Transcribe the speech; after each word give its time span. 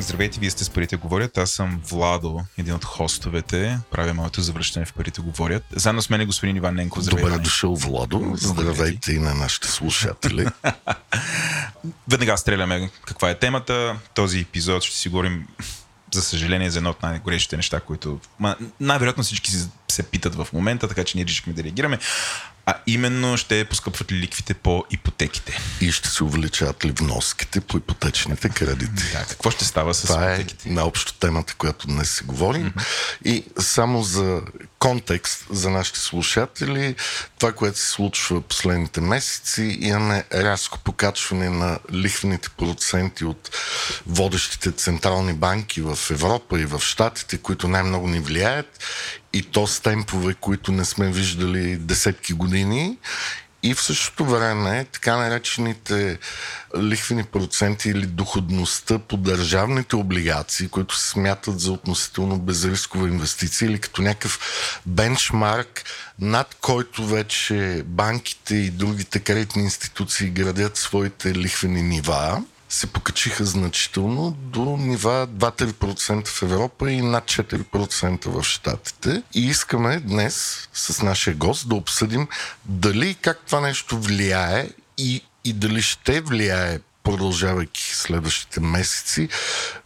Здравейте, 0.00 0.40
вие 0.40 0.50
сте 0.50 0.64
с 0.64 0.70
Парите 0.70 0.96
говорят. 0.96 1.38
Аз 1.38 1.50
съм 1.50 1.80
Владо, 1.84 2.40
един 2.58 2.74
от 2.74 2.84
хостовете. 2.84 3.78
Правя 3.90 4.14
моето 4.14 4.40
завръщане 4.40 4.86
в 4.86 4.92
Парите 4.92 5.20
говорят. 5.20 5.64
Заедно 5.72 6.02
с 6.02 6.10
мен 6.10 6.20
е 6.20 6.26
господин 6.26 6.56
Иван 6.56 6.74
Ненко. 6.74 7.00
Здравейте. 7.00 7.30
Добре 7.30 7.42
дошъл, 7.42 7.74
Владо. 7.74 8.32
Здравейте 8.34 9.12
и 9.12 9.18
на 9.18 9.34
нашите 9.34 9.68
слушатели. 9.68 10.46
Веднага 12.08 12.38
стреляме 12.38 12.90
каква 13.04 13.30
е 13.30 13.38
темата. 13.38 13.96
Този 14.14 14.40
епизод 14.40 14.82
ще 14.82 14.96
си 14.96 15.08
говорим 15.08 15.46
за 16.14 16.22
съжаление, 16.22 16.70
за 16.70 16.78
едно 16.78 16.90
от 16.90 17.02
най-горещите 17.02 17.56
неща, 17.56 17.80
които 17.80 18.20
най-вероятно 18.80 19.22
всички 19.22 19.50
се 19.88 20.02
питат 20.02 20.34
в 20.34 20.48
момента, 20.52 20.88
така 20.88 21.04
че 21.04 21.18
ние 21.18 21.26
решихме 21.26 21.52
да 21.52 21.64
реагираме. 21.64 21.98
А 22.70 22.74
именно 22.86 23.36
ще 23.36 23.64
поскъпват 23.64 24.12
ли 24.12 24.16
ликвите 24.16 24.54
по 24.54 24.84
ипотеките? 24.90 25.60
И 25.80 25.92
ще 25.92 26.08
се 26.08 26.24
увеличават 26.24 26.84
ли 26.84 26.90
вноските 26.90 27.60
по 27.60 27.76
ипотечните 27.76 28.48
кредити? 28.48 29.12
Да, 29.12 29.24
какво 29.28 29.50
ще 29.50 29.64
става 29.64 29.94
с 29.94 30.02
Това 30.02 30.30
е 30.30 30.34
ипотеките? 30.34 30.68
е 30.68 30.72
наобщо 30.72 31.14
темата, 31.14 31.54
която 31.58 31.86
днес 31.86 32.16
си 32.16 32.24
говорим. 32.24 32.70
Mm-hmm. 32.70 32.84
И 33.24 33.44
само 33.58 34.02
за 34.02 34.42
контекст 34.78 35.46
за 35.50 35.70
нашите 35.70 36.00
слушатели, 36.00 36.94
това, 37.38 37.52
което 37.52 37.78
се 37.78 37.88
случва 37.88 38.40
последните 38.40 39.00
месеци, 39.00 39.78
имаме 39.80 40.24
рязко 40.34 40.78
покачване 40.78 41.50
на 41.50 41.78
лихвените 41.92 42.48
проценти 42.48 43.24
от 43.24 43.50
водещите 44.06 44.72
централни 44.72 45.32
банки 45.32 45.80
в 45.80 45.98
Европа 46.10 46.60
и 46.60 46.64
в 46.64 46.80
Штатите, 46.80 47.38
които 47.38 47.68
най-много 47.68 48.08
ни 48.08 48.20
влияят 48.20 48.84
и 49.32 49.42
то 49.42 49.66
с 49.66 49.80
темпове, 49.80 50.34
които 50.34 50.72
не 50.72 50.84
сме 50.84 51.12
виждали 51.12 51.76
десетки 51.76 52.32
години. 52.32 52.98
И 53.62 53.74
в 53.74 53.82
същото 53.82 54.24
време 54.24 54.86
така 54.92 55.16
наречените 55.16 56.18
лихвени 56.78 57.24
проценти 57.24 57.88
или 57.88 58.06
доходността 58.06 58.98
по 58.98 59.16
държавните 59.16 59.96
облигации, 59.96 60.68
които 60.68 60.96
се 60.96 61.08
смятат 61.08 61.60
за 61.60 61.72
относително 61.72 62.38
безрискова 62.38 63.08
инвестиция 63.08 63.66
или 63.66 63.78
като 63.78 64.02
някакъв 64.02 64.38
бенчмарк, 64.86 65.84
над 66.18 66.56
който 66.60 67.06
вече 67.06 67.82
банките 67.86 68.54
и 68.54 68.70
другите 68.70 69.20
кредитни 69.20 69.62
институции 69.62 70.30
градят 70.30 70.76
своите 70.76 71.34
лихвени 71.34 71.82
нива 71.82 72.42
се 72.68 72.86
покачиха 72.86 73.44
значително 73.44 74.30
до 74.30 74.76
нива 74.76 75.28
2-3% 75.28 76.28
в 76.28 76.42
Европа 76.42 76.90
и 76.90 77.02
над 77.02 77.24
4% 77.24 78.28
в 78.28 78.44
Штатите. 78.44 79.22
И 79.34 79.46
искаме 79.46 80.00
днес 80.00 80.68
с 80.72 81.02
нашия 81.02 81.34
гост 81.34 81.68
да 81.68 81.74
обсъдим 81.74 82.28
дали 82.64 83.14
как 83.14 83.40
това 83.46 83.60
нещо 83.60 83.98
влияе 83.98 84.70
и, 84.98 85.22
и 85.44 85.52
дали 85.52 85.82
ще 85.82 86.20
влияе 86.20 86.80
продължавайки 87.10 87.82
следващите 87.94 88.60
месеци, 88.60 89.28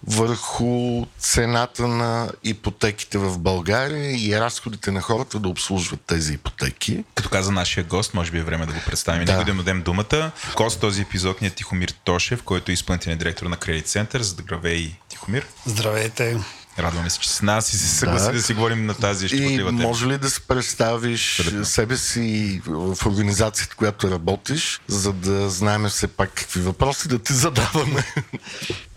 върху 0.07 1.07
цената 1.19 1.89
на 1.89 2.31
ипотеките 2.45 3.19
в 3.19 3.39
България 3.39 4.27
и 4.27 4.41
разходите 4.41 4.91
на 4.91 5.01
хората 5.01 5.39
да 5.39 5.49
обслужват 5.49 6.01
тези 6.01 6.33
ипотеки. 6.33 7.05
Като 7.15 7.29
каза 7.29 7.53
нашия 7.53 7.85
гост, 7.85 8.15
може 8.15 8.31
би 8.31 8.39
е 8.39 8.43
време 8.43 8.67
да 8.67 8.73
го 8.73 8.81
представим. 8.87 9.25
Да. 9.25 9.45
Да 9.45 9.55
дадем 9.55 9.83
думата. 9.83 10.33
Гост 10.57 10.81
този 10.81 11.03
епизод 11.03 11.41
ни 11.41 11.47
е 11.47 11.51
Тихомир 11.51 11.89
Тошев, 12.05 12.43
който 12.43 12.71
е 12.71 12.75
изпълнителен 12.75 13.19
директор 13.19 13.47
на 13.47 13.57
Credit 13.57 13.87
Center. 13.87 14.21
Здравей, 14.21 14.95
Тихомир. 15.09 15.47
Здравейте. 15.67 16.39
Радваме 16.79 17.11
се, 17.11 17.19
че 17.19 17.31
с 17.31 17.43
нас 17.43 17.73
и 17.73 17.79
се 17.79 17.89
съгласи 17.89 18.27
да, 18.27 18.33
да 18.33 18.43
си 18.43 18.55
говорим 18.55 18.87
на 18.87 18.95
тази 18.95 19.29
щекотлива 19.29 19.69
тема. 19.71 19.83
може 19.83 20.07
ли 20.07 20.19
да 20.19 20.31
се 20.31 20.41
представиш 20.41 21.41
Абсолютно. 21.41 21.65
себе 21.65 21.97
си 21.97 22.61
в 22.67 23.07
организацията, 23.07 23.77
която 23.77 24.11
работиш, 24.11 24.81
за 24.89 25.13
да 25.13 25.51
знаем 25.51 25.85
все 25.85 26.07
пак 26.07 26.31
какви 26.35 26.61
въпроси 26.61 27.09
да 27.09 27.19
ти 27.19 27.33
задаваме? 27.33 28.05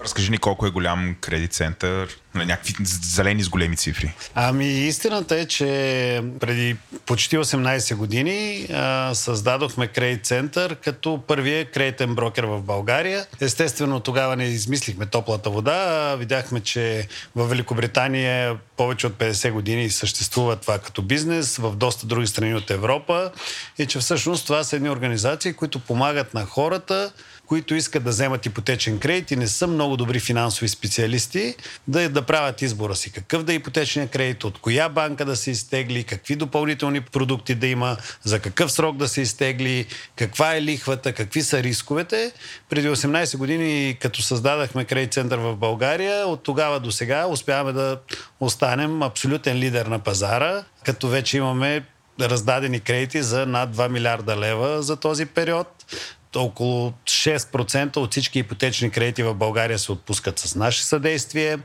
Разкажи 0.06 0.32
ни 0.32 0.38
колко 0.38 0.66
е 0.66 0.70
голям 0.70 1.16
кредит 1.22 1.54
център, 1.54 2.18
на 2.36 2.46
някакви 2.46 2.74
зелени 2.86 3.44
с 3.44 3.50
големи 3.50 3.78
цифри. 3.78 4.14
Ами 4.36 4.68
истината 4.68 5.36
е, 5.40 5.46
че 5.46 5.66
преди 6.40 6.76
почти 7.06 7.38
18 7.38 7.96
години 7.96 8.68
а, 8.74 9.12
създадохме 9.16 9.88
кредит 9.88 10.26
център 10.26 10.76
като 10.76 11.24
първия 11.28 11.72
кредитен 11.72 12.16
брокер 12.16 12.44
в 12.44 12.62
България. 12.62 13.26
Естествено 13.42 14.00
тогава 14.00 14.36
не 14.36 14.44
измислихме 14.44 15.06
топлата 15.06 15.50
вода. 15.50 16.16
Видяхме, 16.16 16.60
че 16.60 17.08
в 17.36 17.48
Великобритания 17.48 18.58
повече 18.78 19.08
от 19.08 19.14
50 19.14 19.52
години 19.52 19.90
съществува 19.90 20.56
това 20.56 20.80
като 20.80 21.02
бизнес, 21.02 21.58
в 21.58 21.76
доста 21.76 22.06
други 22.06 22.28
страни 22.28 22.56
от 22.56 22.72
Европа 22.72 23.32
и 23.78 23.86
че 23.86 24.00
всъщност 24.00 24.46
това 24.46 24.64
са 24.64 24.76
едни 24.76 24.90
организации, 24.90 25.54
които 25.54 25.80
помагат 25.80 26.34
на 26.34 26.46
хората 26.46 27.12
които 27.48 27.76
искат 27.76 28.04
да 28.04 28.10
вземат 28.10 28.46
ипотечен 28.46 29.00
кредит 29.00 29.32
и 29.32 29.36
не 29.36 29.48
са 29.48 29.68
много 29.68 29.98
добри 29.98 30.20
финансови 30.20 30.68
специалисти, 30.68 31.56
да, 31.88 32.10
да 32.10 32.22
правят 32.22 32.62
избора 32.62 32.96
си. 32.96 33.12
Какъв 33.12 33.44
да 33.44 33.54
е 33.54 33.56
ипотечния 33.56 34.08
кредит, 34.08 34.44
от 34.44 34.58
коя 34.58 34.90
банка 34.90 35.26
да 35.26 35.36
се 35.36 35.52
изтегли, 35.52 36.04
какви 36.04 36.36
допълнителни 36.36 37.02
продукти 37.02 37.56
да 37.56 37.68
има, 37.68 37.98
за 38.24 38.40
какъв 38.40 38.72
срок 38.72 38.98
да 38.98 39.08
се 39.08 39.22
изтегли, 39.22 39.86
каква 40.16 40.56
е 40.56 40.62
лихвата, 40.62 41.14
какви 41.14 41.42
са 41.42 41.64
рисковете. 41.64 42.32
Преди 42.70 42.90
18 42.90 43.38
години, 43.38 43.98
като 44.00 44.22
създадахме 44.22 44.86
кредит 44.86 45.14
център 45.14 45.38
в 45.38 45.56
България, 45.56 46.28
от 46.28 46.44
тогава 46.44 46.80
до 46.80 46.92
сега 46.92 47.28
успяваме 47.28 47.74
да 47.74 48.00
останем 48.40 49.04
абсолютен 49.04 49.58
лидер 49.58 49.86
на 49.86 50.00
пазара, 50.00 50.64
като 50.84 51.08
вече 51.08 51.38
имаме 51.38 51.86
раздадени 52.22 52.80
кредити 52.80 53.24
за 53.24 53.46
над 53.46 53.76
2 53.76 53.90
милиарда 53.90 54.38
лева 54.38 54.84
за 54.84 54.96
този 54.96 55.26
период 55.26 55.86
около 56.40 56.94
6% 57.06 57.98
от 57.98 58.12
всички 58.12 58.40
ипотечни 58.40 58.90
кредити 58.90 59.24
в 59.24 59.34
България 59.34 59.80
се 59.80 59.92
отпускат 59.92 60.40
с 60.40 60.56
наше 60.56 60.84
съдействие. 60.84 61.58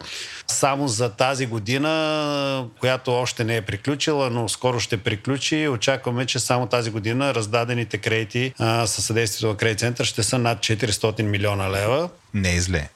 Само 0.48 0.88
за 0.88 1.08
тази 1.08 1.46
година, 1.46 2.66
която 2.80 3.12
още 3.12 3.44
не 3.44 3.56
е 3.56 3.62
приключила, 3.62 4.30
но 4.30 4.48
скоро 4.48 4.80
ще 4.80 4.96
приключи, 4.96 5.68
очакваме, 5.68 6.26
че 6.26 6.38
само 6.38 6.66
тази 6.66 6.90
година 6.90 7.34
раздадените 7.34 7.98
кредити 7.98 8.54
със 8.86 9.04
съдействието 9.04 9.46
на 9.46 9.56
Кредит 9.56 9.78
Център 9.78 10.04
ще 10.04 10.22
са 10.22 10.38
над 10.38 10.58
400 10.58 11.22
милиона 11.22 11.70
лева. 11.70 12.08
Не 12.34 12.54
е 12.54 12.60
зле. 12.60 12.88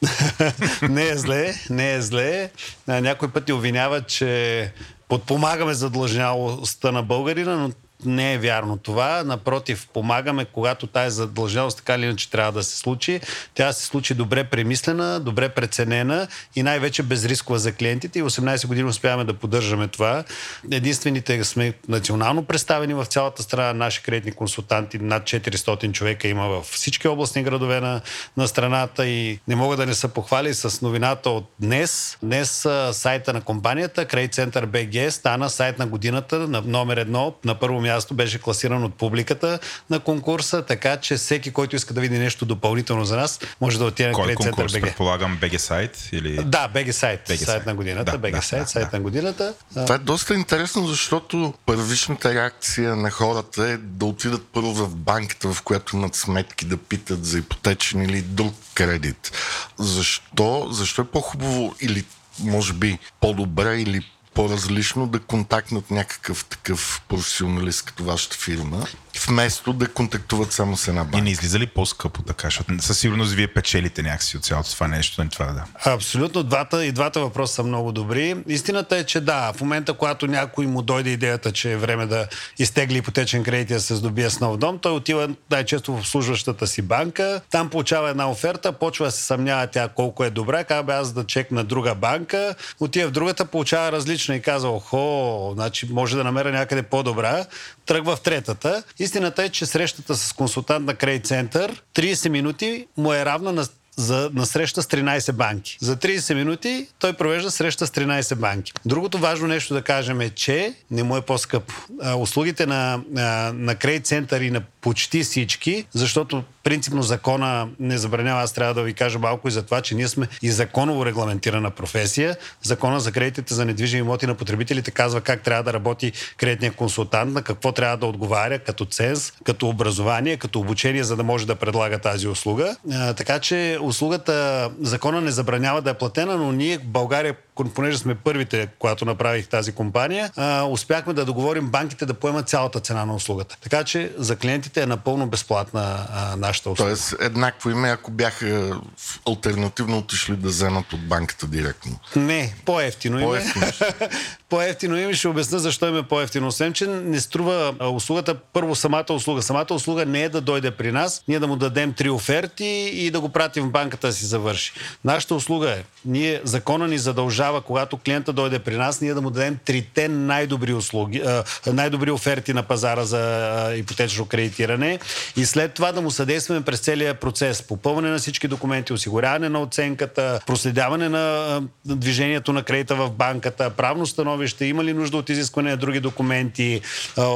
не 0.82 1.08
е 1.08 1.16
зле, 1.16 1.54
не 1.70 1.94
е 1.94 2.02
зле. 2.02 2.50
Някой 2.88 3.32
пъти 3.32 3.52
обвиняват, 3.52 4.08
че 4.08 4.72
подпомагаме 5.08 5.74
задлъжнялостта 5.74 6.92
на 6.92 7.02
българина, 7.02 7.56
но 7.56 7.70
не 8.04 8.32
е 8.32 8.38
вярно 8.38 8.76
това. 8.76 9.24
Напротив, 9.24 9.88
помагаме, 9.94 10.44
когато 10.44 10.86
тази 10.86 11.16
задълженост 11.16 11.76
така 11.76 11.94
или 11.94 12.04
иначе 12.04 12.30
трябва 12.30 12.52
да 12.52 12.62
се 12.62 12.78
случи. 12.78 13.20
Тя 13.54 13.72
се 13.72 13.84
случи 13.86 14.14
добре 14.14 14.44
премислена, 14.44 15.20
добре 15.20 15.48
преценена 15.48 16.28
и 16.56 16.62
най-вече 16.62 17.02
безрискова 17.02 17.58
за 17.58 17.72
клиентите. 17.72 18.18
И 18.18 18.22
18 18.22 18.66
години 18.66 18.88
успяваме 18.88 19.24
да 19.24 19.34
поддържаме 19.34 19.88
това. 19.88 20.24
Единствените 20.70 21.44
сме 21.44 21.72
национално 21.88 22.44
представени 22.44 22.94
в 22.94 23.04
цялата 23.04 23.42
страна. 23.42 23.72
Наши 23.72 24.02
кредитни 24.02 24.32
консултанти, 24.32 24.98
над 24.98 25.22
400 25.22 25.92
човека 25.92 26.28
има 26.28 26.48
във 26.48 26.66
всички 26.66 27.08
областни 27.08 27.42
градове 27.42 27.80
на, 27.80 28.00
на 28.36 28.48
страната 28.48 29.06
и 29.06 29.38
не 29.48 29.56
мога 29.56 29.76
да 29.76 29.86
не 29.86 29.94
се 29.94 30.08
похвали 30.08 30.54
с 30.54 30.82
новината 30.82 31.30
от 31.30 31.44
днес. 31.60 32.18
Днес 32.22 32.66
сайта 32.92 33.32
на 33.32 33.40
компанията 33.40 34.06
Credit 34.06 34.34
Center 34.34 34.66
BG 34.66 35.08
стана 35.08 35.50
сайт 35.50 35.78
на 35.78 35.86
годината 35.86 36.38
на 36.38 36.62
номер 36.66 36.96
едно 36.96 37.34
на 37.44 37.54
първо 37.54 37.80
място 37.84 38.14
беше 38.14 38.38
класиран 38.38 38.84
от 38.84 38.94
публиката 38.94 39.58
на 39.90 40.00
конкурса, 40.00 40.62
така 40.62 40.96
че 40.96 41.16
всеки, 41.16 41.50
който 41.50 41.76
иска 41.76 41.94
да 41.94 42.00
види 42.00 42.18
нещо 42.18 42.44
допълнително 42.44 43.04
за 43.04 43.16
нас, 43.16 43.40
може 43.60 43.78
да 43.78 43.84
отиде 43.84 44.08
на 44.08 44.14
Кой 44.14 44.34
конкурс? 44.34 44.72
BG. 44.72 44.80
Предполагам 44.80 45.38
BG 45.42 45.56
сайт 45.56 46.08
или... 46.12 46.44
Да, 46.44 46.70
BG 46.74 46.90
сайт. 46.90 47.28
BG 47.28 47.44
сайт 47.44 47.66
на 47.66 47.74
годината. 47.74 48.18
Да, 48.18 48.28
BG 48.28 48.32
да, 48.32 48.42
сайт, 48.42 48.62
да, 48.62 48.68
сайт 48.68 48.90
да. 48.90 48.96
на 48.96 49.02
годината. 49.02 49.54
Това 49.74 49.94
е 49.94 49.98
доста 49.98 50.34
интересно, 50.34 50.86
защото 50.86 51.54
първичната 51.66 52.34
реакция 52.34 52.96
на 52.96 53.10
хората 53.10 53.68
е 53.68 53.76
да 53.76 54.06
отидат 54.06 54.46
първо 54.52 54.74
в 54.74 54.96
банката, 54.96 55.52
в 55.52 55.62
която 55.62 55.96
имат 55.96 56.14
сметки, 56.14 56.64
да 56.64 56.76
питат 56.76 57.24
за 57.24 57.38
ипотечен 57.38 58.02
или 58.02 58.22
друг 58.22 58.54
кредит. 58.74 59.32
Защо? 59.78 60.68
Защо 60.70 61.02
е 61.02 61.04
по-хубаво 61.04 61.74
или 61.80 62.04
може 62.40 62.72
би 62.72 62.98
по-добре 63.20 63.80
или 63.80 64.13
по-различно 64.34 65.06
да 65.06 65.20
контактнат 65.20 65.90
някакъв 65.90 66.44
такъв 66.44 67.02
професионалист 67.08 67.84
като 67.84 68.04
вашата 68.04 68.36
фирма, 68.36 68.86
вместо 69.18 69.72
да 69.72 69.88
контактуват 69.88 70.52
само 70.52 70.76
с 70.76 70.88
една 70.88 71.04
банка. 71.04 71.18
И 71.18 71.22
не 71.22 71.30
излиза 71.30 71.58
ли 71.58 71.66
по-скъпо 71.66 72.22
така, 72.22 72.46
защото 72.46 72.82
със 72.82 72.98
сигурност 72.98 73.32
вие 73.32 73.46
печелите 73.46 74.02
някакси 74.02 74.36
от 74.36 74.44
цялото 74.44 74.70
това 74.70 74.88
нещо, 74.88 75.22
не 75.22 75.28
това 75.30 75.46
да. 75.46 75.64
Абсолютно, 75.92 76.42
двата, 76.42 76.86
и 76.86 76.92
двата 76.92 77.20
въпроса 77.20 77.54
са 77.54 77.62
много 77.62 77.92
добри. 77.92 78.36
Истината 78.48 78.96
е, 78.96 79.04
че 79.04 79.20
да, 79.20 79.52
в 79.52 79.60
момента, 79.60 79.92
когато 79.92 80.26
някой 80.26 80.66
му 80.66 80.82
дойде 80.82 81.10
идеята, 81.10 81.52
че 81.52 81.72
е 81.72 81.76
време 81.76 82.06
да 82.06 82.26
изтегли 82.58 82.96
ипотечен 82.96 83.44
кредит 83.44 83.70
и 83.70 83.74
да 83.74 83.80
се 83.80 83.94
здобие 83.94 84.30
с 84.30 84.40
нов 84.40 84.56
дом, 84.56 84.78
той 84.78 84.92
отива 84.92 85.28
най-често 85.50 85.92
в 85.92 85.98
обслужващата 85.98 86.66
си 86.66 86.82
банка, 86.82 87.40
там 87.50 87.70
получава 87.70 88.10
една 88.10 88.30
оферта, 88.30 88.72
почва 88.72 89.06
да 89.06 89.12
се 89.12 89.22
съмнява 89.22 89.66
тя 89.66 89.88
колко 89.88 90.24
е 90.24 90.30
добра, 90.30 90.64
казва 90.64 90.94
аз 90.94 91.12
да 91.12 91.24
чекна 91.24 91.64
друга 91.64 91.94
банка, 91.94 92.54
отива 92.80 93.08
в 93.08 93.12
другата, 93.12 93.44
получава 93.44 93.92
различна 93.92 94.36
и 94.36 94.42
казва, 94.42 94.70
охо, 94.70 95.50
значи 95.54 95.88
може 95.90 96.16
да 96.16 96.24
намеря 96.24 96.52
някъде 96.52 96.82
по-добра, 96.82 97.44
тръгва 97.86 98.16
в 98.16 98.20
третата. 98.20 98.82
Истината 99.04 99.42
е, 99.42 99.48
че 99.48 99.66
срещата 99.66 100.16
с 100.16 100.32
консултант 100.32 100.86
на 100.86 100.94
Крейт 100.94 101.26
Център 101.26 101.82
30 101.94 102.28
минути 102.28 102.86
му 102.96 103.12
е 103.12 103.24
равна 103.24 103.52
на 103.52 103.66
за, 103.96 104.30
на 104.34 104.46
среща 104.46 104.82
с 104.82 104.86
13 104.86 105.32
банки. 105.32 105.78
За 105.80 105.96
30 105.96 106.34
минути 106.34 106.86
той 106.98 107.12
провежда 107.12 107.50
среща 107.50 107.86
с 107.86 107.90
13 107.90 108.34
банки. 108.34 108.72
Другото 108.84 109.18
важно 109.18 109.46
нещо 109.46 109.74
да 109.74 109.82
кажем 109.82 110.20
е, 110.20 110.30
че 110.30 110.74
не 110.90 111.02
му 111.02 111.16
е 111.16 111.20
по-скъп. 111.20 111.72
А, 112.02 112.14
услугите 112.14 112.66
на, 112.66 113.00
на, 113.10 113.52
на 113.52 113.74
Credit 113.74 114.00
Center 114.00 114.42
и 114.42 114.50
на 114.50 114.62
почти 114.80 115.22
всички, 115.22 115.86
защото 115.92 116.44
принципно 116.64 117.02
закона 117.02 117.68
не 117.80 117.98
забранява. 117.98 118.42
Аз 118.42 118.52
трябва 118.52 118.74
да 118.74 118.82
ви 118.82 118.94
кажа 118.94 119.18
малко 119.18 119.48
и 119.48 119.50
за 119.50 119.62
това, 119.62 119.80
че 119.80 119.94
ние 119.94 120.08
сме 120.08 120.28
и 120.42 120.50
законово 120.50 121.06
регламентирана 121.06 121.70
професия. 121.70 122.36
Закона 122.62 123.00
за 123.00 123.12
кредитите 123.12 123.54
за 123.54 123.64
недвижими 123.64 124.00
имоти 124.00 124.26
на 124.26 124.34
потребителите 124.34 124.90
казва 124.90 125.20
как 125.20 125.42
трябва 125.42 125.62
да 125.62 125.72
работи 125.72 126.12
кредитния 126.36 126.72
консултант, 126.72 127.32
на 127.32 127.42
какво 127.42 127.72
трябва 127.72 127.96
да 127.96 128.06
отговаря 128.06 128.58
като 128.58 128.84
ценз, 128.84 129.32
като 129.44 129.68
образование, 129.68 130.36
като 130.36 130.60
обучение, 130.60 131.04
за 131.04 131.16
да 131.16 131.24
може 131.24 131.46
да 131.46 131.54
предлага 131.54 131.98
тази 131.98 132.28
услуга. 132.28 132.76
А, 132.92 133.14
така 133.14 133.38
че 133.38 133.78
услугата, 133.82 134.70
закона 134.80 135.20
не 135.20 135.30
забранява 135.30 135.82
да 135.82 135.90
е 135.90 135.94
платена, 135.94 136.36
но 136.36 136.52
ние 136.52 136.78
в 136.78 136.84
България 136.84 137.36
понеже 137.74 137.98
сме 137.98 138.14
първите, 138.14 138.68
когато 138.78 139.04
направих 139.04 139.48
тази 139.48 139.72
компания, 139.72 140.30
а, 140.36 140.64
успяхме 140.64 141.12
да 141.12 141.24
договорим 141.24 141.68
банките 141.68 142.06
да 142.06 142.14
поемат 142.14 142.48
цялата 142.48 142.80
цена 142.80 143.04
на 143.04 143.14
услугата. 143.14 143.56
Така 143.60 143.84
че 143.84 144.12
за 144.16 144.36
клиентите 144.36 144.82
е 144.82 144.86
напълно 144.86 145.26
безплатна 145.26 146.06
а, 146.12 146.36
нашата 146.54 146.70
услуга. 146.70 146.90
Тоест, 146.90 147.14
еднакво 147.20 147.70
име, 147.70 147.88
ако 147.88 148.10
бяха 148.10 148.80
альтернативно 149.28 149.98
отишли 149.98 150.36
да 150.36 150.48
вземат 150.48 150.92
от 150.92 151.08
банката 151.08 151.46
директно. 151.46 151.98
Не, 152.16 152.54
по-ефтино 152.64 153.18
име. 153.18 153.26
По-ефтино. 153.26 153.66
по-ефтино 154.48 154.98
име 154.98 155.14
ще 155.14 155.28
обясня 155.28 155.58
защо 155.58 155.88
им 155.88 155.96
е 155.96 156.02
по-ефтино. 156.02 156.46
Освен, 156.46 156.72
че 156.72 156.86
не 156.86 157.20
струва 157.20 157.74
услугата, 157.92 158.34
първо 158.34 158.74
самата 158.74 159.04
услуга. 159.10 159.42
Самата 159.42 159.66
услуга 159.70 160.06
не 160.06 160.22
е 160.22 160.28
да 160.28 160.40
дойде 160.40 160.70
при 160.70 160.92
нас, 160.92 161.22
ние 161.28 161.38
да 161.38 161.46
му 161.46 161.56
дадем 161.56 161.92
три 161.92 162.10
оферти 162.10 162.90
и 162.94 163.10
да 163.10 163.20
го 163.20 163.28
пратим 163.28 163.64
в 163.64 163.70
банката 163.70 164.06
да 164.06 164.12
си 164.12 164.26
завърши. 164.26 164.72
Нашата 165.04 165.34
услуга 165.34 165.70
е, 165.70 165.84
ние, 166.04 166.40
закона 166.44 166.88
ни 166.88 166.98
задължава, 166.98 167.60
когато 167.60 167.96
клиента 167.96 168.32
дойде 168.32 168.58
при 168.58 168.76
нас, 168.76 169.00
ние 169.00 169.14
да 169.14 169.22
му 169.22 169.30
дадем 169.30 169.58
трите 169.64 170.08
най-добри 170.08 170.72
услуги, 170.72 171.22
най-добри 171.66 172.10
оферти 172.10 172.52
на 172.52 172.62
пазара 172.62 173.04
за 173.04 173.72
ипотечно 173.76 174.26
кредитиране 174.26 174.98
и 175.36 175.46
след 175.46 175.74
това 175.74 175.92
да 175.92 176.02
му 176.02 176.10
съдействаме 176.10 176.43
през 176.48 176.80
целия 176.80 177.14
процес. 177.14 177.62
Попълване 177.62 178.10
на 178.10 178.18
всички 178.18 178.48
документи, 178.48 178.92
осигуряване 178.92 179.48
на 179.48 179.60
оценката, 179.60 180.40
проследяване 180.46 181.08
на 181.08 181.62
движението 181.84 182.52
на 182.52 182.62
кредита 182.62 182.94
в 182.94 183.10
банката, 183.10 183.70
правно 183.70 184.06
становище, 184.06 184.64
има 184.64 184.84
ли 184.84 184.92
нужда 184.92 185.16
от 185.16 185.28
изискване 185.28 185.70
на 185.70 185.76
други 185.76 186.00
документи, 186.00 186.80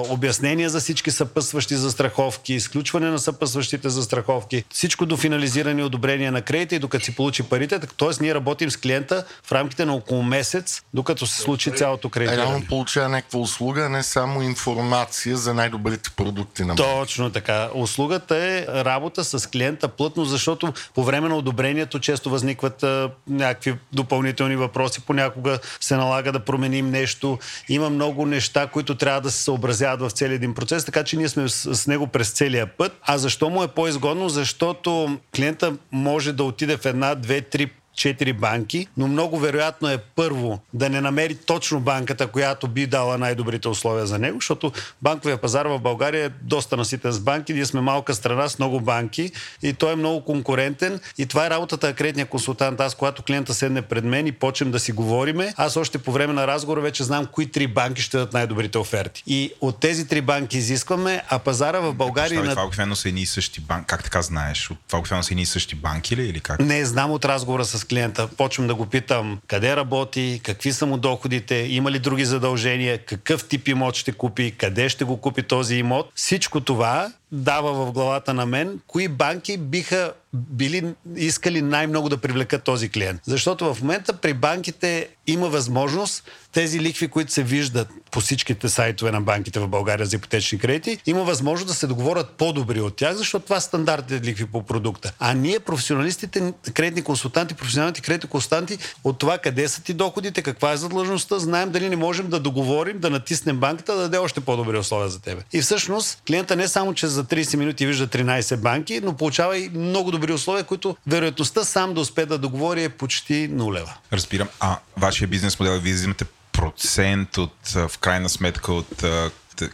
обяснения 0.09 0.71
за 0.71 0.81
всички 0.81 1.11
съпътстващи 1.11 1.75
застраховки, 1.75 2.55
изключване 2.55 3.11
на 3.11 3.19
съпътстващите 3.19 3.89
застраховки, 3.89 4.65
всичко 4.71 5.07
до 5.07 5.17
финализиране 5.17 5.81
и 5.81 5.85
одобрение 5.85 6.31
на 6.31 6.43
кредита 6.43 6.75
и 6.75 6.79
докато 6.79 7.05
си 7.05 7.15
получи 7.15 7.43
парите. 7.43 7.79
Т.е. 7.79 8.09
ние 8.21 8.35
работим 8.35 8.71
с 8.71 8.77
клиента 8.77 9.25
в 9.43 9.53
рамките 9.53 9.85
на 9.85 9.95
около 9.95 10.23
месец, 10.23 10.83
докато 10.95 11.27
се 11.27 11.41
случи 11.41 11.71
цялото 11.71 12.09
кредитиране. 12.09 12.43
Реално 12.43 12.67
получава 12.69 13.09
някаква 13.09 13.41
услуга, 13.41 13.89
не 13.89 14.03
само 14.03 14.43
информация 14.43 15.37
за 15.37 15.55
най-добрите 15.55 16.11
продукти 16.17 16.65
на 16.65 16.77
Точно 16.77 17.31
така. 17.31 17.69
Услугата 17.75 18.37
е 18.37 18.67
работа 18.99 19.25
с 19.25 19.51
клиента 19.51 19.89
плътно, 19.89 20.25
защото 20.25 20.73
по 20.95 21.05
време 21.05 21.29
на 21.29 21.37
одобрението 21.37 21.99
често 21.99 22.31
възникват 22.31 22.83
а, 22.83 23.11
някакви 23.29 23.75
допълнителни 23.93 24.57
въпроси. 24.57 25.01
Понякога 25.01 25.59
се 25.81 25.97
налага 25.97 26.33
да 26.33 26.41
променим 26.41 26.91
нещо. 26.91 27.39
Има 27.69 27.91
много 27.91 28.27
неща, 28.27 28.67
които 28.67 28.95
трябва 28.95 29.21
да 29.21 29.31
се 29.31 29.43
съобразяват 29.43 30.01
в 30.01 30.11
целия 30.11 30.35
един 30.35 30.55
процес, 30.55 30.85
така 30.85 31.05
че 31.05 31.17
ние 31.17 31.29
сме 31.29 31.49
с, 31.49 31.75
с 31.75 31.87
него 31.87 32.07
през 32.07 32.31
целия 32.31 32.67
път. 32.67 32.93
А 33.03 33.19
защо 33.19 33.51
му 33.51 33.63
е 33.63 33.69
по-изгодно? 33.69 34.29
Защото 34.29 35.19
клиента 35.37 35.77
може 35.93 36.33
да 36.33 36.45
отиде 36.45 36.77
в 36.77 36.87
една, 36.87 37.15
две, 37.15 37.41
три 37.41 37.71
четири 37.99 38.33
банки, 38.33 38.87
но 38.97 39.09
много 39.09 39.39
вероятно 39.39 39.89
е 39.89 39.99
първо 39.99 40.61
да 40.75 40.89
не 40.89 41.01
намери 41.01 41.35
точно 41.35 41.81
банката, 41.81 42.27
която 42.27 42.69
би 42.69 42.87
дала 42.87 43.19
най-добрите 43.19 43.69
условия 43.69 44.07
за 44.07 44.19
него, 44.19 44.37
защото 44.37 44.73
банковия 45.03 45.39
пазар 45.39 45.67
в 45.67 45.79
България 45.79 46.27
е 46.27 46.31
доста 46.43 46.77
наситен 46.77 47.13
с 47.13 47.21
банки. 47.21 47.55
Ние 47.55 47.67
сме 47.67 47.81
малка 47.81 48.15
страна 48.15 48.49
с 48.49 48.59
много 48.59 48.81
банки 48.81 49.33
и 49.63 49.73
той 49.73 49.93
е 49.93 49.97
много 49.97 50.25
конкурентен 50.25 51.01
и 51.19 51.27
това 51.27 51.47
е 51.47 51.51
работата 51.51 51.87
на 51.87 51.93
кредитния 51.93 52.27
консултант. 52.27 52.81
Аз, 52.81 52.95
когато 52.95 53.23
клиента 53.23 53.55
седне 53.55 53.83
пред 53.83 54.05
мен 54.05 54.27
и 54.27 54.33
почнем 54.33 54.71
да 54.71 54.79
си 54.79 54.93
говориме, 54.93 55.55
аз 55.57 55.77
още 55.77 55.99
по 55.99 56.13
време 56.13 56.33
на 56.33 56.47
разговора 56.47 56.81
вече 56.81 57.05
знам 57.05 57.27
кои 57.27 57.47
три 57.47 57.67
банки 57.67 58.03
ще 58.03 58.17
дадат 58.17 58.33
най-добрите 58.33 58.79
оферти. 58.79 59.23
И 59.27 59.53
от 59.61 59.81
тези 59.81 60.09
три 60.09 60.21
банки 60.21 60.59
изискваме, 60.59 61.23
а 61.29 61.39
пазара 61.39 61.81
в 61.81 61.95
България... 61.95 62.51
Това 62.51 62.65
обикновено 62.65 62.97
са 62.97 63.09
едни 63.09 63.21
и 63.21 63.27
същи 63.27 63.61
банки. 63.61 63.87
Как 63.87 64.05
така 64.05 64.23
знаеш? 64.23 64.71
Това 64.87 64.99
обикновено 64.99 65.23
са 65.23 65.33
едни 65.33 65.43
и 65.43 65.47
същи 65.47 65.75
банки 65.75 66.17
ли 66.17 66.23
или 66.23 66.41
как? 66.41 66.61
Не, 66.61 66.85
знам 66.85 67.11
от 67.11 67.25
разговора 67.25 67.65
с 67.65 67.88
клиента. 67.89 68.29
Почвам 68.37 68.67
да 68.67 68.75
го 68.75 68.87
питам 68.87 69.39
къде 69.47 69.77
работи, 69.77 70.41
какви 70.45 70.73
са 70.73 70.87
му 70.87 70.97
доходите, 70.97 71.55
има 71.55 71.91
ли 71.91 71.99
други 71.99 72.25
задължения, 72.25 72.99
какъв 72.99 73.49
тип 73.49 73.69
имот 73.69 73.95
ще 73.95 74.13
купи, 74.13 74.55
къде 74.59 74.89
ще 74.89 75.05
го 75.05 75.17
купи 75.17 75.43
този 75.43 75.77
имот. 75.77 76.11
Всичко 76.15 76.61
това 76.61 77.13
дава 77.33 77.73
в 77.73 77.93
главата 77.93 78.35
на 78.35 78.47
мен, 78.47 78.81
кои 78.87 79.09
банки 79.09 79.57
биха 79.57 80.13
били 80.33 80.95
искали 81.17 81.63
най-много 81.63 82.09
да 82.09 82.17
привлекат 82.17 82.63
този 82.63 82.89
клиент. 82.89 83.21
Защото 83.27 83.75
в 83.75 83.81
момента 83.81 84.13
при 84.13 84.35
банките 84.35 85.09
има 85.27 85.49
възможност 85.49 86.25
тези 86.53 86.81
ликви, 86.81 87.09
които 87.09 87.33
се 87.33 87.43
виждат 87.43 87.89
по 88.11 88.21
всичките 88.21 88.69
сайтове 88.69 89.11
на 89.11 89.21
банките 89.21 89.61
в 89.61 89.69
България 89.69 90.07
за 90.07 90.17
ипотечни 90.17 90.59
кредити, 90.59 90.99
има 91.07 91.25
възможност 91.25 91.67
да 91.67 91.75
се 91.75 91.87
договорят 91.87 92.31
по-добри 92.31 92.81
от 92.81 92.97
тях, 92.97 93.15
защото 93.15 93.45
това 93.45 93.61
са 93.61 93.67
стандартните 93.67 94.27
ликви 94.27 94.47
по 94.47 94.63
продукта. 94.63 95.13
А 95.19 95.35
ние, 95.35 95.61
професионалистите, 95.61 96.53
кредитни 96.75 97.03
консултанти, 97.03 97.55
професионалните 97.55 98.01
кредитни 98.01 98.31
консултанти, 98.31 98.79
от 99.05 99.19
това 99.19 99.39
къде 99.39 99.69
са 99.69 99.83
ти 99.83 99.95
доходите, 99.95 100.43
каква 100.43 100.73
е 100.73 100.77
задлъжността, 100.77 101.39
знаем 101.39 101.71
дали 101.71 101.89
не 101.89 101.97
можем 101.97 102.29
да 102.29 102.41
договорим, 102.41 102.99
да 102.99 103.11
натиснем 103.11 103.57
банката, 103.57 103.95
да 103.95 104.01
даде 104.01 104.19
още 104.19 104.41
по-добри 104.41 104.79
условия 104.79 105.09
за 105.09 105.21
тебе. 105.21 105.43
И 105.53 105.61
всъщност 105.61 106.23
клиента 106.27 106.57
не 106.57 106.69
само, 106.69 106.95
че 106.95 107.07
за 107.19 107.25
30 107.25 107.57
минути 107.57 107.87
вижда 107.87 108.07
13 108.07 108.57
банки, 108.57 109.01
но 109.03 109.17
получава 109.17 109.59
и 109.59 109.71
много 109.75 110.11
добри 110.11 110.33
условия, 110.33 110.65
които 110.65 110.97
вероятността 111.07 111.65
сам 111.65 111.95
да 111.95 112.01
успее 112.01 112.27
да 112.27 112.39
договори 112.39 112.85
е 112.85 112.89
почти 112.89 113.49
нулева. 113.49 113.95
Разбирам. 114.13 114.49
А 114.61 114.79
вашия 114.97 115.29
бизнес 115.29 115.61
модел, 115.61 115.79
вие 115.79 115.95
взимате 115.95 116.25
процент 116.53 117.39
от, 117.39 117.69
в 117.69 117.99
крайна 118.01 118.29
сметка, 118.29 118.73
от 118.73 119.05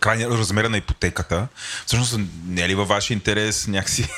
крайния 0.01 0.29
размера 0.29 0.69
на 0.69 0.77
ипотеката. 0.77 1.47
Всъщност 1.87 2.19
не 2.47 2.63
е 2.63 2.69
ли 2.69 2.75
във 2.75 2.89
ваш 2.89 3.11
интерес 3.11 3.67
някакси 3.67 4.09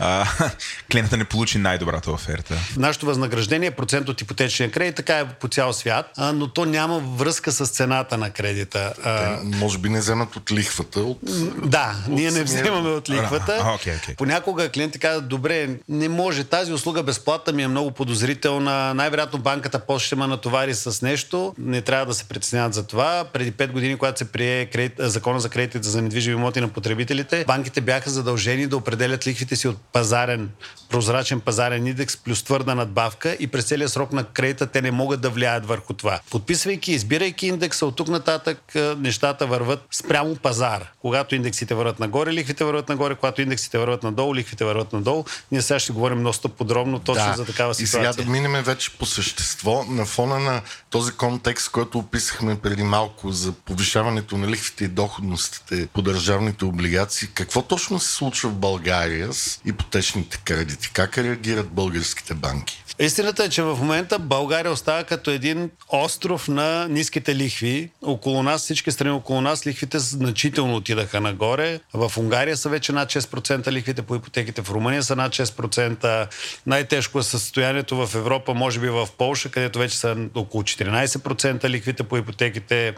клиента 0.92 1.16
не 1.16 1.24
получи 1.24 1.58
най-добрата 1.58 2.10
оферта? 2.10 2.54
Нашето 2.76 3.06
възнаграждение 3.06 3.66
е 3.66 3.70
процент 3.70 4.08
от 4.08 4.20
ипотечния 4.20 4.70
кредит, 4.70 4.94
така 4.94 5.18
е 5.18 5.28
по 5.28 5.48
цял 5.48 5.72
свят, 5.72 6.10
а, 6.16 6.32
но 6.32 6.48
то 6.48 6.64
няма 6.64 6.98
връзка 6.98 7.52
с 7.52 7.66
цената 7.66 8.18
на 8.18 8.30
кредита. 8.30 8.94
А, 9.04 9.38
Те, 9.40 9.56
може 9.56 9.78
би 9.78 9.88
не 9.88 9.98
вземат 9.98 10.36
от 10.36 10.52
лихвата. 10.52 11.00
От, 11.00 11.18
да, 11.64 11.96
от 12.08 12.12
ние 12.12 12.30
не 12.30 12.42
вземаме 12.42 12.88
от 12.88 13.10
лихвата. 13.10 13.58
А, 13.60 13.78
okay, 13.78 14.00
okay. 14.00 14.16
Понякога 14.16 14.68
клиенти 14.68 14.98
казват, 14.98 15.28
добре, 15.28 15.68
не 15.88 16.08
може, 16.08 16.44
тази 16.44 16.72
услуга 16.72 17.02
безплатна 17.02 17.52
ми 17.52 17.62
е 17.62 17.68
много 17.68 17.90
подозрителна, 17.90 18.94
най-вероятно 18.94 19.38
банката 19.38 19.78
после 19.78 20.06
ще 20.06 20.16
ме 20.16 20.26
натовари 20.26 20.74
с 20.74 21.02
нещо, 21.02 21.54
не 21.58 21.82
трябва 21.82 22.06
да 22.06 22.14
се 22.14 22.24
притесняват 22.24 22.74
за 22.74 22.86
това. 22.86 23.24
Преди 23.32 23.52
5 23.52 23.72
години, 23.72 23.96
когато 23.96 24.18
се 24.18 24.24
прие 24.24 24.66
кредит, 24.66 24.85
закона 24.98 25.40
за 25.40 25.48
кредитите 25.48 25.88
за 25.88 26.02
недвижими 26.02 26.36
имоти 26.36 26.60
на 26.60 26.68
потребителите, 26.68 27.44
банките 27.46 27.80
бяха 27.80 28.10
задължени 28.10 28.66
да 28.66 28.76
определят 28.76 29.26
лихвите 29.26 29.56
си 29.56 29.68
от 29.68 29.76
пазарен, 29.92 30.50
прозрачен 30.88 31.40
пазарен 31.40 31.86
индекс 31.86 32.16
плюс 32.16 32.42
твърда 32.42 32.74
надбавка 32.74 33.36
и 33.40 33.46
през 33.46 33.64
целия 33.64 33.88
срок 33.88 34.12
на 34.12 34.24
кредита 34.24 34.66
те 34.66 34.82
не 34.82 34.90
могат 34.90 35.20
да 35.20 35.30
влияят 35.30 35.66
върху 35.66 35.94
това. 35.94 36.20
Подписвайки, 36.30 36.92
избирайки 36.92 37.46
индекса, 37.46 37.86
от 37.86 37.96
тук 37.96 38.08
нататък 38.08 38.72
нещата 38.98 39.46
върват 39.46 39.86
спрямо 39.90 40.36
пазар. 40.36 40.92
Когато 41.00 41.34
индексите 41.34 41.74
върват 41.74 42.00
нагоре, 42.00 42.32
лихвите 42.32 42.64
върват 42.64 42.88
нагоре, 42.88 43.14
когато 43.14 43.42
индексите 43.42 43.78
върват 43.78 44.02
надолу, 44.02 44.34
лихвите 44.34 44.64
върват 44.64 44.92
надолу. 44.92 45.24
Ние 45.52 45.62
сега 45.62 45.78
ще 45.78 45.92
говорим 45.92 46.22
доста 46.22 46.48
подробно 46.48 46.98
точно 46.98 47.26
да. 47.26 47.36
за 47.36 47.44
такава 47.44 47.74
ситуация. 47.74 48.10
И 48.10 48.14
сега 48.14 48.24
да 48.24 48.30
минем 48.30 48.62
вече 48.62 48.90
по 48.98 49.06
същество 49.06 49.84
на 49.88 50.06
фона 50.06 50.38
на 50.38 50.62
този 50.90 51.12
контекст, 51.12 51.70
който 51.70 51.98
описахме 51.98 52.58
преди 52.58 52.82
малко 52.82 53.32
за 53.32 53.52
повишаването 53.52 54.36
на 54.36 54.48
лихвите 54.48 54.75
и 54.84 54.88
доходностите 54.88 55.86
по 55.86 56.02
държавните 56.02 56.64
облигации. 56.64 57.28
Какво 57.34 57.62
точно 57.62 58.00
се 58.00 58.14
случва 58.14 58.50
в 58.50 58.54
България 58.54 59.32
с 59.32 59.60
ипотечните 59.64 60.38
кредити? 60.44 60.90
Как 60.92 61.18
реагират 61.18 61.68
българските 61.68 62.34
банки? 62.34 62.84
Истината 62.98 63.44
е, 63.44 63.48
че 63.48 63.62
в 63.62 63.76
момента 63.80 64.18
България 64.18 64.72
остава 64.72 65.04
като 65.04 65.30
един 65.30 65.70
остров 65.88 66.48
на 66.48 66.88
ниските 66.88 67.36
лихви. 67.36 67.90
Около 68.02 68.42
нас, 68.42 68.62
всички 68.62 68.92
страни 68.92 69.10
около 69.10 69.40
нас, 69.40 69.66
лихвите 69.66 69.98
значително 69.98 70.76
отидаха 70.76 71.20
нагоре. 71.20 71.80
В 71.94 72.12
Унгария 72.18 72.56
са 72.56 72.68
вече 72.68 72.92
над 72.92 73.08
6% 73.08 73.72
лихвите 73.72 74.02
по 74.02 74.16
ипотеките, 74.16 74.62
в 74.62 74.70
Румъния 74.70 75.02
са 75.02 75.16
над 75.16 75.32
6%. 75.32 76.28
Най-тежко 76.66 77.18
е 77.18 77.22
състоянието 77.22 78.06
в 78.06 78.14
Европа, 78.14 78.54
може 78.54 78.80
би 78.80 78.88
в 78.88 79.08
Полша, 79.18 79.50
където 79.50 79.78
вече 79.78 79.96
са 79.96 80.16
около 80.34 80.62
14% 80.62 81.68
лихвите 81.68 82.02
по 82.02 82.16
ипотеките. 82.16 82.94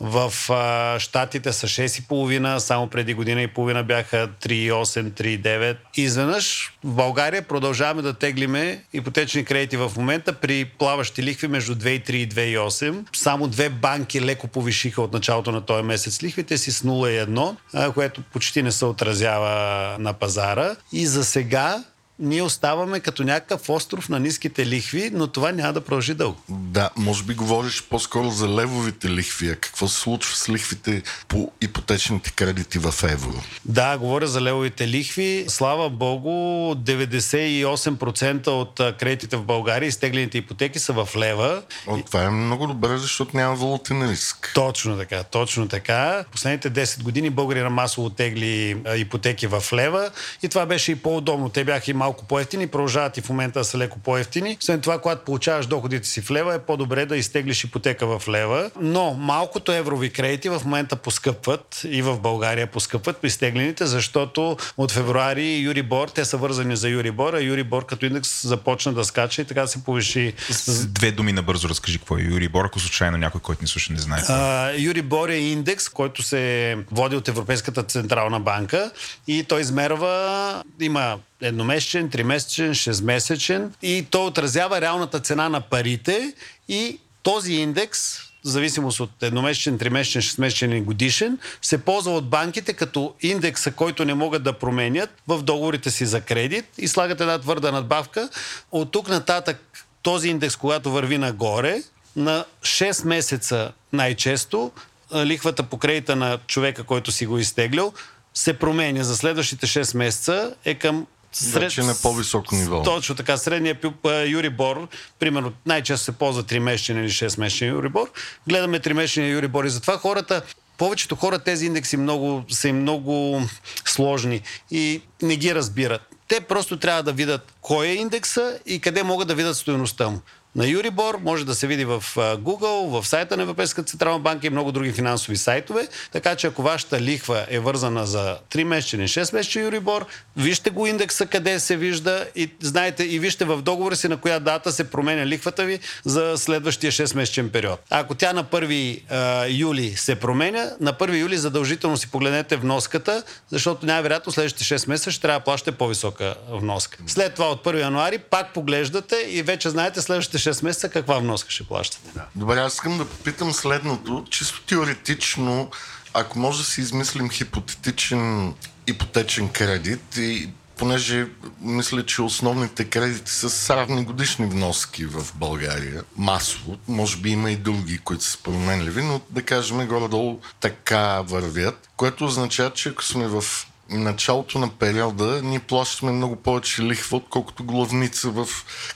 В 0.00 0.32
а, 0.50 0.98
Штатите 0.98 1.52
са 1.52 1.66
6,5%, 1.66 2.58
само 2.58 2.86
преди 2.86 3.14
година 3.14 3.42
и 3.42 3.46
половина 3.46 3.82
бяха 3.82 4.28
3,8, 4.42 5.10
3,9%. 5.10 5.70
Е, 5.72 5.76
изведнъж 5.96 6.72
в 6.84 6.94
България 6.94 7.42
продължаваме 7.42 8.02
да 8.02 8.14
теглиме 8.14 8.84
ипотечни 8.92 9.41
кредити 9.44 9.76
в 9.76 9.92
момента 9.96 10.32
при 10.32 10.64
плаващи 10.64 11.22
лихви 11.22 11.48
между 11.48 11.74
2,3 11.74 12.10
и 12.10 12.28
2,8. 12.28 13.16
Само 13.16 13.48
две 13.48 13.68
банки 13.68 14.22
леко 14.22 14.48
повишиха 14.48 15.02
от 15.02 15.12
началото 15.12 15.52
на 15.52 15.60
този 15.60 15.82
месец 15.82 16.22
лихвите 16.22 16.58
си 16.58 16.72
с 16.72 16.82
0,1, 16.82 17.92
което 17.94 18.22
почти 18.22 18.62
не 18.62 18.72
се 18.72 18.84
отразява 18.84 19.96
на 19.98 20.12
пазара. 20.12 20.76
И 20.92 21.06
за 21.06 21.24
сега 21.24 21.84
ние 22.18 22.42
оставаме 22.42 23.00
като 23.00 23.24
някакъв 23.24 23.68
остров 23.68 24.08
на 24.08 24.20
ниските 24.20 24.66
лихви, 24.66 25.10
но 25.12 25.26
това 25.26 25.52
няма 25.52 25.72
да 25.72 25.80
продължи 25.80 26.14
дълго. 26.14 26.40
Да, 26.48 26.90
може 26.96 27.24
би 27.24 27.34
говориш 27.34 27.82
по-скоро 27.90 28.30
за 28.30 28.48
левовите 28.48 29.10
лихви. 29.10 29.48
А 29.48 29.56
какво 29.56 29.88
се 29.88 30.00
случва 30.00 30.36
с 30.36 30.48
лихвите 30.48 31.02
по 31.28 31.52
ипотечните 31.60 32.32
кредити 32.32 32.78
в 32.78 32.94
евро? 33.02 33.42
Да, 33.64 33.98
говоря 33.98 34.26
за 34.26 34.40
левовите 34.40 34.88
лихви. 34.88 35.44
Слава 35.48 35.90
Богу, 35.90 36.28
98% 36.74 38.46
от 38.48 38.80
кредитите 38.98 39.36
в 39.36 39.42
България, 39.42 39.86
изтеглените 39.86 40.38
ипотеки 40.38 40.78
са 40.78 40.92
в 40.92 41.08
лева. 41.16 41.62
О, 41.86 41.98
това 42.06 42.22
е 42.22 42.30
много 42.30 42.66
добре, 42.66 42.98
защото 42.98 43.36
няма 43.36 43.56
валутен 43.56 44.10
риск. 44.10 44.50
Точно 44.54 44.96
така, 44.96 45.22
точно 45.22 45.68
така. 45.68 46.24
Последните 46.32 46.70
10 46.70 47.02
години 47.02 47.30
българина 47.30 47.70
масово 47.70 48.10
тегли 48.10 48.82
ипотеки 48.96 49.46
в 49.46 49.64
лева 49.72 50.10
и 50.42 50.48
това 50.48 50.66
беше 50.66 50.92
и 50.92 50.96
по-удобно. 50.96 51.48
Те 51.48 51.64
бяха 51.64 51.90
малко 52.02 52.24
по-ефтини, 52.24 52.66
продължават 52.66 53.16
и 53.16 53.20
в 53.20 53.28
момента 53.28 53.58
да 53.58 53.64
са 53.64 53.78
леко 53.78 53.98
по-ефтини. 53.98 54.56
След 54.60 54.80
това, 54.80 54.98
когато 54.98 55.24
получаваш 55.24 55.66
доходите 55.66 56.08
си 56.08 56.20
в 56.20 56.30
лева, 56.30 56.54
е 56.54 56.58
по-добре 56.58 57.06
да 57.06 57.16
изтеглиш 57.16 57.64
ипотека 57.64 58.06
в 58.06 58.28
лева. 58.28 58.70
Но 58.80 59.14
малкото 59.14 59.72
еврови 59.72 60.10
кредити 60.10 60.48
в 60.48 60.60
момента 60.64 60.96
поскъпват 60.96 61.80
и 61.84 62.02
в 62.02 62.20
България 62.20 62.66
поскъпват 62.66 63.16
по 63.16 63.26
изтеглените, 63.26 63.86
защото 63.86 64.56
от 64.76 64.92
февруари 64.92 65.56
Юрибор, 65.56 66.08
те 66.08 66.24
са 66.24 66.36
вързани 66.36 66.76
за 66.76 66.88
Юрибор, 66.88 67.34
а 67.34 67.40
Юрибор 67.40 67.86
като 67.86 68.06
индекс 68.06 68.46
започна 68.46 68.92
да 68.92 69.04
скача 69.04 69.42
и 69.42 69.44
така 69.44 69.66
се 69.66 69.84
повиши. 69.84 70.34
С 70.50 70.86
две 70.86 71.12
думи 71.12 71.32
набързо 71.32 71.68
разкажи 71.68 71.98
какво 71.98 72.18
е 72.18 72.22
Юрибор, 72.22 72.64
ако 72.64 72.80
случайно 72.80 73.18
някой, 73.18 73.40
който 73.40 73.62
не 73.62 73.68
слуша, 73.68 73.92
не 73.92 73.98
знае. 73.98 74.20
А, 74.28 74.72
Юрибор 74.78 75.28
е 75.28 75.36
индекс, 75.36 75.88
който 75.88 76.22
се 76.22 76.76
води 76.90 77.16
от 77.16 77.28
Европейската 77.28 77.82
централна 77.82 78.40
банка 78.40 78.90
и 79.26 79.44
той 79.44 79.60
измерва, 79.60 80.62
има 80.80 81.18
едномесечен, 81.42 82.10
тримесечен, 82.10 82.74
шестмесечен 82.74 83.74
и 83.82 84.06
то 84.10 84.26
отразява 84.26 84.80
реалната 84.80 85.20
цена 85.20 85.48
на 85.48 85.60
парите 85.60 86.34
и 86.68 86.98
този 87.22 87.52
индекс 87.52 88.18
в 88.44 88.48
зависимост 88.48 89.00
от 89.00 89.22
едномесечен, 89.22 89.78
тримесечен, 89.78 90.22
шестмесечен 90.22 90.72
и 90.72 90.80
годишен, 90.80 91.38
се 91.62 91.78
ползва 91.78 92.12
от 92.12 92.28
банките 92.28 92.72
като 92.72 93.14
индекса, 93.20 93.72
който 93.72 94.04
не 94.04 94.14
могат 94.14 94.42
да 94.42 94.52
променят 94.52 95.10
в 95.28 95.42
договорите 95.42 95.90
си 95.90 96.06
за 96.06 96.20
кредит 96.20 96.64
и 96.78 96.88
слагат 96.88 97.20
една 97.20 97.38
твърда 97.38 97.70
надбавка. 97.70 98.28
От 98.72 98.92
тук 98.92 99.08
нататък 99.08 99.86
този 100.02 100.28
индекс, 100.28 100.56
когато 100.56 100.90
върви 100.90 101.18
нагоре, 101.18 101.82
на 102.16 102.44
6 102.62 103.06
месеца 103.06 103.72
най-често 103.92 104.72
лихвата 105.14 105.62
по 105.62 105.78
кредита 105.78 106.16
на 106.16 106.38
човека, 106.46 106.84
който 106.84 107.12
си 107.12 107.26
го 107.26 107.38
изтеглял, 107.38 107.92
се 108.34 108.58
променя 108.58 109.04
за 109.04 109.16
следващите 109.16 109.66
6 109.66 109.96
месеца 109.96 110.54
е 110.64 110.74
към 110.74 111.06
Сред... 111.32 111.62
Вече 111.62 111.82
на 111.82 111.94
по-високо 112.02 112.54
ниво. 112.54 112.82
Точно 112.82 113.14
така. 113.14 113.36
Средния 113.36 113.78
Юрибор, 114.26 114.88
примерно, 115.18 115.52
най-често 115.66 116.04
се 116.04 116.12
ползва 116.12 116.42
3-месечен 116.42 117.00
или 117.00 117.10
6-месечен 117.10 117.68
Юрибор. 117.68 118.10
Гледаме 118.48 118.80
3-месечен 118.80 119.32
Юрибор 119.32 119.64
и 119.64 119.70
затова 119.70 119.98
хората 119.98 120.42
повечето 120.78 121.16
хора 121.16 121.38
тези 121.38 121.66
индекси 121.66 121.96
много, 121.96 122.44
са 122.50 122.68
им 122.68 122.80
много 122.80 123.42
сложни 123.84 124.42
и 124.70 125.02
не 125.22 125.36
ги 125.36 125.54
разбират. 125.54 126.02
Те 126.28 126.40
просто 126.40 126.78
трябва 126.78 127.02
да 127.02 127.12
видят 127.12 127.52
кой 127.60 127.86
е 127.86 127.94
индекса 127.94 128.58
и 128.66 128.80
къде 128.80 129.02
могат 129.02 129.28
да 129.28 129.34
видят 129.34 129.56
стоеността 129.56 130.08
му 130.08 130.20
на 130.56 130.66
Юрибор, 130.66 131.18
може 131.22 131.44
да 131.44 131.54
се 131.54 131.66
види 131.66 131.84
в 131.84 132.04
Google, 132.16 133.00
в 133.00 133.08
сайта 133.08 133.36
на 133.36 133.42
Европейската 133.42 133.90
централна 133.90 134.18
банка 134.18 134.46
и 134.46 134.50
много 134.50 134.72
други 134.72 134.92
финансови 134.92 135.36
сайтове. 135.36 135.88
Така 136.12 136.36
че 136.36 136.46
ако 136.46 136.62
вашата 136.62 137.00
лихва 137.00 137.46
е 137.48 137.58
вързана 137.58 138.06
за 138.06 138.38
3 138.50 138.64
месечен 138.64 139.00
и 139.00 139.08
6 139.08 139.34
месечен 139.34 139.64
Юрибор, 139.64 140.06
вижте 140.36 140.70
го 140.70 140.86
индекса 140.86 141.26
къде 141.26 141.60
се 141.60 141.76
вижда 141.76 142.26
и 142.36 142.50
знаете 142.60 143.04
и 143.04 143.18
вижте 143.18 143.44
в 143.44 143.62
договора 143.62 143.96
си 143.96 144.08
на 144.08 144.16
коя 144.16 144.38
дата 144.38 144.72
се 144.72 144.90
променя 144.90 145.26
лихвата 145.26 145.64
ви 145.64 145.78
за 146.04 146.34
следващия 146.36 146.92
6 146.92 147.16
месечен 147.16 147.50
период. 147.50 147.80
Ако 147.90 148.14
тя 148.14 148.32
на 148.32 148.44
1 148.44 149.02
а, 149.10 149.46
юли 149.48 149.96
се 149.96 150.14
променя, 150.14 150.70
на 150.80 150.92
1 150.92 151.20
юли 151.20 151.36
задължително 151.36 151.96
си 151.96 152.10
погледнете 152.10 152.56
вноската, 152.56 153.22
защото 153.50 153.86
най-вероятно 153.86 154.32
следващите 154.32 154.78
6 154.78 154.88
месеца 154.88 155.10
ще 155.10 155.22
трябва 155.22 155.40
да 155.40 155.44
плащате 155.44 155.72
по-висока 155.72 156.34
вноска. 156.50 156.98
След 157.06 157.34
това 157.34 157.50
от 157.50 157.64
1 157.64 157.80
януари 157.80 158.18
пак 158.18 158.52
поглеждате 158.52 159.16
и 159.28 159.42
вече 159.42 159.70
знаете 159.70 160.00
следващите 160.00 160.41
6 160.50 160.64
месеца 160.64 160.88
каква 160.88 161.18
вноска 161.18 161.50
ще 161.50 161.64
плащате. 161.64 162.10
Да. 162.14 162.26
Добре, 162.34 162.60
аз 162.60 162.74
искам 162.74 162.98
да 162.98 163.04
попитам 163.04 163.52
следното. 163.52 164.24
Чисто 164.30 164.62
теоретично, 164.62 165.70
ако 166.14 166.38
може 166.38 166.58
да 166.58 166.64
си 166.64 166.80
измислим 166.80 167.30
хипотетичен 167.30 168.54
ипотечен 168.86 169.48
кредит 169.48 170.16
и 170.16 170.50
понеже 170.76 171.26
мисля, 171.60 172.06
че 172.06 172.22
основните 172.22 172.84
кредити 172.84 173.30
са 173.30 173.50
с 173.50 173.70
равни 173.70 174.04
годишни 174.04 174.46
вноски 174.46 175.06
в 175.06 175.26
България, 175.34 176.02
масово. 176.16 176.78
Може 176.88 177.16
би 177.16 177.30
има 177.30 177.50
и 177.50 177.56
други, 177.56 177.98
които 177.98 178.24
са 178.24 178.38
променливи, 178.38 179.02
но 179.02 179.20
да 179.30 179.42
кажем 179.42 179.86
горе-долу 179.86 180.40
така 180.60 181.20
вървят, 181.20 181.88
което 181.96 182.24
означава, 182.24 182.70
че 182.70 182.88
ако 182.88 183.04
сме 183.04 183.28
в 183.28 183.44
началото 183.92 184.58
на 184.58 184.68
периода 184.68 185.40
ние 185.42 185.58
плащаме 185.58 186.12
много 186.12 186.36
повече 186.36 186.82
лихва, 186.82 187.16
отколкото 187.16 187.64
главница 187.64 188.30
в, 188.30 188.46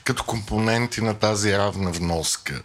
като 0.05 0.25
компоненти 0.25 1.01
на 1.01 1.15
тази 1.15 1.53
равна 1.53 1.91
вноска. 1.93 2.63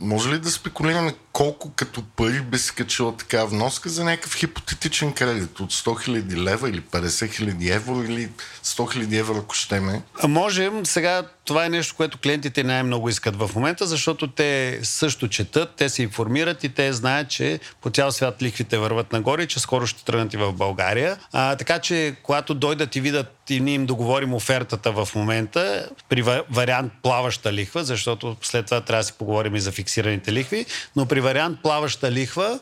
Може 0.00 0.30
ли 0.30 0.38
да 0.38 0.50
спекулираме 0.50 1.14
колко 1.32 1.72
като 1.76 2.02
пари 2.02 2.40
би 2.40 2.58
се 2.58 2.74
качила 2.74 3.16
така 3.16 3.44
вноска 3.44 3.88
за 3.88 4.04
някакъв 4.04 4.34
хипотетичен 4.34 5.12
кредит 5.12 5.60
от 5.60 5.72
100 5.72 6.08
000 6.08 6.36
лева 6.36 6.70
или 6.70 6.80
50 6.80 7.08
000 7.08 7.74
евро 7.74 8.02
или 8.02 8.28
100 8.64 9.04
000 9.04 9.18
евро, 9.18 9.36
ако 9.38 9.54
ще 9.54 9.80
ме? 9.80 10.02
Можем. 10.28 10.86
Сега 10.86 11.22
това 11.44 11.64
е 11.64 11.68
нещо, 11.68 11.94
което 11.96 12.18
клиентите 12.18 12.64
най-много 12.64 13.08
искат 13.08 13.36
в 13.36 13.50
момента, 13.54 13.86
защото 13.86 14.30
те 14.30 14.80
също 14.82 15.28
четат, 15.28 15.74
те 15.76 15.88
се 15.88 16.02
информират 16.02 16.64
и 16.64 16.68
те 16.68 16.92
знаят, 16.92 17.28
че 17.28 17.60
по 17.80 17.90
цял 17.90 18.12
свят 18.12 18.42
лихвите 18.42 18.78
върват 18.78 19.12
нагоре 19.12 19.46
че 19.46 19.60
скоро 19.60 19.86
ще 19.86 20.04
тръгнат 20.04 20.34
и 20.34 20.36
в 20.36 20.52
България. 20.52 21.18
А, 21.32 21.56
така 21.56 21.78
че, 21.78 22.16
когато 22.22 22.54
дойдат 22.54 22.96
и 22.96 23.00
видят 23.00 23.40
и 23.50 23.60
ние 23.60 23.74
им 23.74 23.86
договорим 23.86 24.34
офертата 24.34 24.92
в 24.92 25.08
момента 25.14 25.88
при 26.08 26.22
вариант 26.50 26.92
плаваща 27.02 27.52
лихва, 27.52 27.84
защото 27.84 28.36
след 28.42 28.66
това 28.66 28.80
трябва 28.80 29.00
да 29.00 29.06
си 29.06 29.12
поговорим 29.18 29.56
и 29.56 29.60
за 29.60 29.72
фиксираните 29.90 30.32
лихви, 30.32 30.66
но 30.96 31.06
при 31.06 31.20
вариант 31.20 31.58
плаваща 31.62 32.12
лихва 32.12 32.60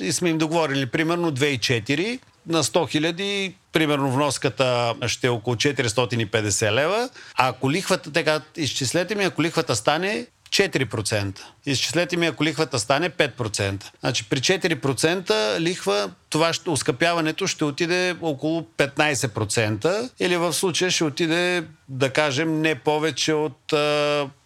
и 0.00 0.12
сме 0.12 0.30
им 0.30 0.38
договорили 0.38 0.86
примерно 0.86 1.32
2,4 1.32 2.20
на 2.46 2.64
100 2.64 2.90
хиляди, 2.90 3.54
примерно 3.72 4.10
вноската 4.10 4.94
ще 5.06 5.26
е 5.26 5.30
около 5.30 5.56
450 5.56 6.72
лева. 6.72 7.10
А 7.34 7.48
ако 7.48 7.70
лихвата, 7.70 8.12
така 8.12 8.40
изчислете 8.56 9.14
ми, 9.14 9.24
ако 9.24 9.42
лихвата 9.42 9.76
стане 9.76 10.26
4%. 10.58 11.40
Изчислете 11.66 12.16
ми, 12.16 12.26
ако 12.26 12.44
лихвата 12.44 12.78
стане 12.78 13.10
5%. 13.10 13.84
Значи 14.00 14.24
при 14.28 14.40
4% 14.40 15.60
лихва, 15.60 16.10
това 16.30 16.52
ще, 16.52 16.70
ускъпяването 16.70 17.46
ще 17.46 17.64
отиде 17.64 18.16
около 18.22 18.66
15%, 18.78 20.10
или 20.20 20.36
в 20.36 20.52
случая 20.52 20.90
ще 20.90 21.04
отиде, 21.04 21.64
да 21.88 22.10
кажем, 22.10 22.60
не 22.60 22.74
повече 22.74 23.32
от 23.32 23.72
а, 23.72 23.76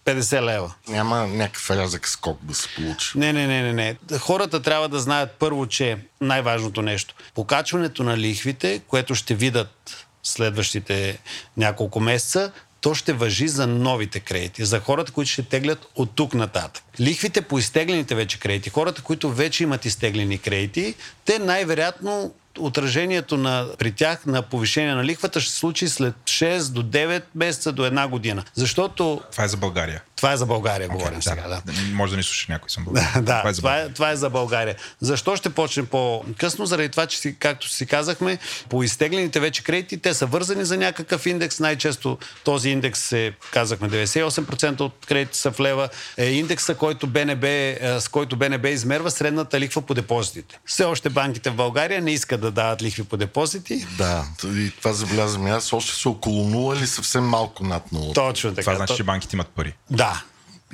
50 0.04 0.42
лева. 0.42 0.75
Няма 0.88 1.26
някакъв 1.26 1.71
рязък 1.71 2.09
скок 2.09 2.38
да 2.42 2.54
се 2.54 2.69
получи. 2.76 3.19
Не, 3.19 3.33
не, 3.33 3.47
не, 3.47 3.62
не, 3.62 3.73
не. 3.73 4.19
Хората 4.19 4.62
трябва 4.62 4.88
да 4.88 5.00
знаят 5.00 5.31
първо, 5.38 5.66
че 5.66 5.99
най-важното 6.21 6.83
нещо. 6.83 7.14
Покачването 7.35 8.02
на 8.02 8.19
лихвите, 8.19 8.81
което 8.88 9.14
ще 9.14 9.35
видят 9.35 10.07
следващите 10.23 11.19
няколко 11.57 12.00
месеца, 12.00 12.52
то 12.82 12.94
ще 12.94 13.12
въжи 13.12 13.48
за 13.48 13.66
новите 13.66 14.20
кредити, 14.20 14.64
за 14.64 14.80
хората, 14.80 15.12
които 15.12 15.30
ще 15.30 15.42
теглят 15.42 15.86
от 15.94 16.10
тук 16.14 16.34
нататък. 16.34 16.84
Лихвите 17.00 17.42
по 17.42 17.58
изтеглените 17.58 18.14
вече 18.14 18.40
кредити, 18.40 18.70
хората, 18.70 19.02
които 19.02 19.30
вече 19.30 19.62
имат 19.62 19.84
изтеглени 19.84 20.38
кредити, 20.38 20.94
те 21.24 21.38
най-вероятно 21.38 22.34
отражението 22.59 23.37
на, 23.37 23.66
при 23.78 23.92
тях 23.92 24.26
на 24.26 24.42
повишение 24.42 24.94
на 24.94 25.04
лихвата 25.04 25.40
ще 25.40 25.52
се 25.52 25.59
случи 25.59 25.88
след 25.88 26.14
6 26.25 26.73
до 26.73 26.82
9 26.82 27.23
месеца 27.35 27.73
до 27.73 27.85
една 27.85 28.09
година. 28.09 28.44
Защото... 28.54 29.21
Това 29.30 29.44
е 29.44 29.49
за 29.49 29.56
България. 29.56 30.02
Това 30.23 30.32
е 30.32 30.37
за 30.37 30.47
България, 30.47 30.88
okay, 30.88 30.92
говорим 30.92 31.18
да, 31.18 31.23
сега. 31.23 31.49
Да. 31.49 31.62
Може 31.92 32.11
да 32.11 32.16
ни 32.16 32.23
слуша 32.23 32.47
някой 32.49 32.71
съм 32.71 32.85
България. 32.85 33.23
да, 33.23 33.38
това 33.38 33.50
е, 33.50 33.52
за 33.52 33.61
това, 33.61 33.78
е, 33.78 33.88
това 33.88 34.11
е 34.11 34.16
за 34.16 34.30
България. 34.30 34.76
Защо 35.00 35.37
ще 35.37 35.50
почне 35.50 35.87
по-късно? 35.87 36.66
Заради 36.66 36.88
това, 36.88 37.06
че 37.06 37.18
си, 37.18 37.37
както 37.38 37.68
си 37.68 37.87
казахме, 37.87 38.38
по 38.68 38.82
изтеглените 38.82 39.40
вече 39.40 39.64
кредити, 39.64 39.99
те 39.99 40.14
са 40.14 40.26
вързани 40.26 40.64
за 40.64 40.76
някакъв 40.76 41.26
индекс. 41.26 41.61
Най-често 41.61 42.18
този 42.44 42.71
индекс 42.71 43.12
е, 43.12 43.32
казахме, 43.52 43.88
98% 43.88 44.80
от 44.80 45.06
кредити 45.06 45.38
са 45.38 45.52
в 45.52 45.61
лева. 45.61 45.88
Е 46.16 46.26
индекса, 46.26 46.75
който 46.75 47.06
БНБ, 47.06 47.49
е, 47.49 47.78
с 48.00 48.09
който 48.09 48.37
БНБ 48.37 48.68
измерва 48.68 49.11
средната 49.11 49.61
лихва 49.61 49.82
по 49.82 49.94
депозитите. 49.94 50.61
Все 50.66 50.85
още 50.85 51.09
банките 51.09 51.50
в 51.50 51.54
България 51.54 52.02
не 52.02 52.12
искат 52.12 52.41
да 52.42 52.50
дават 52.50 52.82
лихви 52.82 53.04
по 53.04 53.16
депозити. 53.16 53.87
Да, 53.99 54.25
и 54.44 54.70
това 54.78 54.92
забелязвам 54.92 55.46
аз. 55.46 55.72
Още 55.72 55.94
са 55.94 56.11
около 56.11 56.50
0 56.50 56.78
или 56.78 56.87
съвсем 56.87 57.25
малко 57.25 57.64
над 57.64 57.82
0. 57.92 58.14
Точно 58.14 58.50
така. 58.50 58.62
Това 58.62 58.75
значи, 58.76 58.96
че 58.96 59.02
банките 59.02 59.37
имат 59.37 59.49
пари. 59.49 59.75
Да. 59.90 60.22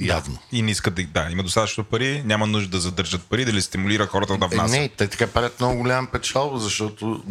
Явно. 0.00 0.38
И 0.52 0.62
не 0.62 0.70
искат 0.70 0.94
да, 0.94 1.02
да, 1.04 1.28
има 1.30 1.42
достатъчно 1.42 1.84
пари, 1.84 2.22
няма 2.24 2.46
нужда 2.46 2.70
да 2.70 2.80
задържат 2.80 3.22
пари, 3.22 3.44
дали 3.44 3.62
стимулира 3.62 4.06
хората 4.06 4.36
да 4.36 4.44
Е, 4.44 4.48
внасят. 4.48 4.70
не, 4.80 4.88
те 4.88 5.08
така 5.08 5.26
правят 5.26 5.60
много 5.60 5.78
голяма 5.78 6.08
печалба, 6.12 6.58
защото 6.58 7.22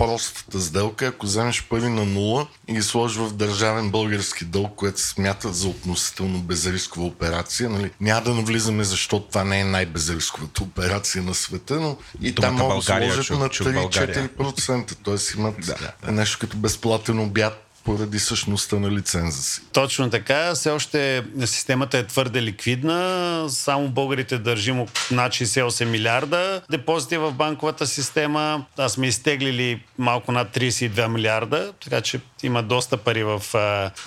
най-простата 0.00 0.60
сделка 0.60 1.06
ако 1.06 1.26
вземеш 1.26 1.62
пари 1.62 1.88
на 1.88 2.04
нула 2.04 2.46
и 2.68 2.74
ги 2.74 2.82
сложиш 2.82 3.18
в 3.18 3.32
държавен 3.32 3.90
български 3.90 4.44
дълг, 4.44 4.72
което 4.76 5.00
се 5.00 5.08
смята 5.08 5.52
за 5.52 5.68
относително 5.68 6.38
безрискова 6.38 7.06
операция. 7.06 7.70
Нали? 7.70 7.90
Няма 8.00 8.20
да 8.20 8.34
навлизаме, 8.34 8.84
защото 8.84 9.26
това 9.26 9.44
не 9.44 9.60
е 9.60 9.64
най-безрисковата 9.64 10.62
операция 10.62 11.22
на 11.22 11.34
света, 11.34 11.74
но 11.74 11.96
и 12.22 12.32
Думата 12.32 12.48
там 12.48 12.56
могат 12.56 12.76
да 12.76 12.82
сложат 12.82 13.26
чух- 13.26 13.38
на 13.38 13.48
чух 13.48 13.72
България. 13.72 14.28
3-4%. 14.28 14.96
Тоест 15.02 15.34
имат 15.34 15.54
Да, 16.06 16.12
нещо 16.12 16.38
като 16.40 16.56
безплатен 16.56 17.18
обяд 17.18 17.65
поради 17.86 18.18
същността 18.18 18.78
на 18.78 18.90
лиценза 18.90 19.42
си. 19.42 19.60
Точно 19.72 20.10
така. 20.10 20.54
Все 20.54 20.70
още 20.70 21.24
системата 21.44 21.98
е 21.98 22.06
твърде 22.06 22.42
ликвидна. 22.42 23.46
Само 23.48 23.88
българите 23.88 24.38
държим 24.38 24.86
над 25.10 25.32
68 25.32 25.84
милиарда 25.84 26.62
депозити 26.70 27.16
в 27.16 27.32
банковата 27.32 27.86
система. 27.86 28.66
Аз 28.78 28.92
сме 28.92 29.06
изтеглили 29.06 29.82
малко 29.98 30.32
над 30.32 30.56
32 30.56 31.08
милиарда, 31.08 31.72
така 31.84 32.00
че 32.00 32.20
има 32.42 32.62
доста 32.62 32.96
пари 32.96 33.24
в, 33.24 33.42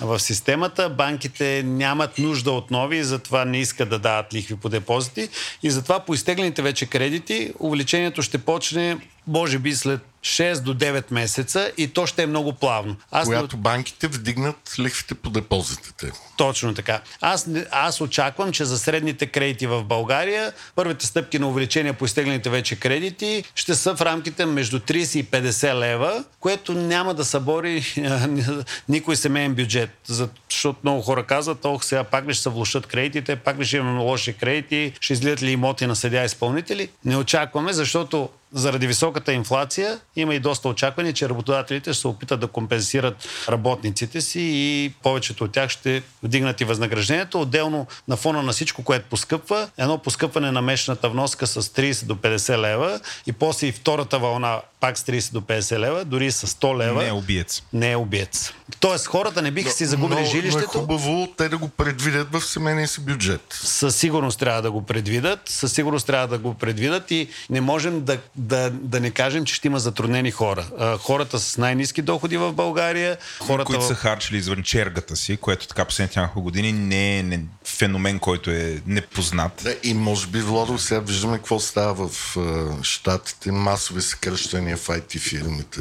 в 0.00 0.18
системата. 0.18 0.88
Банките 0.88 1.62
нямат 1.66 2.18
нужда 2.18 2.50
от 2.50 2.70
нови 2.70 3.02
затова 3.04 3.44
не 3.44 3.60
искат 3.60 3.88
да 3.88 3.98
дават 3.98 4.34
лихви 4.34 4.56
по 4.56 4.68
депозити. 4.68 5.28
И 5.62 5.70
затова 5.70 6.00
по 6.00 6.14
изтеглените 6.14 6.62
вече 6.62 6.86
кредити 6.86 7.52
увеличението 7.60 8.22
ще 8.22 8.38
почне 8.38 8.96
може 9.26 9.58
би 9.58 9.74
след 9.74 10.00
6 10.22 10.60
до 10.60 10.74
9 10.74 11.04
месеца 11.10 11.72
и 11.76 11.88
то 11.88 12.06
ще 12.06 12.22
е 12.22 12.26
много 12.26 12.52
плавно. 12.52 12.96
Аз 13.10 13.28
не- 13.28 13.34
Когато 13.34 13.56
банките 13.56 14.06
вдигнат 14.06 14.74
лихвите 14.78 15.14
по 15.14 15.30
депозитите. 15.30 16.12
точно 16.36 16.74
така. 16.74 17.00
Аз, 17.20 17.46
не- 17.46 17.66
аз 17.70 18.00
очаквам, 18.00 18.52
че 18.52 18.64
за 18.64 18.78
средните 18.78 19.26
кредити 19.26 19.66
в 19.66 19.84
България 19.84 20.52
първите 20.74 21.06
стъпки 21.06 21.38
на 21.38 21.48
увеличение 21.48 21.92
по 21.92 22.04
изтеглените 22.04 22.50
вече 22.50 22.76
кредити 22.76 23.44
ще 23.54 23.74
са 23.74 23.96
в 23.96 24.00
рамките 24.00 24.46
между 24.46 24.80
30 24.80 25.16
и 25.16 25.24
50 25.24 25.74
лева, 25.74 26.24
което 26.40 26.72
няма 26.72 27.14
да 27.14 27.24
събори 27.24 27.84
никой 28.88 29.16
семейен 29.16 29.54
бюджет. 29.54 29.90
Защото 30.06 30.78
много 30.82 31.02
хора 31.02 31.26
казват, 31.26 31.64
ох, 31.64 31.84
сега 31.84 32.04
пак 32.04 32.26
ли 32.26 32.34
ще 32.34 32.42
се 32.42 32.48
влушат 32.48 32.86
кредитите, 32.86 33.36
пак 33.36 33.58
ли 33.58 33.64
ще 33.64 33.76
имаме 33.76 34.00
лоши 34.00 34.32
кредити, 34.32 34.92
ще 35.00 35.12
излият 35.12 35.42
ли 35.42 35.50
имоти 35.50 35.86
на 35.86 35.96
съдя 35.96 36.24
изпълнители. 36.24 36.88
Не 37.04 37.16
очакваме, 37.16 37.72
защото 37.72 38.28
заради 38.52 38.86
високата 38.86 39.32
инфлация 39.32 40.00
има 40.16 40.34
и 40.34 40.40
доста 40.40 40.68
очакване, 40.68 41.12
че 41.12 41.28
работодателите 41.28 41.92
ще 41.92 42.00
се 42.00 42.08
опитат 42.08 42.40
да 42.40 42.46
компенсират 42.46 43.28
работниците 43.48 44.20
си 44.20 44.40
и 44.52 44.92
повечето 45.02 45.44
от 45.44 45.52
тях 45.52 45.70
ще 45.70 46.02
вдигнат 46.22 46.60
и 46.60 46.64
възнаграждението. 46.64 47.40
Отделно 47.40 47.86
на 48.08 48.16
фона 48.16 48.42
на 48.42 48.52
всичко, 48.52 48.82
което 48.82 49.08
поскъпва, 49.10 49.68
едно 49.78 49.98
поскъпване 49.98 50.50
на 50.50 50.62
месечната 50.62 51.08
вноска 51.08 51.46
с 51.46 51.62
30 51.62 52.04
до 52.04 52.14
50 52.14 52.58
лева 52.58 53.00
и 53.26 53.32
после 53.32 53.66
и 53.66 53.72
втората 53.72 54.18
вълна 54.18 54.60
пак 54.80 54.98
с 54.98 55.02
30 55.02 55.32
до 55.32 55.40
50 55.40 55.78
лева, 55.78 56.04
дори 56.04 56.26
и 56.26 56.30
с 56.30 56.46
100 56.46 56.78
лева. 56.78 57.02
Не 57.02 57.08
е 57.08 57.12
убиец. 57.12 57.62
не 57.72 57.92
е 57.92 57.96
убиец. 57.96 58.52
Тоест 58.80 59.06
хората 59.06 59.42
не 59.42 59.50
биха 59.50 59.70
си 59.70 59.86
загубили 59.86 60.20
но, 60.20 60.20
Но 60.20 60.26
е 60.26 60.30
жилището. 60.30 60.78
хубаво 60.78 61.28
те 61.36 61.48
да 61.48 61.58
го 61.58 61.68
предвидят 61.68 62.32
в 62.32 62.40
семейния 62.40 62.88
си 62.88 63.00
бюджет. 63.00 63.40
със 63.50 63.96
сигурност 63.96 64.38
трябва 64.38 64.62
да 64.62 64.70
го 64.70 64.82
предвидат, 64.82 65.40
със 65.44 65.72
сигурност 65.72 66.06
трябва 66.06 66.28
да 66.28 66.38
го 66.38 66.54
предвидат 66.54 67.10
и 67.10 67.28
не 67.50 67.60
можем 67.60 68.00
да, 68.04 68.18
да, 68.36 68.70
да 68.70 69.00
не 69.00 69.10
кажем, 69.10 69.44
че 69.44 69.54
ще 69.54 69.68
има 69.68 69.80
затруднени 70.00 70.30
хора. 70.30 70.66
А, 70.78 70.98
Хората 70.98 71.38
с 71.38 71.58
най-низки 71.58 72.02
доходи 72.02 72.36
в 72.36 72.52
България, 72.52 73.16
хората 73.40 73.64
които 73.64 73.86
са 73.86 73.94
харчили 73.94 74.38
извън 74.38 74.62
чергата 74.62 75.16
си, 75.16 75.36
което 75.36 75.66
така 75.66 75.84
последните 75.84 76.20
няколко 76.20 76.42
години 76.42 76.72
не 76.72 77.18
е 77.18 77.22
не, 77.22 77.40
феномен, 77.64 78.18
който 78.18 78.50
е 78.50 78.80
непознат. 78.86 79.60
Да, 79.64 79.76
и 79.82 79.94
може 79.94 80.26
би, 80.26 80.40
Владо, 80.40 80.78
сега 80.78 81.00
виждаме 81.00 81.36
какво 81.36 81.60
става 81.60 82.08
в 82.08 82.34
uh, 82.36 82.82
Штатите. 82.82 83.52
Масови 83.52 84.02
съкръщения 84.02 84.76
в 84.76 84.86
IT 84.86 85.18
фирмите. 85.18 85.80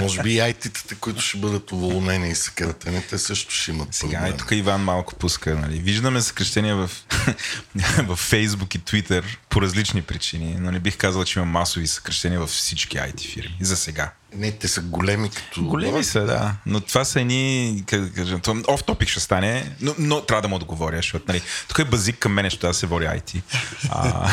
може 0.00 0.22
би 0.22 0.30
и 0.34 0.38
IT-тата, 0.38 0.96
които 0.96 1.20
ще 1.20 1.38
бъдат 1.38 1.72
уволнени 1.72 2.30
и 2.30 2.34
съкратени, 2.34 3.02
те 3.10 3.18
също 3.18 3.54
ще 3.54 3.70
имат 3.70 3.94
Сега 3.94 4.18
проблем. 4.18 4.34
и 4.34 4.38
тук 4.38 4.50
Иван 4.50 4.80
малко 4.80 5.14
пуска. 5.14 5.54
Нали. 5.54 5.78
Виждаме 5.78 6.20
съкрещения 6.20 6.76
в, 6.76 6.90
в 8.06 8.30
Facebook 8.30 8.76
и 8.76 8.80
Twitter 8.80 9.24
по 9.48 9.62
различни 9.62 10.02
причини, 10.02 10.56
но 10.60 10.70
не 10.70 10.78
бих 10.78 10.96
казал, 10.96 11.24
че 11.24 11.38
има 11.38 11.46
масови 11.46 11.86
съкрещения 11.86 12.40
във 12.40 12.50
всички 12.50 12.96
IT 12.96 13.20
фирми. 13.32 13.39
За 13.60 13.76
сега. 13.76 14.12
Не, 14.32 14.52
те 14.52 14.68
са 14.68 14.80
големи 14.80 15.30
като... 15.30 15.64
Големи 15.64 16.04
са, 16.04 16.20
да. 16.20 16.54
Но 16.66 16.80
това 16.80 17.04
са 17.04 17.20
едни, 17.20 17.84
оф 18.68 18.84
топик 18.84 19.08
ще 19.08 19.20
стане, 19.20 19.72
но, 19.80 19.94
но 19.98 20.20
трябва 20.20 20.42
да 20.42 20.48
му 20.48 20.56
отговоря, 20.56 20.96
защото 20.96 21.24
нали, 21.28 21.42
тук 21.68 21.78
е 21.78 21.84
базик 21.84 22.18
към 22.18 22.32
мен, 22.32 22.46
защото 22.46 22.66
аз 22.66 22.76
се 22.76 22.86
водя 22.86 23.06
IT. 23.08 23.40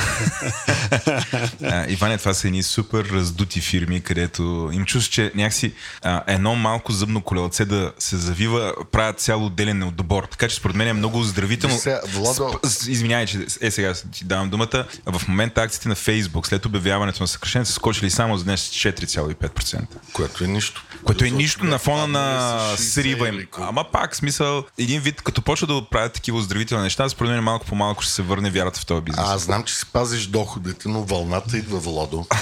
А, 1.63 1.85
Иване, 1.87 2.17
това 2.17 2.33
са 2.33 2.47
едни 2.47 2.63
супер 2.63 3.05
раздути 3.05 3.61
фирми, 3.61 4.01
където 4.01 4.41
им 4.73 4.85
чувстваш, 4.85 5.07
че 5.07 5.31
някакси 5.35 5.73
а, 6.01 6.23
едно 6.27 6.55
малко 6.55 6.91
зъбно 6.91 7.21
колелце 7.21 7.65
да 7.65 7.93
се 7.99 8.17
завива, 8.17 8.73
правят 8.91 9.19
цяло 9.19 9.45
отделен 9.45 9.83
отбор. 9.83 10.23
Така 10.23 10.47
че 10.47 10.55
според 10.55 10.75
мен 10.75 10.87
е 10.87 10.93
много 10.93 11.19
оздравително. 11.19 11.75
Владо- 12.05 12.33
Сп- 12.53 12.87
Извинявай, 12.87 13.25
че 13.25 13.39
е 13.61 13.71
сега 13.71 13.93
ти 14.11 14.25
давам 14.25 14.49
думата. 14.49 14.85
В 15.05 15.27
момента 15.27 15.61
акциите 15.61 15.89
на 15.89 15.95
Facebook 15.95 16.47
след 16.47 16.65
обявяването 16.65 17.23
на 17.23 17.27
съкръщението 17.27 17.69
са 17.69 17.75
скочили 17.75 18.09
само 18.09 18.37
за 18.37 18.43
днес 18.43 18.69
4,5%. 18.69 19.86
Което 20.13 20.43
е 20.43 20.47
нищо. 20.47 20.85
Което 21.03 21.25
е 21.25 21.29
нищо 21.29 21.65
на 21.65 21.77
фона 21.77 22.07
на 22.07 22.57
60 22.73 22.75
срива 22.75 23.27
им. 23.27 23.47
Ама 23.57 23.85
пак, 23.91 24.15
смисъл, 24.15 24.63
един 24.77 25.01
вид, 25.01 25.21
като 25.21 25.41
почва 25.41 25.67
да 25.67 25.89
правят 25.89 26.13
такива 26.13 26.37
оздравителни 26.37 26.83
неща, 26.83 27.09
според 27.09 27.31
мен 27.31 27.43
малко 27.43 27.65
по 27.65 27.75
малко 27.75 28.03
ще 28.03 28.13
се 28.13 28.21
върне 28.21 28.49
вярата 28.49 28.79
в 28.79 28.85
този 28.85 29.01
бизнес. 29.01 29.25
А, 29.27 29.33
аз 29.33 29.41
знам, 29.41 29.63
че 29.63 29.75
си 29.75 29.85
пазиш 29.85 30.27
доходите, 30.27 30.89
но 30.89 31.03
вълната 31.03 31.57
идва, 31.57 31.79
Владо. 31.79 32.25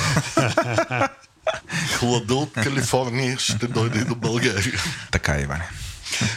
Хлада 1.98 2.36
от 2.36 2.54
Калифорния 2.54 3.40
ще 3.40 3.68
дойде 3.68 4.00
и 4.00 4.04
до 4.04 4.16
България. 4.16 4.74
Така 5.12 5.36
е, 5.36 5.42
Иване. 5.42 5.70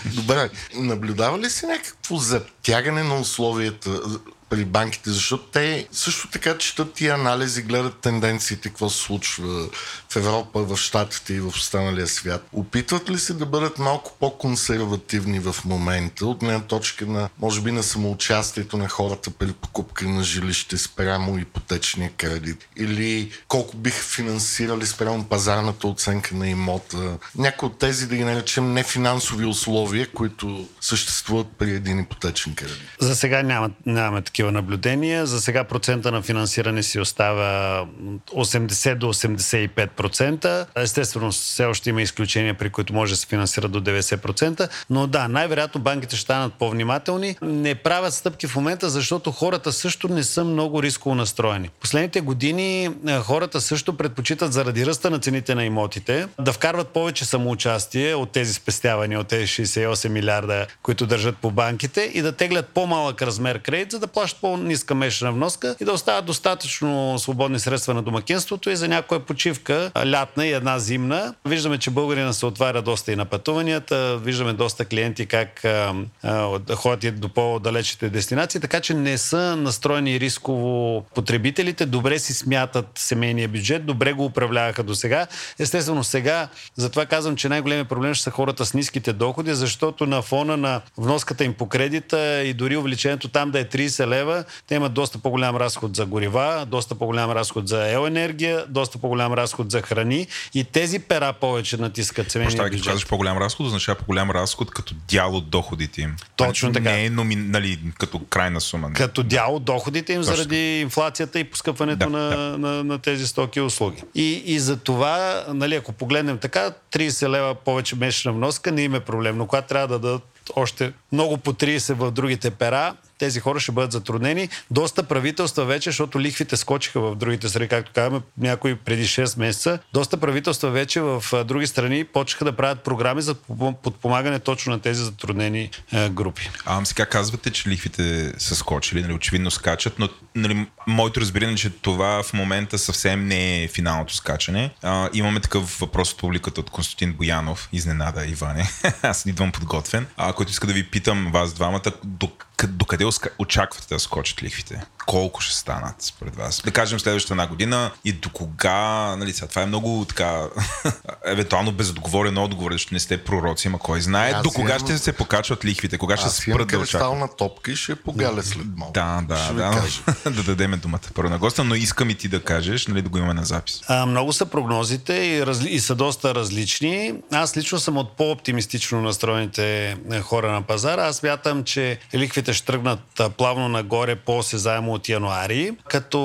Добре, 0.04 0.50
наблюдава 0.74 1.38
ли 1.38 1.50
си 1.50 1.66
някакво 1.66 2.16
затягане 2.16 3.02
на 3.02 3.20
условията 3.20 4.00
при 4.50 4.64
банките, 4.64 5.10
защото 5.10 5.44
те 5.44 5.88
също 5.92 6.30
така 6.30 6.58
четат 6.58 6.92
тия 6.92 7.14
анализи, 7.14 7.62
гледат 7.62 7.98
тенденциите, 7.98 8.68
какво 8.68 8.90
се 8.90 8.98
случва 8.98 9.68
в 10.08 10.16
Европа, 10.16 10.62
в 10.62 10.76
Штатите 10.76 11.34
и 11.34 11.40
в 11.40 11.46
останалия 11.46 12.06
свят. 12.06 12.46
Опитват 12.52 13.10
ли 13.10 13.18
се 13.18 13.34
да 13.34 13.46
бъдат 13.46 13.78
малко 13.78 14.16
по-консервативни 14.20 15.40
в 15.40 15.56
момента, 15.64 16.26
от 16.26 16.38
гледна 16.38 16.60
точка 16.60 17.06
на, 17.06 17.28
може 17.38 17.60
би, 17.60 17.72
на 17.72 17.82
самоучастието 17.82 18.76
на 18.76 18.88
хората 18.88 19.30
при 19.30 19.52
покупка 19.52 20.08
на 20.08 20.24
жилище 20.24 20.78
спрямо 20.78 21.38
ипотечния 21.38 22.10
кредит? 22.16 22.68
Или 22.76 23.32
колко 23.48 23.76
биха 23.76 24.02
финансирали 24.02 24.86
спрямо 24.86 25.24
пазарната 25.24 25.88
оценка 25.88 26.34
на 26.34 26.48
имота? 26.48 27.18
Някои 27.36 27.66
от 27.66 27.78
тези, 27.78 28.06
да 28.06 28.16
ги 28.16 28.24
наречем, 28.24 28.72
нефинансови 28.72 29.44
условия, 29.44 30.06
които 30.12 30.68
съществуват 30.80 31.46
при 31.58 31.70
един 31.70 31.98
ипотечен 31.98 32.54
кредит. 32.54 32.82
За 33.00 33.16
сега 33.16 33.42
няма, 33.42 33.70
нямаме 33.86 34.22
такива 34.22 34.37
наблюдения. 34.42 35.26
За 35.26 35.40
сега 35.40 35.64
процента 35.64 36.12
на 36.12 36.22
финансиране 36.22 36.82
си 36.82 37.00
остава 37.00 37.84
80 38.26 38.94
до 38.94 39.06
85%. 39.06 40.66
Естествено, 40.76 41.30
все 41.30 41.64
още 41.64 41.90
има 41.90 42.02
изключения, 42.02 42.54
при 42.54 42.70
които 42.70 42.94
може 42.94 43.12
да 43.12 43.16
се 43.16 43.26
финансира 43.26 43.68
до 43.68 43.80
90%. 43.80 44.68
Но 44.90 45.06
да, 45.06 45.28
най-вероятно 45.28 45.80
банките 45.80 46.16
ще 46.16 46.22
станат 46.22 46.54
по-внимателни. 46.54 47.36
Не 47.42 47.74
правят 47.74 48.14
стъпки 48.14 48.46
в 48.46 48.56
момента, 48.56 48.90
защото 48.90 49.32
хората 49.32 49.72
също 49.72 50.08
не 50.08 50.22
са 50.22 50.44
много 50.44 50.82
рисково 50.82 51.14
настроени. 51.14 51.70
Последните 51.80 52.20
години 52.20 52.84
е, 52.84 53.18
хората 53.18 53.60
също 53.60 53.96
предпочитат 53.96 54.52
заради 54.52 54.86
ръста 54.86 55.10
на 55.10 55.18
цените 55.18 55.54
на 55.54 55.64
имотите 55.64 56.26
да 56.40 56.52
вкарват 56.52 56.88
повече 56.88 57.24
самоучастие 57.24 58.14
от 58.14 58.30
тези 58.30 58.54
спестявания, 58.54 59.20
от 59.20 59.28
тези 59.28 59.46
68 59.46 60.08
милиарда, 60.08 60.66
които 60.82 61.06
държат 61.06 61.36
по 61.36 61.50
банките 61.50 62.10
и 62.14 62.22
да 62.22 62.32
теглят 62.32 62.68
по-малък 62.68 63.22
размер 63.22 63.58
кредит, 63.58 63.90
за 63.90 63.98
да 63.98 64.06
плащат 64.06 64.27
по-ниска 64.34 64.94
месечна 64.94 65.32
вноска 65.32 65.76
и 65.80 65.84
да 65.84 65.92
остават 65.92 66.24
достатъчно 66.24 67.18
свободни 67.18 67.58
средства 67.58 67.94
на 67.94 68.02
домакинството 68.02 68.70
и 68.70 68.76
за 68.76 68.88
някоя 68.88 69.20
почивка, 69.20 69.90
лятна 70.06 70.46
и 70.46 70.52
една 70.52 70.78
зимна. 70.78 71.34
Виждаме, 71.44 71.78
че 71.78 71.90
българина 71.90 72.32
се 72.32 72.46
отваря 72.46 72.82
доста 72.82 73.12
и 73.12 73.16
на 73.16 73.24
пътуванията, 73.24 74.18
виждаме 74.18 74.52
доста 74.52 74.84
клиенти 74.84 75.26
как 75.26 75.64
а, 75.64 75.94
а, 76.22 76.58
ходят 76.74 77.20
до 77.20 77.28
по-далечните 77.28 78.08
дестинации, 78.08 78.60
така 78.60 78.80
че 78.80 78.94
не 78.94 79.18
са 79.18 79.56
настроени 79.56 80.20
рисково 80.20 81.04
потребителите, 81.14 81.86
добре 81.86 82.18
си 82.18 82.34
смятат 82.34 82.86
семейния 82.94 83.48
бюджет, 83.48 83.86
добре 83.86 84.12
го 84.12 84.24
управляваха 84.24 84.82
до 84.82 84.94
сега. 84.94 85.26
Естествено, 85.58 86.04
сега, 86.04 86.48
затова 86.76 87.06
казвам, 87.06 87.36
че 87.36 87.48
най-големият 87.48 87.88
проблем 87.88 88.14
ще 88.14 88.24
са 88.24 88.30
хората 88.30 88.66
с 88.66 88.74
ниските 88.74 89.12
доходи, 89.12 89.54
защото 89.54 90.06
на 90.06 90.22
фона 90.22 90.56
на 90.56 90.80
вноската 90.96 91.44
им 91.44 91.54
по 91.54 91.66
кредита 91.68 92.42
и 92.42 92.54
дори 92.54 92.76
увеличението 92.76 93.28
там 93.28 93.50
да 93.50 93.60
е 93.60 93.64
30 93.64 94.06
лева, 94.06 94.17
лева, 94.18 94.44
те 94.66 94.74
имат 94.74 94.92
доста 94.92 95.18
по-голям 95.18 95.56
разход 95.56 95.96
за 95.96 96.06
горива, 96.06 96.66
доста 96.68 96.94
по-голям 96.94 97.30
разход 97.30 97.68
за 97.68 97.88
електроенергия, 98.08 98.64
доста 98.68 98.98
по-голям 98.98 99.32
разход 99.32 99.70
за 99.70 99.82
храни 99.82 100.26
и 100.54 100.64
тези 100.64 100.98
пера 100.98 101.32
повече 101.32 101.76
натискат 101.76 102.30
семейния 102.30 102.56
като 102.58 102.70
бюджет. 102.70 102.86
казваш 102.86 103.06
по-голям 103.06 103.38
разход, 103.38 103.66
означава 103.66 103.98
по-голям 103.98 104.30
разход 104.30 104.70
като 104.70 104.94
дял 105.08 105.34
от 105.36 105.48
доходите 105.50 106.02
им. 106.02 106.16
Точно 106.36 106.72
така. 106.72 106.90
Не 106.92 107.04
е 107.04 107.10
номи, 107.10 107.36
нали, 107.36 107.78
като 107.98 108.20
крайна 108.30 108.60
сума. 108.60 108.92
като 108.92 109.22
дял 109.22 109.54
от 109.54 109.64
доходите 109.64 110.12
им 110.12 110.20
Точно. 110.20 110.36
заради 110.36 110.80
инфлацията 110.80 111.38
и 111.38 111.44
пускъпването 111.44 112.10
Да, 112.10 112.10
на, 112.10 112.28
да. 112.28 112.58
На, 112.58 112.84
на 112.84 112.98
тези 112.98 113.26
стоки 113.26 113.58
и 113.58 113.62
услуги. 113.62 114.02
И, 114.14 114.42
и 114.46 114.58
за 114.58 114.76
това, 114.76 115.44
нали, 115.48 115.74
ако 115.74 115.92
погледнем 115.92 116.38
така, 116.38 116.72
30 116.92 117.28
лева 117.28 117.54
повече 117.54 117.96
месечна 117.96 118.32
вноска 118.32 118.72
не 118.72 118.82
им 118.82 118.94
е 118.94 119.00
проблем. 119.00 119.36
Но 119.38 119.46
когато 119.46 119.68
трябва 119.68 119.88
да 119.88 119.98
дадат 119.98 120.22
още 120.56 120.92
много 121.12 121.36
по 121.36 121.52
30 121.52 121.94
в 121.94 122.10
другите 122.10 122.50
пера, 122.50 122.94
тези 123.18 123.40
хора 123.40 123.60
ще 123.60 123.72
бъдат 123.72 123.92
затруднени. 123.92 124.48
Доста 124.70 125.02
правителства 125.02 125.64
вече, 125.64 125.90
защото 125.90 126.20
лихвите 126.20 126.56
скочиха 126.56 127.00
в 127.00 127.14
другите 127.14 127.48
страни, 127.48 127.68
както 127.68 127.92
казваме, 127.94 128.24
някои 128.38 128.74
преди 128.74 129.04
6 129.04 129.38
месеца. 129.38 129.78
Доста 129.92 130.16
правителства 130.16 130.70
вече 130.70 131.00
в 131.00 131.24
други 131.44 131.66
страни 131.66 132.04
почнаха 132.04 132.44
да 132.44 132.52
правят 132.52 132.80
програми 132.80 133.22
за 133.22 133.34
подпом- 133.34 133.76
подпомагане 133.82 134.38
точно 134.38 134.72
на 134.72 134.80
тези 134.80 135.04
затруднени 135.04 135.70
групи. 136.10 136.50
А, 136.64 136.84
сега 136.84 137.06
казвате, 137.06 137.50
че 137.50 137.68
лихвите 137.68 138.32
са 138.38 138.54
скочили, 138.54 139.02
нали, 139.02 139.12
очевидно 139.12 139.50
скачат, 139.50 139.98
но 139.98 140.08
нали, 140.34 140.66
моето 140.88 141.20
разбиране 141.20 141.52
е, 141.52 141.56
че 141.56 141.70
това 141.70 142.22
в 142.22 142.32
момента 142.32 142.78
съвсем 142.78 143.26
не 143.26 143.62
е 143.62 143.68
финалното 143.68 144.14
скачане. 144.14 144.70
А, 144.82 145.08
имаме 145.12 145.40
такъв 145.40 145.78
въпрос 145.78 146.12
от 146.12 146.18
публиката 146.18 146.60
от 146.60 146.70
Константин 146.70 147.12
Боянов, 147.12 147.68
изненада 147.72 148.26
Иване, 148.26 148.70
аз 149.02 149.26
идвам 149.26 149.52
подготвен, 149.52 150.06
а, 150.16 150.32
който 150.32 150.52
иска 150.52 150.66
да 150.66 150.72
ви 150.72 150.82
питам 150.84 151.30
вас 151.32 151.52
двамата, 151.52 151.82
до, 152.04 152.30
докъде 152.64 153.04
оска- 153.04 153.30
очаквате 153.38 153.86
да 153.88 154.00
скочат 154.00 154.42
лихвите? 154.42 154.82
Колко 155.06 155.40
ще 155.40 155.54
станат 155.54 155.94
според 155.98 156.36
вас? 156.36 156.62
Да 156.64 156.70
кажем 156.70 157.00
следващата 157.00 157.34
една 157.34 157.46
година 157.46 157.90
и 158.04 158.12
до 158.12 158.30
кога, 158.30 158.76
нали 159.16 159.32
сега, 159.32 159.46
това 159.46 159.62
е 159.62 159.66
много 159.66 160.04
така, 160.04 160.42
евентуално 161.26 161.72
безотговорен 161.72 162.38
отговор, 162.38 162.72
защото 162.72 162.94
не 162.94 163.00
сте 163.00 163.24
пророци, 163.24 163.68
ама 163.68 163.78
кой 163.78 164.00
знае, 164.00 164.30
Аз 164.30 164.42
до 164.42 164.50
кога 164.50 164.68
имам- 164.68 164.78
ще 164.80 164.98
се 164.98 165.12
покачват 165.12 165.64
лихвите, 165.64 165.98
кога 165.98 166.16
ще 166.16 166.26
Аз 166.26 166.36
спрат 166.36 166.46
да 166.48 166.62
очакват? 166.62 166.80
кристална 166.82 167.28
топка 167.28 167.72
и 167.72 167.76
ще 167.76 167.94
погаля 167.96 168.42
след 168.42 168.66
малко. 168.76 168.92
Да, 168.92 169.20
да, 169.22 169.36
Ще 169.36 169.52
да. 169.52 170.30
да 170.32 170.42
дадем 170.42 170.77
думата 170.78 171.00
първо 171.14 171.30
на 171.30 171.38
госта, 171.38 171.64
но 171.64 171.74
искам 171.74 172.10
и 172.10 172.14
ти 172.14 172.28
да 172.28 172.42
кажеш, 172.42 172.86
нали, 172.86 173.02
да 173.02 173.08
го 173.08 173.18
имаме 173.18 173.34
на 173.34 173.44
запис. 173.44 173.80
А, 173.88 174.06
много 174.06 174.32
са 174.32 174.46
прогнозите 174.46 175.14
и, 175.14 175.46
разли, 175.46 175.68
и 175.68 175.80
са 175.80 175.94
доста 175.94 176.34
различни. 176.34 177.14
Аз 177.32 177.56
лично 177.56 177.78
съм 177.78 177.96
от 177.96 178.16
по-оптимистично 178.16 179.02
настроените 179.02 179.96
е, 180.12 180.20
хора 180.20 180.52
на 180.52 180.62
пазара. 180.62 181.06
Аз 181.06 181.22
мятам, 181.22 181.64
че 181.64 181.98
ликвите 182.14 182.52
ще 182.52 182.66
тръгнат 182.66 183.20
плавно 183.36 183.68
нагоре 183.68 184.16
по-осезаемо 184.16 184.92
от 184.92 185.08
януари, 185.08 185.72
като 185.88 186.18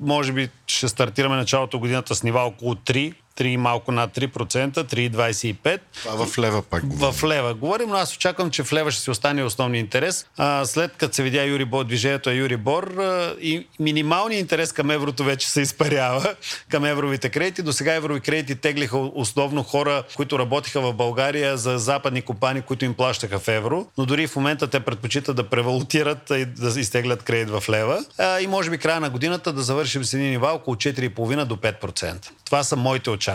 може 0.00 0.32
би 0.32 0.48
ще 0.66 0.88
стартираме 0.88 1.36
началото 1.36 1.78
годината 1.78 2.14
с 2.14 2.22
нива 2.22 2.40
около 2.40 2.74
3, 2.74 3.14
3 3.36 3.56
малко 3.56 3.92
над 3.92 4.16
3%, 4.16 4.72
3,25%. 4.72 5.78
Това 6.02 6.26
в 6.26 6.38
лева 6.38 6.62
пак 6.62 6.86
говорим. 6.86 7.12
В 7.12 7.24
лева 7.24 7.54
говорим, 7.54 7.88
но 7.88 7.96
аз 7.96 8.14
очаквам, 8.16 8.50
че 8.50 8.62
в 8.62 8.72
лева 8.72 8.90
ще 8.90 9.02
си 9.02 9.10
остане 9.10 9.44
основния 9.44 9.80
интерес. 9.80 10.26
А, 10.36 10.64
след 10.64 10.92
като 10.96 11.14
се 11.14 11.22
видя 11.22 11.44
Юрибор, 11.44 11.84
движението 11.84 12.30
е 12.30 12.34
Юрибор 12.34 12.82
а, 12.98 13.34
и 13.40 13.66
минималният 13.80 14.40
интерес 14.40 14.72
към 14.72 14.90
еврото 14.90 15.24
вече 15.24 15.48
се 15.48 15.60
изпарява 15.60 16.34
към 16.70 16.84
евровите 16.84 17.28
кредити. 17.28 17.62
До 17.62 17.72
сега 17.72 17.94
еврови 17.94 18.20
кредити 18.20 18.54
теглиха 18.54 18.98
основно 18.98 19.62
хора, 19.62 20.02
които 20.16 20.38
работиха 20.38 20.80
в 20.80 20.92
България 20.92 21.56
за 21.56 21.78
западни 21.78 22.22
компании, 22.22 22.62
които 22.62 22.84
им 22.84 22.94
плащаха 22.94 23.38
в 23.38 23.48
евро, 23.48 23.86
но 23.98 24.06
дори 24.06 24.26
в 24.26 24.36
момента 24.36 24.66
те 24.66 24.80
предпочитат 24.80 25.36
да 25.36 25.48
превалутират 25.48 26.30
и 26.30 26.44
да 26.44 26.80
изтеглят 26.80 27.22
кредит 27.22 27.50
в 27.50 27.64
лева. 27.68 28.04
А, 28.18 28.40
и 28.40 28.46
може 28.46 28.70
би 28.70 28.78
края 28.78 29.00
на 29.00 29.10
годината 29.10 29.52
да 29.52 29.62
завършим 29.62 30.04
с 30.04 30.14
едни 30.14 30.30
нива 30.30 30.48
около 30.48 30.76
4,5 30.76 31.44
до 31.44 31.56
5%. 31.56 32.28
Това 32.44 32.64
са 32.64 32.76
моите 32.76 33.10
очаквания. 33.10 33.25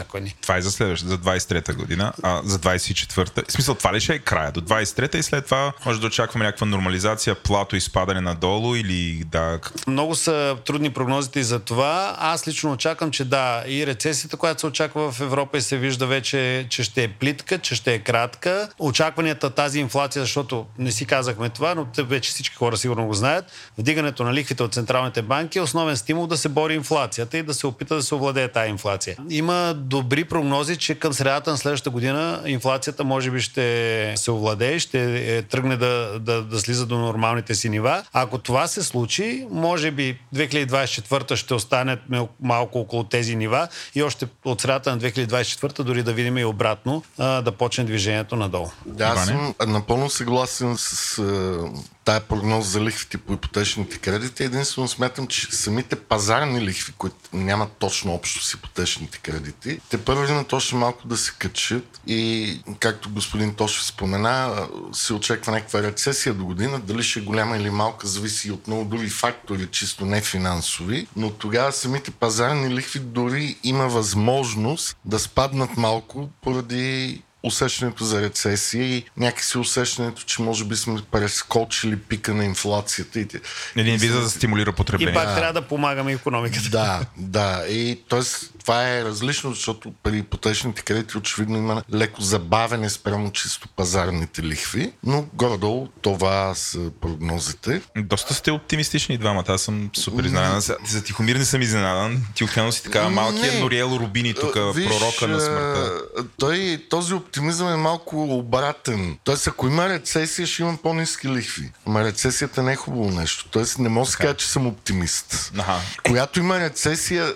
Това 0.41 0.57
е 0.57 0.61
за 0.61 0.71
следващата, 0.71 1.09
за 1.09 1.17
23-та 1.17 1.73
година, 1.73 2.13
а 2.23 2.41
за 2.43 2.59
24-та. 2.59 3.41
В 3.47 3.51
смисъл, 3.51 3.75
това 3.75 3.93
ли 3.93 3.99
ще 3.99 4.13
е 4.13 4.19
края? 4.19 4.51
До 4.51 4.61
23-та 4.61 5.17
и 5.17 5.23
след 5.23 5.45
това 5.45 5.73
може 5.85 6.01
да 6.01 6.07
очакваме 6.07 6.45
някаква 6.45 6.67
нормализация, 6.67 7.35
плато 7.35 7.75
и 7.75 7.81
спадане 7.81 8.21
надолу 8.21 8.75
или 8.75 9.23
да... 9.25 9.59
Много 9.87 10.15
са 10.15 10.57
трудни 10.65 10.89
прогнозите 10.89 11.39
и 11.39 11.43
за 11.43 11.59
това. 11.59 12.15
Аз 12.19 12.47
лично 12.47 12.71
очаквам, 12.71 13.11
че 13.11 13.25
да, 13.25 13.63
и 13.67 13.87
рецесията, 13.87 14.37
която 14.37 14.59
се 14.59 14.67
очаква 14.67 15.11
в 15.11 15.21
Европа 15.21 15.57
и 15.57 15.61
се 15.61 15.77
вижда 15.77 16.07
вече, 16.07 16.67
че 16.69 16.83
ще 16.83 17.03
е 17.03 17.07
плитка, 17.07 17.59
че 17.59 17.75
ще 17.75 17.93
е 17.93 17.99
кратка. 17.99 18.69
Очакванията 18.79 19.49
тази 19.49 19.79
инфлация, 19.79 20.21
защото 20.21 20.65
не 20.77 20.91
си 20.91 21.05
казахме 21.05 21.49
това, 21.49 21.75
но 21.75 21.87
вече 22.03 22.29
всички 22.29 22.55
хора 22.55 22.77
сигурно 22.77 23.07
го 23.07 23.13
знаят, 23.13 23.45
вдигането 23.77 24.23
на 24.23 24.33
лихвите 24.33 24.63
от 24.63 24.73
централните 24.73 25.21
банки 25.21 25.57
е 25.57 25.61
основен 25.61 25.97
стимул 25.97 26.27
да 26.27 26.37
се 26.37 26.49
бори 26.49 26.75
инфлацията 26.75 27.37
и 27.37 27.43
да 27.43 27.53
се 27.53 27.67
опита 27.67 27.95
да 27.95 28.03
се 28.03 28.15
овладее 28.15 28.47
тази 28.47 28.69
инфлация. 28.69 29.17
Има 29.29 29.73
добри 29.81 30.23
прогнози, 30.23 30.77
че 30.77 30.95
към 30.95 31.13
средата 31.13 31.51
на 31.51 31.57
следващата 31.57 31.89
година 31.89 32.43
инфлацията 32.45 33.03
може 33.03 33.31
би 33.31 33.41
ще 33.41 34.13
се 34.17 34.31
овладее, 34.31 34.79
ще 34.79 35.37
е, 35.37 35.41
тръгне 35.41 35.77
да, 35.77 36.19
да, 36.19 36.41
да 36.41 36.59
слиза 36.59 36.85
до 36.85 36.97
нормалните 36.97 37.55
си 37.55 37.69
нива. 37.69 38.03
Ако 38.13 38.37
това 38.37 38.67
се 38.67 38.83
случи, 38.83 39.47
може 39.51 39.91
би 39.91 40.19
2024 40.35 41.35
ще 41.35 41.53
остане 41.53 41.97
мал- 42.11 42.29
малко 42.41 42.79
около 42.79 43.03
тези 43.03 43.35
нива 43.35 43.67
и 43.95 44.03
още 44.03 44.27
от 44.45 44.61
средата 44.61 44.91
на 44.91 45.01
2024 45.01 45.83
дори 45.83 46.03
да 46.03 46.13
видим 46.13 46.37
и 46.37 46.45
обратно 46.45 47.03
да 47.17 47.51
почне 47.57 47.83
движението 47.83 48.35
надолу. 48.35 48.67
Да, 48.85 49.05
аз 49.05 49.25
съм 49.25 49.55
напълно 49.67 50.09
съгласен 50.09 50.75
с 50.77 51.17
е, 51.17 52.00
тая 52.05 52.21
прогноз 52.21 52.65
за 52.65 52.81
лихвите 52.81 53.17
по 53.17 53.33
ипотечните 53.33 53.97
кредити. 53.97 54.43
Единствено 54.43 54.87
смятам, 54.87 55.27
че 55.27 55.47
самите 55.51 55.95
пазарни 55.95 56.61
лихви, 56.61 56.93
които 56.97 57.15
нямат 57.33 57.71
точно 57.79 58.13
общо 58.13 58.43
с 58.43 58.53
ипотечните 58.53 59.17
кредити, 59.17 59.79
те 59.89 59.97
първи 59.97 60.33
на 60.33 60.43
точно 60.43 60.79
малко 60.79 61.07
да 61.07 61.17
се 61.17 61.33
качат 61.39 62.01
и, 62.07 62.59
както 62.79 63.09
господин 63.09 63.53
Тошев 63.53 63.83
спомена, 63.83 64.67
се 64.93 65.13
очаква 65.13 65.51
някаква 65.51 65.83
рецесия 65.83 66.33
до 66.33 66.45
година. 66.45 66.79
Дали 66.79 67.03
ще 67.03 67.19
е 67.19 67.23
голяма 67.23 67.57
или 67.57 67.69
малка, 67.69 68.07
зависи 68.07 68.51
от 68.51 68.67
много 68.67 68.85
други 68.85 69.09
фактори, 69.09 69.67
чисто 69.71 70.05
не 70.05 70.21
финансови, 70.21 71.07
но 71.15 71.29
тогава 71.29 71.71
самите 71.71 72.11
пазарни 72.11 72.75
лихви 72.75 72.99
дори 72.99 73.55
има 73.63 73.87
възможност 73.87 74.97
да 75.05 75.19
спаднат 75.19 75.77
малко 75.77 76.29
поради 76.41 77.21
усещането 77.43 78.03
за 78.03 78.21
рецесия 78.21 78.83
и 78.85 79.03
някакси 79.17 79.57
усещането, 79.57 80.23
че 80.23 80.41
може 80.41 80.65
би 80.65 80.75
сме 80.75 80.99
прескочили 81.11 81.95
пика 81.97 82.33
на 82.33 82.45
инфлацията. 82.45 83.19
И, 83.19 83.27
те- 83.27 83.41
Или 83.75 83.91
не 83.91 83.97
ви 83.97 84.07
за 84.07 84.21
да 84.21 84.29
стимулира 84.29 84.69
И 84.69 84.73
потребление. 84.73 85.13
пак 85.13 85.35
трябва 85.35 85.53
да 85.53 85.61
помагаме 85.61 86.11
економиката. 86.11 86.69
да, 86.69 87.05
да. 87.17 87.65
И 87.69 87.99
т.е. 88.09 88.21
това 88.61 88.89
е 88.89 89.03
различно, 89.03 89.53
защото 89.53 89.93
при 90.03 90.17
ипотечните 90.17 90.81
кредити 90.81 91.17
очевидно 91.17 91.57
има 91.57 91.83
леко 91.93 92.21
забавене 92.21 92.89
спрямо 92.89 93.31
чисто 93.31 93.67
пазарните 93.67 94.43
лихви, 94.43 94.93
но 95.03 95.25
горе-долу 95.33 95.87
това 96.01 96.55
са 96.55 96.91
прогнозите. 97.01 97.81
Доста 97.97 98.33
сте 98.33 98.51
оптимистични 98.51 99.17
двамата. 99.17 99.45
Аз 99.47 99.61
съм 99.61 99.89
супер 99.93 100.23
изненадан. 100.23 100.61
За, 100.61 100.77
за 100.87 101.03
Тихомир 101.03 101.35
не 101.35 101.45
съм 101.45 101.61
изненадан. 101.61 102.21
Ти 102.35 102.43
океано 102.43 102.71
си 102.71 102.83
така 102.83 103.09
малкият 103.09 103.53
Не. 103.53 103.59
Нориело 103.59 103.99
Рубини, 103.99 104.33
тук 104.33 104.53
пророка 104.53 105.27
на 105.27 105.39
смъртта. 105.39 106.01
Той, 106.37 106.85
този 106.89 107.13
оптимизъм 107.13 107.67
е 107.67 107.75
малко 107.75 108.23
обратен. 108.23 109.17
Тоест, 109.23 109.47
ако 109.47 109.67
има 109.67 109.89
рецесия, 109.89 110.47
ще 110.47 110.61
имам 110.61 110.77
по-низки 110.77 111.29
лихви. 111.29 111.71
Ама 111.87 112.03
рецесията 112.03 112.63
не 112.63 112.71
е 112.71 112.75
хубаво 112.75 113.11
нещо. 113.11 113.45
Тоест, 113.51 113.79
не 113.79 113.89
мога 113.89 114.05
да 114.05 114.11
се 114.11 114.17
кажа, 114.17 114.33
че 114.33 114.47
съм 114.47 114.67
оптимист. 114.67 115.51
Аха. 115.57 115.79
Когато 116.05 116.39
има 116.39 116.59
рецесия, 116.59 117.27
е, 117.27 117.33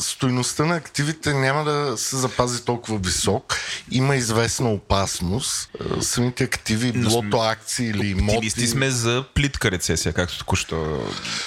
стойността 0.00 0.66
на 0.68 0.76
активите 0.76 1.34
няма 1.34 1.64
да 1.64 1.98
се 1.98 2.16
запази 2.16 2.62
толкова 2.62 2.98
висок. 2.98 3.56
Има 3.90 4.16
известна 4.16 4.68
опасност. 4.70 5.70
Е, 5.98 6.02
Самите 6.02 6.44
активи, 6.44 6.92
Но 6.94 7.08
било 7.08 7.20
сме- 7.20 7.30
то 7.30 7.40
акции 7.40 7.86
или 7.86 8.06
имоти. 8.06 8.36
Оптимисти 8.36 8.66
сме 8.66 8.90
за 8.90 9.24
плитка 9.34 9.70
рецесия, 9.70 10.12
както 10.12 10.38
току-що 10.38 11.02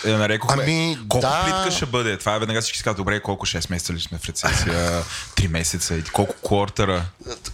я 0.06 0.18
нарекохме. 0.18 0.64
Ами, 0.64 0.98
колко 1.10 1.28
да. 1.28 1.42
плитка 1.44 1.72
ще 1.72 1.86
бъде? 1.86 2.18
Това 2.18 2.36
е 2.36 2.40
веднага 2.40 2.62
всички 2.62 2.78
си 2.78 2.84
казват, 2.84 2.98
добре, 2.98 3.20
колко 3.22 3.46
6 3.46 3.70
месеца 3.70 3.94
ли 3.94 4.00
сме 4.00 4.18
в 4.18 4.26
рецесия, 4.26 5.04
3 5.36 5.48
месеца 5.48 5.96
и 5.96 6.04
колко 6.04 6.36
квартера. 6.38 7.06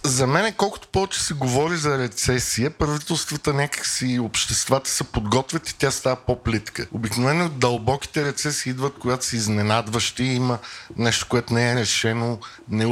За 0.02 0.26
мен, 0.26 0.52
колкото 0.52 0.88
повече 0.88 1.20
се 1.20 1.34
говори 1.34 1.76
за 1.76 1.98
рецесия, 1.98 2.70
правителствата 2.70 3.52
някакси, 3.52 4.18
обществата 4.18 4.90
се 4.90 5.04
подготвят 5.04 5.70
и 5.70 5.74
тя 5.74 5.90
става 5.90 6.16
по-плитка. 6.16 6.86
Обикновено 6.92 7.48
дълбоките 7.48 8.24
рецесии 8.24 8.70
идват, 8.70 8.94
когато 9.00 9.26
са 9.26 9.36
изненадващи 9.36 10.22
и 10.22 10.34
има 10.34 10.58
нещо, 10.96 11.26
което 11.28 11.54
не 11.54 11.57
не 11.58 11.72
е 11.72 11.74
решено, 11.74 12.38
не 12.68 12.84
е 12.84 12.86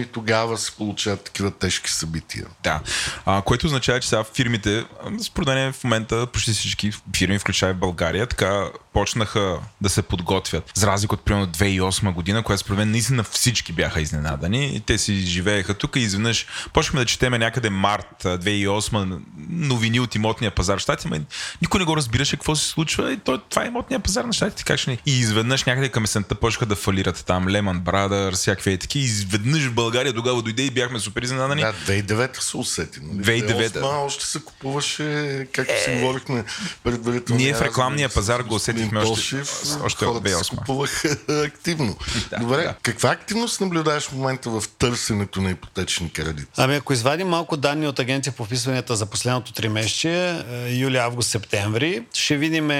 и 0.00 0.06
тогава 0.06 0.58
се 0.58 0.72
получават 0.72 1.24
такива 1.24 1.50
тежки 1.50 1.90
събития. 1.90 2.46
Да, 2.62 2.80
а, 3.26 3.42
което 3.42 3.66
означава, 3.66 4.00
че 4.00 4.08
сега 4.08 4.24
фирмите, 4.24 4.84
според 5.22 5.48
мен 5.48 5.72
в 5.72 5.84
момента 5.84 6.26
почти 6.26 6.52
всички 6.52 6.92
фирми, 7.16 7.38
включая 7.38 7.74
България, 7.74 8.26
така 8.26 8.66
почнаха 8.92 9.58
да 9.80 9.88
се 9.88 10.02
подготвят. 10.02 10.70
За 10.74 10.86
разлика 10.86 11.14
от 11.14 11.24
примерно 11.24 11.46
2008 11.46 12.12
година, 12.12 12.42
която 12.42 12.60
според 12.60 12.78
мен 12.78 12.90
наистина 12.90 13.24
всички 13.24 13.72
бяха 13.72 14.00
изненадани. 14.00 14.76
И 14.76 14.80
те 14.80 14.98
си 14.98 15.14
живееха 15.14 15.74
тук 15.74 15.96
и 15.96 16.00
изведнъж 16.00 16.46
почнахме 16.72 17.00
да 17.00 17.06
четеме 17.06 17.38
някъде 17.38 17.70
март 17.70 18.22
2008 18.24 19.20
новини 19.48 20.00
от 20.00 20.14
имотния 20.14 20.50
пазар 20.50 20.78
в 20.78 20.80
Штатите, 20.80 21.22
никой 21.62 21.78
не 21.78 21.84
го 21.84 21.96
разбираше 21.96 22.36
какво 22.36 22.56
се 22.56 22.68
случва 22.68 23.12
и 23.12 23.16
то, 23.16 23.38
това 23.38 23.64
е 23.64 23.66
имотния 23.66 24.00
пазар 24.00 24.24
на 24.24 24.32
Штатите, 24.32 24.64
как 24.64 24.78
ще 24.78 24.90
не. 24.90 24.98
И 25.06 25.18
изведнъж 25.18 25.64
някъде 25.64 25.88
към 25.88 26.04
есента 26.04 26.34
почнаха 26.34 26.66
да 26.66 26.76
фалират 26.76 27.24
там 27.26 27.46
Lehman 27.46 27.80
Brothers, 27.80 28.32
всякакви 28.32 28.78
таки. 28.78 28.98
И 28.98 29.02
изведнъж 29.02 29.66
в 29.66 29.72
България 29.72 30.14
тогава 30.14 30.42
дойде 30.42 30.62
и 30.62 30.70
бяхме 30.70 30.98
супер 30.98 31.22
изненадани. 31.22 31.60
Да, 31.60 31.72
2009 31.72 32.40
се 32.40 32.56
усети. 32.56 33.00
Нали? 33.02 33.42
2009 33.42 34.04
още 34.04 34.26
се 34.26 34.40
купуваше, 34.40 35.46
както 35.52 35.72
си 35.84 35.90
е... 35.90 36.00
говорихме 36.00 36.44
предварително. 36.84 37.42
Ние 37.42 37.54
в 37.54 37.62
рекламния 37.62 38.08
пазар 38.08 38.40
го 38.40 38.54
усетихме 38.54 38.81
още, 38.96 39.42
още 39.84 40.04
от 40.04 40.24
2008. 40.24 40.42
се 40.42 40.56
купуваха 40.56 41.16
активно. 41.46 41.96
да, 42.30 42.38
Добре, 42.38 42.62
да. 42.62 42.74
каква 42.82 43.10
активност 43.10 43.60
наблюдаваш 43.60 44.08
в 44.08 44.12
момента 44.12 44.50
в 44.50 44.64
търсенето 44.78 45.40
на 45.42 45.50
ипотечни 45.50 46.12
кредити? 46.12 46.48
Ами 46.56 46.74
ако 46.74 46.92
извадим 46.92 47.28
малко 47.28 47.56
данни 47.56 47.86
от 47.86 47.98
агенция 47.98 48.32
по 48.32 48.44
вписванията 48.44 48.96
за 48.96 49.06
последното 49.06 49.52
три 49.52 49.68
месече, 49.68 50.44
юли, 50.68 50.96
август, 50.96 51.30
септември, 51.30 52.04
ще 52.14 52.36
видим 52.36 52.70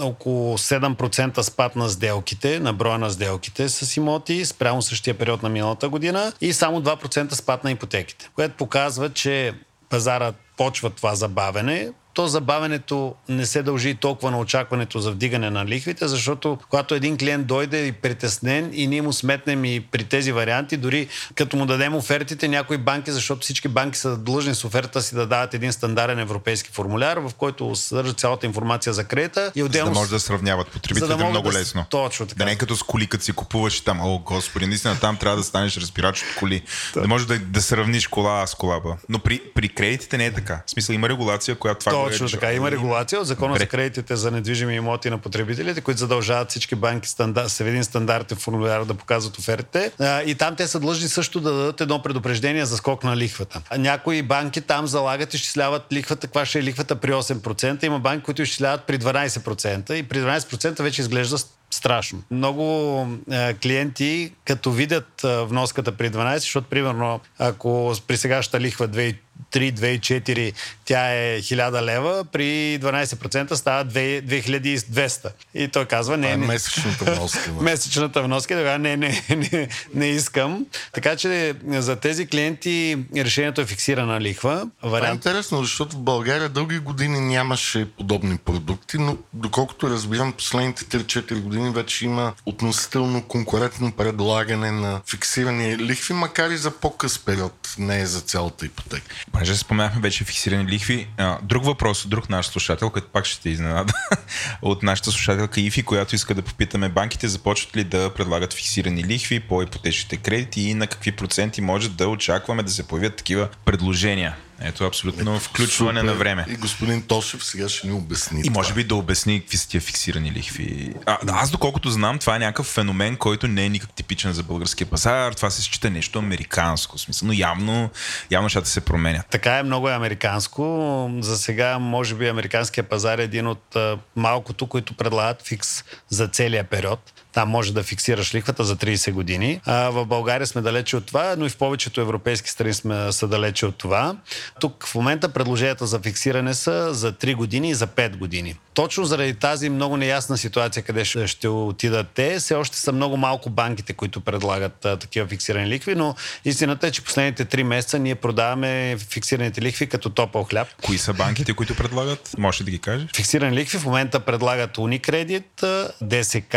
около 0.00 0.58
7% 0.58 1.40
спад 1.40 1.76
на 1.76 1.88
сделките, 1.88 2.60
на 2.60 2.72
броя 2.72 2.98
на 2.98 3.10
сделките 3.10 3.68
с 3.68 3.96
имоти 3.96 4.44
спрямо 4.44 4.82
същия 4.82 5.14
период 5.14 5.42
на 5.42 5.48
миналата 5.48 5.88
година 5.88 6.32
и 6.40 6.52
само 6.52 6.82
2% 6.82 7.34
спад 7.34 7.64
на 7.64 7.70
ипотеките, 7.70 8.30
което 8.34 8.56
показва, 8.56 9.12
че 9.12 9.54
пазарът 9.88 10.36
почва 10.60 10.90
това 10.90 11.14
забавене 11.14 11.92
то 12.14 12.28
забавенето 12.28 13.14
не 13.28 13.46
се 13.46 13.62
дължи 13.62 13.94
толкова 13.94 14.30
на 14.30 14.38
очакването 14.38 15.00
за 15.00 15.10
вдигане 15.10 15.50
на 15.50 15.66
лихвите, 15.66 16.08
защото 16.08 16.58
когато 16.70 16.94
един 16.94 17.18
клиент 17.18 17.46
дойде 17.46 17.86
и 17.86 17.92
притеснен 17.92 18.70
и 18.72 18.86
ние 18.86 19.02
му 19.02 19.12
сметнем 19.12 19.64
и 19.64 19.80
при 19.80 20.04
тези 20.04 20.32
варианти, 20.32 20.76
дори 20.76 21.08
като 21.34 21.56
му 21.56 21.66
дадем 21.66 21.94
офертите, 21.94 22.48
някои 22.48 22.78
банки, 22.78 23.10
защото 23.10 23.40
всички 23.40 23.68
банки 23.68 23.98
са 23.98 24.16
длъжни 24.16 24.54
с 24.54 24.64
оферта 24.64 25.02
си 25.02 25.14
да 25.14 25.26
дават 25.26 25.54
един 25.54 25.72
стандартен 25.72 26.18
европейски 26.18 26.70
формуляр, 26.72 27.16
в 27.16 27.30
който 27.38 27.76
съдържа 27.76 28.12
цялата 28.12 28.46
информация 28.46 28.92
за 28.92 29.04
кредита. 29.04 29.52
И 29.54 29.62
отделно... 29.62 29.86
За 29.86 29.94
да 29.94 30.00
може 30.00 30.10
да 30.10 30.20
сравняват 30.20 30.68
потребителите 30.68 31.16
да 31.16 31.28
много 31.28 31.50
да... 31.50 31.58
лесно. 31.58 31.84
Точно 31.90 32.26
така. 32.26 32.38
Да 32.38 32.44
не 32.44 32.52
е 32.52 32.56
като 32.56 32.76
с 32.76 32.82
коли, 32.82 33.06
като 33.06 33.24
си 33.24 33.32
купуваш 33.32 33.80
там, 33.80 34.00
о, 34.00 34.18
господи, 34.18 34.66
наистина 34.66 34.98
там 35.00 35.16
трябва 35.16 35.36
да 35.36 35.44
станеш 35.44 35.76
разбирач 35.76 36.22
от 36.22 36.38
коли. 36.38 36.62
Да, 36.94 37.08
може 37.08 37.26
да, 37.26 37.38
да 37.38 37.62
сравниш 37.62 38.06
кола 38.06 38.46
с 38.46 38.54
кола. 38.54 38.80
Но 39.08 39.18
при, 39.18 39.40
при 39.54 39.68
кредитите 39.68 40.18
не 40.18 40.26
е 40.26 40.32
така. 40.32 40.49
В 40.66 40.70
смисъл 40.70 40.94
има 40.94 41.08
регулация, 41.08 41.54
която 41.54 41.80
това 41.80 41.92
точно 41.92 42.26
е, 42.26 42.30
така. 42.30 42.52
Има 42.52 42.70
регулация 42.70 43.20
от 43.20 43.26
закона 43.26 43.56
за 43.58 43.66
кредитите 43.66 44.16
за 44.16 44.30
недвижими 44.30 44.74
имоти 44.74 45.10
на 45.10 45.18
потребителите, 45.18 45.80
които 45.80 45.98
задължават 46.00 46.50
всички 46.50 46.74
банки 46.74 47.08
стандар, 47.08 47.48
с 47.48 47.60
един 47.60 47.84
стандартен 47.84 48.38
формуляр 48.38 48.84
да 48.84 48.94
показват 48.94 49.38
офертите. 49.38 49.92
И 50.26 50.34
там 50.34 50.56
те 50.56 50.66
са 50.66 50.80
длъжни 50.80 51.08
също 51.08 51.40
да 51.40 51.52
дадат 51.52 51.80
едно 51.80 52.02
предупреждение 52.02 52.64
за 52.64 52.76
скок 52.76 53.04
на 53.04 53.16
лихвата. 53.16 53.62
Някои 53.78 54.22
банки 54.22 54.60
там 54.60 54.86
залагат 54.86 55.34
и 55.34 55.36
изчисляват 55.36 55.82
лихвата, 55.92 56.26
каква 56.26 56.44
ще 56.44 56.58
е 56.58 56.62
лихвата 56.62 56.96
при 56.96 57.12
8%. 57.12 57.84
Има 57.84 57.98
банки, 57.98 58.24
които 58.24 58.42
изчисляват 58.42 58.84
при 58.84 58.98
12%. 58.98 59.92
И 59.92 60.02
при 60.02 60.18
12% 60.18 60.82
вече 60.82 61.02
изглежда 61.02 61.36
страшно. 61.70 62.22
Много 62.30 63.06
е, 63.30 63.54
клиенти, 63.54 64.32
като 64.44 64.72
видят 64.72 65.24
е, 65.24 65.44
вноската 65.44 65.92
при 65.92 66.10
12, 66.10 66.36
защото 66.36 66.68
примерно 66.68 67.20
ако 67.38 67.94
при 68.06 68.16
сегашната 68.16 68.60
лихва 68.60 68.88
2 68.88 69.16
3-2-4 69.52 70.52
тя 70.90 71.12
е 71.12 71.40
1000 71.40 71.82
лева, 71.82 72.24
при 72.24 72.78
12% 72.82 73.54
става 73.54 73.84
2200. 73.84 75.30
И 75.54 75.68
той 75.68 75.84
казва, 75.84 76.16
не, 76.16 76.30
е 76.30 76.36
не. 76.36 76.46
месечната 76.46 77.04
вноска. 77.04 77.52
месечната 77.60 78.22
вноска, 78.22 78.56
тогава 78.56 78.78
не, 78.78 78.96
не, 78.96 79.22
не, 79.28 79.68
не 79.94 80.08
искам. 80.08 80.66
Така 80.92 81.16
че 81.16 81.54
за 81.68 81.96
тези 81.96 82.26
клиенти 82.26 82.98
решението 83.16 83.60
е 83.60 83.66
фиксирана 83.66 84.20
лихва. 84.20 84.68
Вариант... 84.82 84.92
Това 84.92 85.08
е 85.08 85.12
интересно, 85.12 85.62
защото 85.62 85.96
в 85.96 86.00
България 86.00 86.48
дълги 86.48 86.78
години 86.78 87.20
нямаше 87.20 87.90
подобни 87.98 88.36
продукти, 88.36 88.98
но 88.98 89.16
доколкото 89.32 89.90
разбирам, 89.90 90.32
последните 90.32 90.84
3-4 90.84 91.40
години 91.40 91.70
вече 91.70 92.04
има 92.04 92.32
относително 92.46 93.22
конкурентно 93.22 93.92
предлагане 93.92 94.70
на 94.70 95.00
фиксирани 95.10 95.78
лихви, 95.78 96.14
макар 96.14 96.50
и 96.50 96.56
за 96.56 96.70
по-къс 96.70 97.18
период, 97.18 97.74
не 97.78 98.00
е 98.00 98.06
за 98.06 98.20
цялата 98.20 98.66
ипотека. 98.66 99.14
Понеже 99.40 99.56
споменахме 99.56 100.00
вече 100.00 100.24
фиксирани 100.24 100.66
лихви, 100.66 101.08
друг 101.42 101.64
въпрос, 101.64 102.06
друг 102.06 102.28
наш 102.28 102.46
слушател, 102.46 102.90
който 102.90 103.08
пак 103.08 103.26
ще 103.26 103.42
те 103.42 103.50
изненада, 103.50 103.92
от 104.62 104.82
нашата 104.82 105.10
слушателка 105.10 105.60
Ифи, 105.60 105.82
която 105.82 106.14
иска 106.14 106.34
да 106.34 106.42
попитаме 106.42 106.88
банките 106.88 107.28
започват 107.28 107.76
ли 107.76 107.84
да 107.84 108.14
предлагат 108.14 108.54
фиксирани 108.54 109.04
лихви 109.04 109.40
по 109.40 109.62
ипотечните 109.62 110.16
кредити 110.16 110.62
и 110.62 110.74
на 110.74 110.86
какви 110.86 111.12
проценти 111.12 111.60
може 111.60 111.88
да 111.88 112.08
очакваме 112.08 112.62
да 112.62 112.70
се 112.70 112.88
появят 112.88 113.16
такива 113.16 113.48
предложения. 113.64 114.36
Ето 114.60 114.84
абсолютно 114.84 115.34
Ето, 115.34 115.40
включване 115.40 116.00
супер. 116.00 116.12
на 116.12 116.18
време. 116.18 116.46
И 116.48 116.56
господин 116.56 117.02
Тошев 117.02 117.44
сега 117.44 117.68
ще 117.68 117.86
ни 117.86 117.92
обясни. 117.92 118.42
И 118.44 118.50
може 118.50 118.74
би 118.74 118.84
да 118.84 118.94
обясни 118.94 119.40
какви 119.40 119.56
са 119.56 119.68
тия 119.68 119.80
фиксирани 119.80 120.32
лихви. 120.32 120.94
А, 121.06 121.18
аз 121.28 121.50
доколкото 121.50 121.90
знам, 121.90 122.18
това 122.18 122.36
е 122.36 122.38
някакъв 122.38 122.66
феномен, 122.66 123.16
който 123.16 123.48
не 123.48 123.64
е 123.64 123.68
никак 123.68 123.92
типичен 123.92 124.32
за 124.32 124.42
българския 124.42 124.86
пазар. 124.86 125.32
Това 125.32 125.50
се 125.50 125.62
счита 125.62 125.90
нещо 125.90 126.18
американско. 126.18 126.98
Смисъл, 126.98 127.26
но 127.26 127.32
явно, 127.32 127.90
явно 128.30 128.48
ще 128.48 128.64
се 128.64 128.80
променят. 128.80 129.26
Така 129.30 129.58
е, 129.58 129.62
много 129.62 129.88
е 129.88 129.94
американско. 129.94 131.10
За 131.20 131.38
сега, 131.38 131.78
може 131.78 132.14
би, 132.14 132.28
американския 132.28 132.84
пазар 132.84 133.18
е 133.18 133.22
един 133.22 133.46
от 133.46 133.76
малкото, 134.16 134.66
които 134.66 134.94
предлагат 134.94 135.42
фикс 135.42 135.84
за 136.08 136.28
целия 136.28 136.64
период. 136.64 137.12
Там 137.32 137.48
може 137.48 137.74
да 137.74 137.82
фиксираш 137.82 138.34
лихвата 138.34 138.64
за 138.64 138.76
30 138.76 139.12
години. 139.12 139.60
А, 139.64 139.90
в 139.90 140.06
България 140.06 140.46
сме 140.46 140.60
далече 140.60 140.96
от 140.96 141.06
това, 141.06 141.34
но 141.38 141.46
и 141.46 141.48
в 141.48 141.56
повечето 141.56 142.00
европейски 142.00 142.50
страни 142.50 142.74
сме, 142.74 143.12
са 143.12 143.28
далече 143.28 143.66
от 143.66 143.76
това. 143.76 144.16
Тук 144.60 144.86
в 144.86 144.94
момента 144.94 145.28
предложенията 145.28 145.86
за 145.86 146.00
фиксиране 146.00 146.54
са 146.54 146.94
за 146.94 147.12
3 147.12 147.34
години 147.34 147.70
и 147.70 147.74
за 147.74 147.86
5 147.86 148.16
години. 148.16 148.54
Точно 148.74 149.04
заради 149.04 149.34
тази 149.34 149.68
много 149.68 149.96
неясна 149.96 150.38
ситуация, 150.38 150.82
къде 150.82 151.04
ще, 151.04 151.26
ще 151.26 151.48
отидат 151.48 152.06
те, 152.14 152.38
все 152.38 152.54
още 152.54 152.78
са 152.78 152.92
много 152.92 153.16
малко 153.16 153.50
банките, 153.50 153.92
които 153.92 154.20
предлагат 154.20 154.84
а, 154.84 154.96
такива 154.96 155.26
фиксирани 155.26 155.68
лихви, 155.68 155.94
но 155.94 156.14
истината 156.44 156.86
е, 156.86 156.90
че 156.90 157.04
последните 157.04 157.44
3 157.44 157.62
месеца 157.62 157.98
ние 157.98 158.14
продаваме 158.14 158.96
фиксираните 159.10 159.62
лихви 159.62 159.86
като 159.86 160.10
топъл 160.10 160.44
хляб. 160.44 160.68
Кои 160.82 160.98
са 160.98 161.12
банките, 161.12 161.54
които 161.54 161.76
предлагат? 161.76 162.34
Може 162.38 162.64
да 162.64 162.70
ги 162.70 162.78
кажеш? 162.78 163.10
Фиксирани 163.16 163.56
лихви 163.56 163.78
в 163.78 163.84
момента 163.84 164.20
предлагат 164.20 164.76
Unicredit, 164.76 165.90
ДСК, 166.00 166.56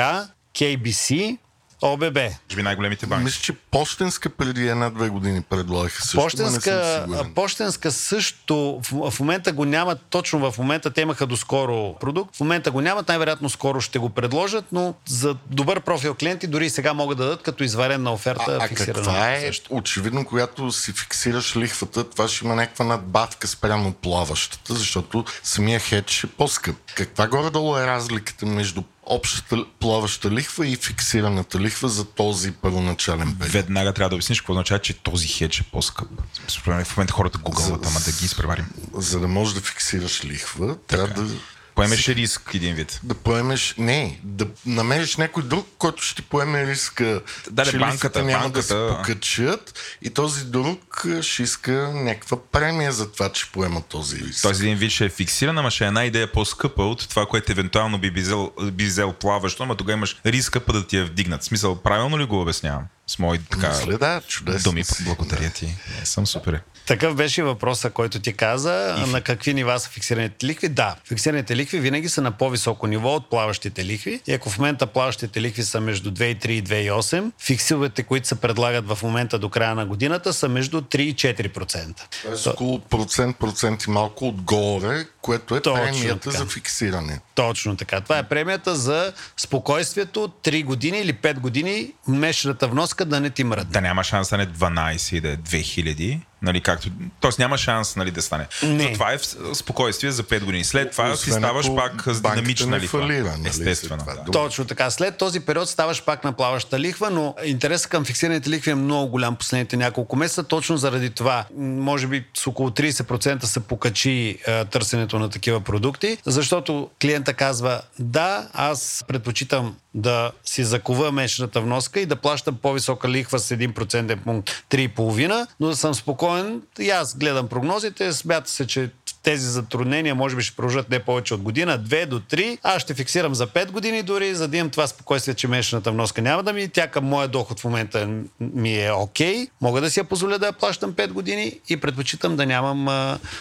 KBC, 0.55 1.37
ОББ. 1.83 2.19
Би 2.55 2.63
най-големите 2.63 3.05
банки. 3.05 3.23
Мисля, 3.23 3.41
че 3.41 3.53
Пощенска 3.53 4.29
преди 4.29 4.67
една-две 4.67 5.09
години 5.09 5.41
предлагаха 5.41 6.01
също. 6.01 6.17
Пощенска, 6.17 7.07
Пощенска 7.35 7.91
също 7.91 8.81
в, 8.83 9.11
в 9.11 9.19
момента 9.19 9.51
го 9.51 9.65
нямат, 9.65 10.01
точно 10.09 10.51
в 10.51 10.57
момента 10.57 10.91
те 10.91 11.01
имаха 11.01 11.27
доскоро 11.27 11.95
продукт, 11.99 12.35
в 12.35 12.39
момента 12.39 12.71
го 12.71 12.81
нямат, 12.81 13.07
най-вероятно 13.07 13.49
скоро 13.49 13.81
ще 13.81 13.99
го 13.99 14.09
предложат, 14.09 14.65
но 14.71 14.93
за 15.07 15.35
добър 15.49 15.81
профил 15.81 16.13
клиенти 16.13 16.47
дори 16.47 16.69
сега 16.69 16.93
могат 16.93 17.17
да 17.17 17.23
дадат 17.23 17.41
като 17.41 17.63
изварена 17.63 18.13
оферта. 18.13 18.57
А, 18.61 18.65
а 18.65 18.69
каква 18.69 19.33
е? 19.33 19.41
Също. 19.41 19.75
Очевидно, 19.75 20.25
когато 20.25 20.71
си 20.71 20.91
фиксираш 20.91 21.55
лихвата, 21.55 22.09
това 22.09 22.27
ще 22.27 22.45
има 22.45 22.55
някаква 22.55 22.85
надбавка 22.85 23.47
спрямо 23.47 23.93
плаващата, 23.93 24.73
защото 24.73 25.25
самия 25.43 25.79
хедж 25.79 26.23
е 26.23 26.27
по-скъп. 26.27 26.75
Каква 26.95 27.27
горе-долу 27.27 27.77
е 27.77 27.87
разликата 27.87 28.45
между 28.45 28.83
общата 29.05 29.65
плаваща 29.79 30.31
лихва 30.31 30.67
и 30.67 30.75
фиксираната 30.75 31.59
лихва 31.59 31.89
за 31.89 32.05
този 32.05 32.51
първоначален 32.51 33.35
период. 33.39 33.53
Веднага 33.53 33.93
трябва 33.93 34.09
да 34.09 34.15
обясниш 34.15 34.41
какво 34.41 34.53
означава, 34.53 34.79
че 34.79 34.93
този 34.93 35.27
хедж 35.27 35.59
е 35.59 35.63
по-скъп. 35.63 36.07
В 36.49 36.97
момента 36.97 37.13
хората 37.13 37.37
гугълват, 37.37 37.85
ама 37.85 37.99
да 38.05 38.11
ги 38.11 38.25
изпреварим. 38.25 38.65
За 38.93 39.19
да 39.19 39.27
можеш 39.27 39.53
да 39.53 39.61
фиксираш 39.61 40.25
лихва, 40.25 40.77
така. 40.87 41.07
трябва 41.07 41.23
да 41.23 41.35
Поемеш 41.75 42.09
риск 42.09 42.51
един 42.53 42.75
вид. 42.75 42.99
Да 43.03 43.13
поемеш, 43.13 43.75
не, 43.77 44.19
да 44.23 44.47
намериш 44.65 45.17
някой 45.17 45.43
друг, 45.43 45.67
който 45.77 46.03
ще 46.03 46.15
ти 46.15 46.21
поеме 46.21 46.67
риска, 46.67 47.21
да, 47.51 47.65
че 47.65 47.77
банката, 47.77 48.23
няма 48.23 48.43
банката, 48.43 48.59
да 48.59 48.63
се 48.63 48.97
покачат 48.97 49.79
и 50.01 50.09
този 50.09 50.45
друг 50.45 51.05
ще 51.21 51.43
иска 51.43 51.91
някаква 51.93 52.37
премия 52.51 52.91
за 52.91 53.11
това, 53.11 53.31
че 53.31 53.51
поема 53.51 53.81
този 53.81 54.17
риск. 54.17 54.41
Този 54.41 54.65
един 54.65 54.77
вид 54.77 54.91
ще 54.91 55.05
е 55.05 55.09
фиксиран, 55.09 55.57
ама 55.57 55.71
ще 55.71 55.83
е 55.83 55.87
една 55.87 56.05
идея 56.05 56.31
по-скъпа 56.31 56.83
от 56.83 57.09
това, 57.09 57.25
което 57.25 57.51
евентуално 57.51 57.97
би 57.97 58.09
взел, 58.09 58.51
би 58.71 58.85
взел 58.85 59.13
плаващо, 59.13 59.63
ама 59.63 59.75
тогава 59.75 59.97
имаш 59.97 60.21
риска 60.25 60.59
па 60.59 60.73
да 60.73 60.87
ти 60.87 60.97
я 60.97 61.05
вдигнат. 61.05 61.41
В 61.41 61.45
смисъл, 61.45 61.75
правилно 61.75 62.19
ли 62.19 62.25
го 62.25 62.41
обяснявам? 62.41 62.83
С 63.07 63.19
мои 63.19 63.39
така 63.39 63.69
Мисля, 63.69 63.97
да, 63.97 64.21
чудесно 64.27 64.71
думи. 64.71 64.83
си, 64.83 65.03
Благодаря 65.03 65.49
ти. 65.49 65.65
Не 65.99 66.05
съм 66.05 66.27
супер. 66.27 66.61
Такъв 66.85 67.15
беше 67.15 67.43
въпроса, 67.43 67.89
който 67.89 68.19
ти 68.19 68.33
каза. 68.33 69.05
На 69.07 69.21
какви 69.21 69.53
нива 69.53 69.79
са 69.79 69.89
фиксираните 69.89 70.45
лихви? 70.45 70.69
Да, 70.69 70.95
фиксираните 71.07 71.55
лихви 71.55 71.79
винаги 71.79 72.09
са 72.09 72.21
на 72.21 72.31
по-високо 72.31 72.87
ниво 72.87 73.15
от 73.15 73.29
плаващите 73.29 73.85
лихви. 73.85 74.21
И 74.27 74.33
ако 74.33 74.49
в 74.49 74.57
момента 74.57 74.87
плаващите 74.87 75.41
лихви 75.41 75.63
са 75.63 75.81
между 75.81 76.11
2,3 76.11 76.47
и 76.47 76.63
2,8, 76.63 77.31
фиксовете, 77.39 78.03
които 78.03 78.27
се 78.27 78.35
предлагат 78.35 78.87
в 78.87 78.99
момента 79.03 79.39
до 79.39 79.49
края 79.49 79.75
на 79.75 79.85
годината, 79.85 80.33
са 80.33 80.49
между 80.49 80.81
3 80.81 80.99
и 80.99 81.15
4%. 81.15 81.93
Тоест 82.23 82.47
около 82.47 82.79
процент, 82.79 83.37
процент 83.37 83.83
и 83.83 83.89
малко 83.89 84.27
отгоре, 84.27 85.05
което 85.21 85.55
е 85.55 85.61
Точно 85.61 85.83
премията 85.83 86.29
така. 86.29 86.37
за 86.37 86.45
фиксиране. 86.45 87.19
Точно 87.35 87.77
така. 87.77 88.01
Това 88.01 88.17
е 88.17 88.23
премията 88.23 88.75
за 88.75 89.13
спокойствието 89.37 90.31
3 90.43 90.65
години 90.65 90.99
или 90.99 91.13
5 91.13 91.39
години 91.39 91.91
месечната 92.07 92.67
вноска 92.67 92.92
да 93.05 93.19
не 93.19 93.29
ти 93.29 93.43
мръдне. 93.43 93.71
Да 93.71 93.81
няма 93.81 94.03
шанс 94.03 94.29
да 94.29 94.37
не 94.37 94.47
12 94.47 95.15
и 95.15 95.21
да 95.21 95.29
е 95.29 95.37
2000. 95.37 96.19
Нали, 96.43 96.61
както, 96.61 96.89
тоест 97.19 97.39
няма 97.39 97.57
шанс 97.57 97.95
нали, 97.95 98.11
да 98.11 98.21
стане. 98.21 98.47
Не. 98.63 98.87
То 98.87 98.93
това 98.93 99.13
е 99.13 99.17
в- 99.17 99.25
спокойствие 99.53 100.11
за 100.11 100.23
5 100.23 100.43
години. 100.43 100.63
След 100.63 100.91
това 100.91 101.07
си 101.07 101.13
Освен 101.13 101.33
ставаш 101.33 101.65
ако 101.65 101.75
пак 101.75 102.03
с 102.05 102.21
динамична 102.21 102.79
лихва. 102.79 102.99
фалира, 102.99 103.37
нали, 103.37 103.47
Естествено. 103.49 104.03
Да. 104.05 104.31
Точно 104.31 104.65
така. 104.65 104.89
След 104.89 105.17
този 105.17 105.39
период 105.39 105.69
ставаш 105.69 106.03
пак 106.03 106.23
на 106.23 106.33
плаваща 106.33 106.79
лихва, 106.79 107.09
но 107.09 107.35
интересът 107.45 107.89
към 107.89 108.05
фиксираните 108.05 108.49
лихви 108.49 108.71
е 108.71 108.75
много 108.75 109.11
голям 109.11 109.35
последните 109.35 109.77
няколко 109.77 110.15
месеца. 110.15 110.43
Точно 110.43 110.77
заради 110.77 111.09
това, 111.09 111.45
може 111.57 112.07
би 112.07 112.25
с 112.37 112.47
около 112.47 112.69
30% 112.69 113.43
се 113.43 113.59
покачи 113.59 114.37
е, 114.47 114.65
търсенето 114.65 115.19
на 115.19 115.29
такива 115.29 115.61
продукти, 115.61 116.17
защото 116.25 116.89
клиента 117.01 117.33
казва, 117.33 117.81
да, 117.99 118.47
аз 118.53 119.05
предпочитам 119.07 119.75
да 119.95 120.31
си 120.45 120.63
закува 120.63 121.11
месечната 121.11 121.61
вноска 121.61 121.99
и 121.99 122.05
да 122.05 122.15
плащам 122.15 122.57
по-висока 122.61 123.09
лихва 123.09 123.39
с 123.39 123.55
1% 123.55 124.23
пункт 124.23 124.49
3,5, 124.69 125.47
но 125.59 125.67
да 125.67 125.75
съм 125.75 125.93
спокоен. 125.93 126.32
И 126.79 126.89
аз 126.89 127.17
гледам 127.17 127.47
прогнозите, 127.47 128.13
смята 128.13 128.49
се, 128.51 128.67
че 128.67 128.91
тези 129.23 129.45
затруднения 129.45 130.15
може 130.15 130.35
би 130.35 130.43
ще 130.43 130.55
продължат 130.55 130.89
не 130.89 130.99
повече 130.99 131.33
от 131.33 131.41
година, 131.41 131.77
две 131.77 132.05
до 132.05 132.19
три. 132.19 132.57
Аз 132.63 132.81
ще 132.81 132.93
фиксирам 132.93 133.35
за 133.35 133.47
5 133.47 133.71
години 133.71 134.03
дори, 134.03 134.35
за 134.35 134.47
да 134.47 134.57
имам 134.57 134.69
това 134.69 134.87
спокойствие, 134.87 135.33
че 135.33 135.47
месечната 135.47 135.91
вноска 135.91 136.21
няма 136.21 136.43
да 136.43 136.53
ми. 136.53 136.69
Тя 136.69 136.87
към 136.87 137.05
моя 137.05 137.27
доход 137.27 137.59
в 137.59 137.63
момента 137.63 138.09
ми 138.39 138.85
е 138.85 138.91
окей. 138.91 139.47
Мога 139.61 139.81
да 139.81 139.89
си 139.89 139.99
я 139.99 140.03
позволя 140.03 140.37
да 140.37 140.45
я 140.45 140.53
плащам 140.53 140.93
5 140.93 141.07
години 141.07 141.59
и 141.69 141.77
предпочитам 141.77 142.35
да 142.35 142.45
нямам 142.45 142.85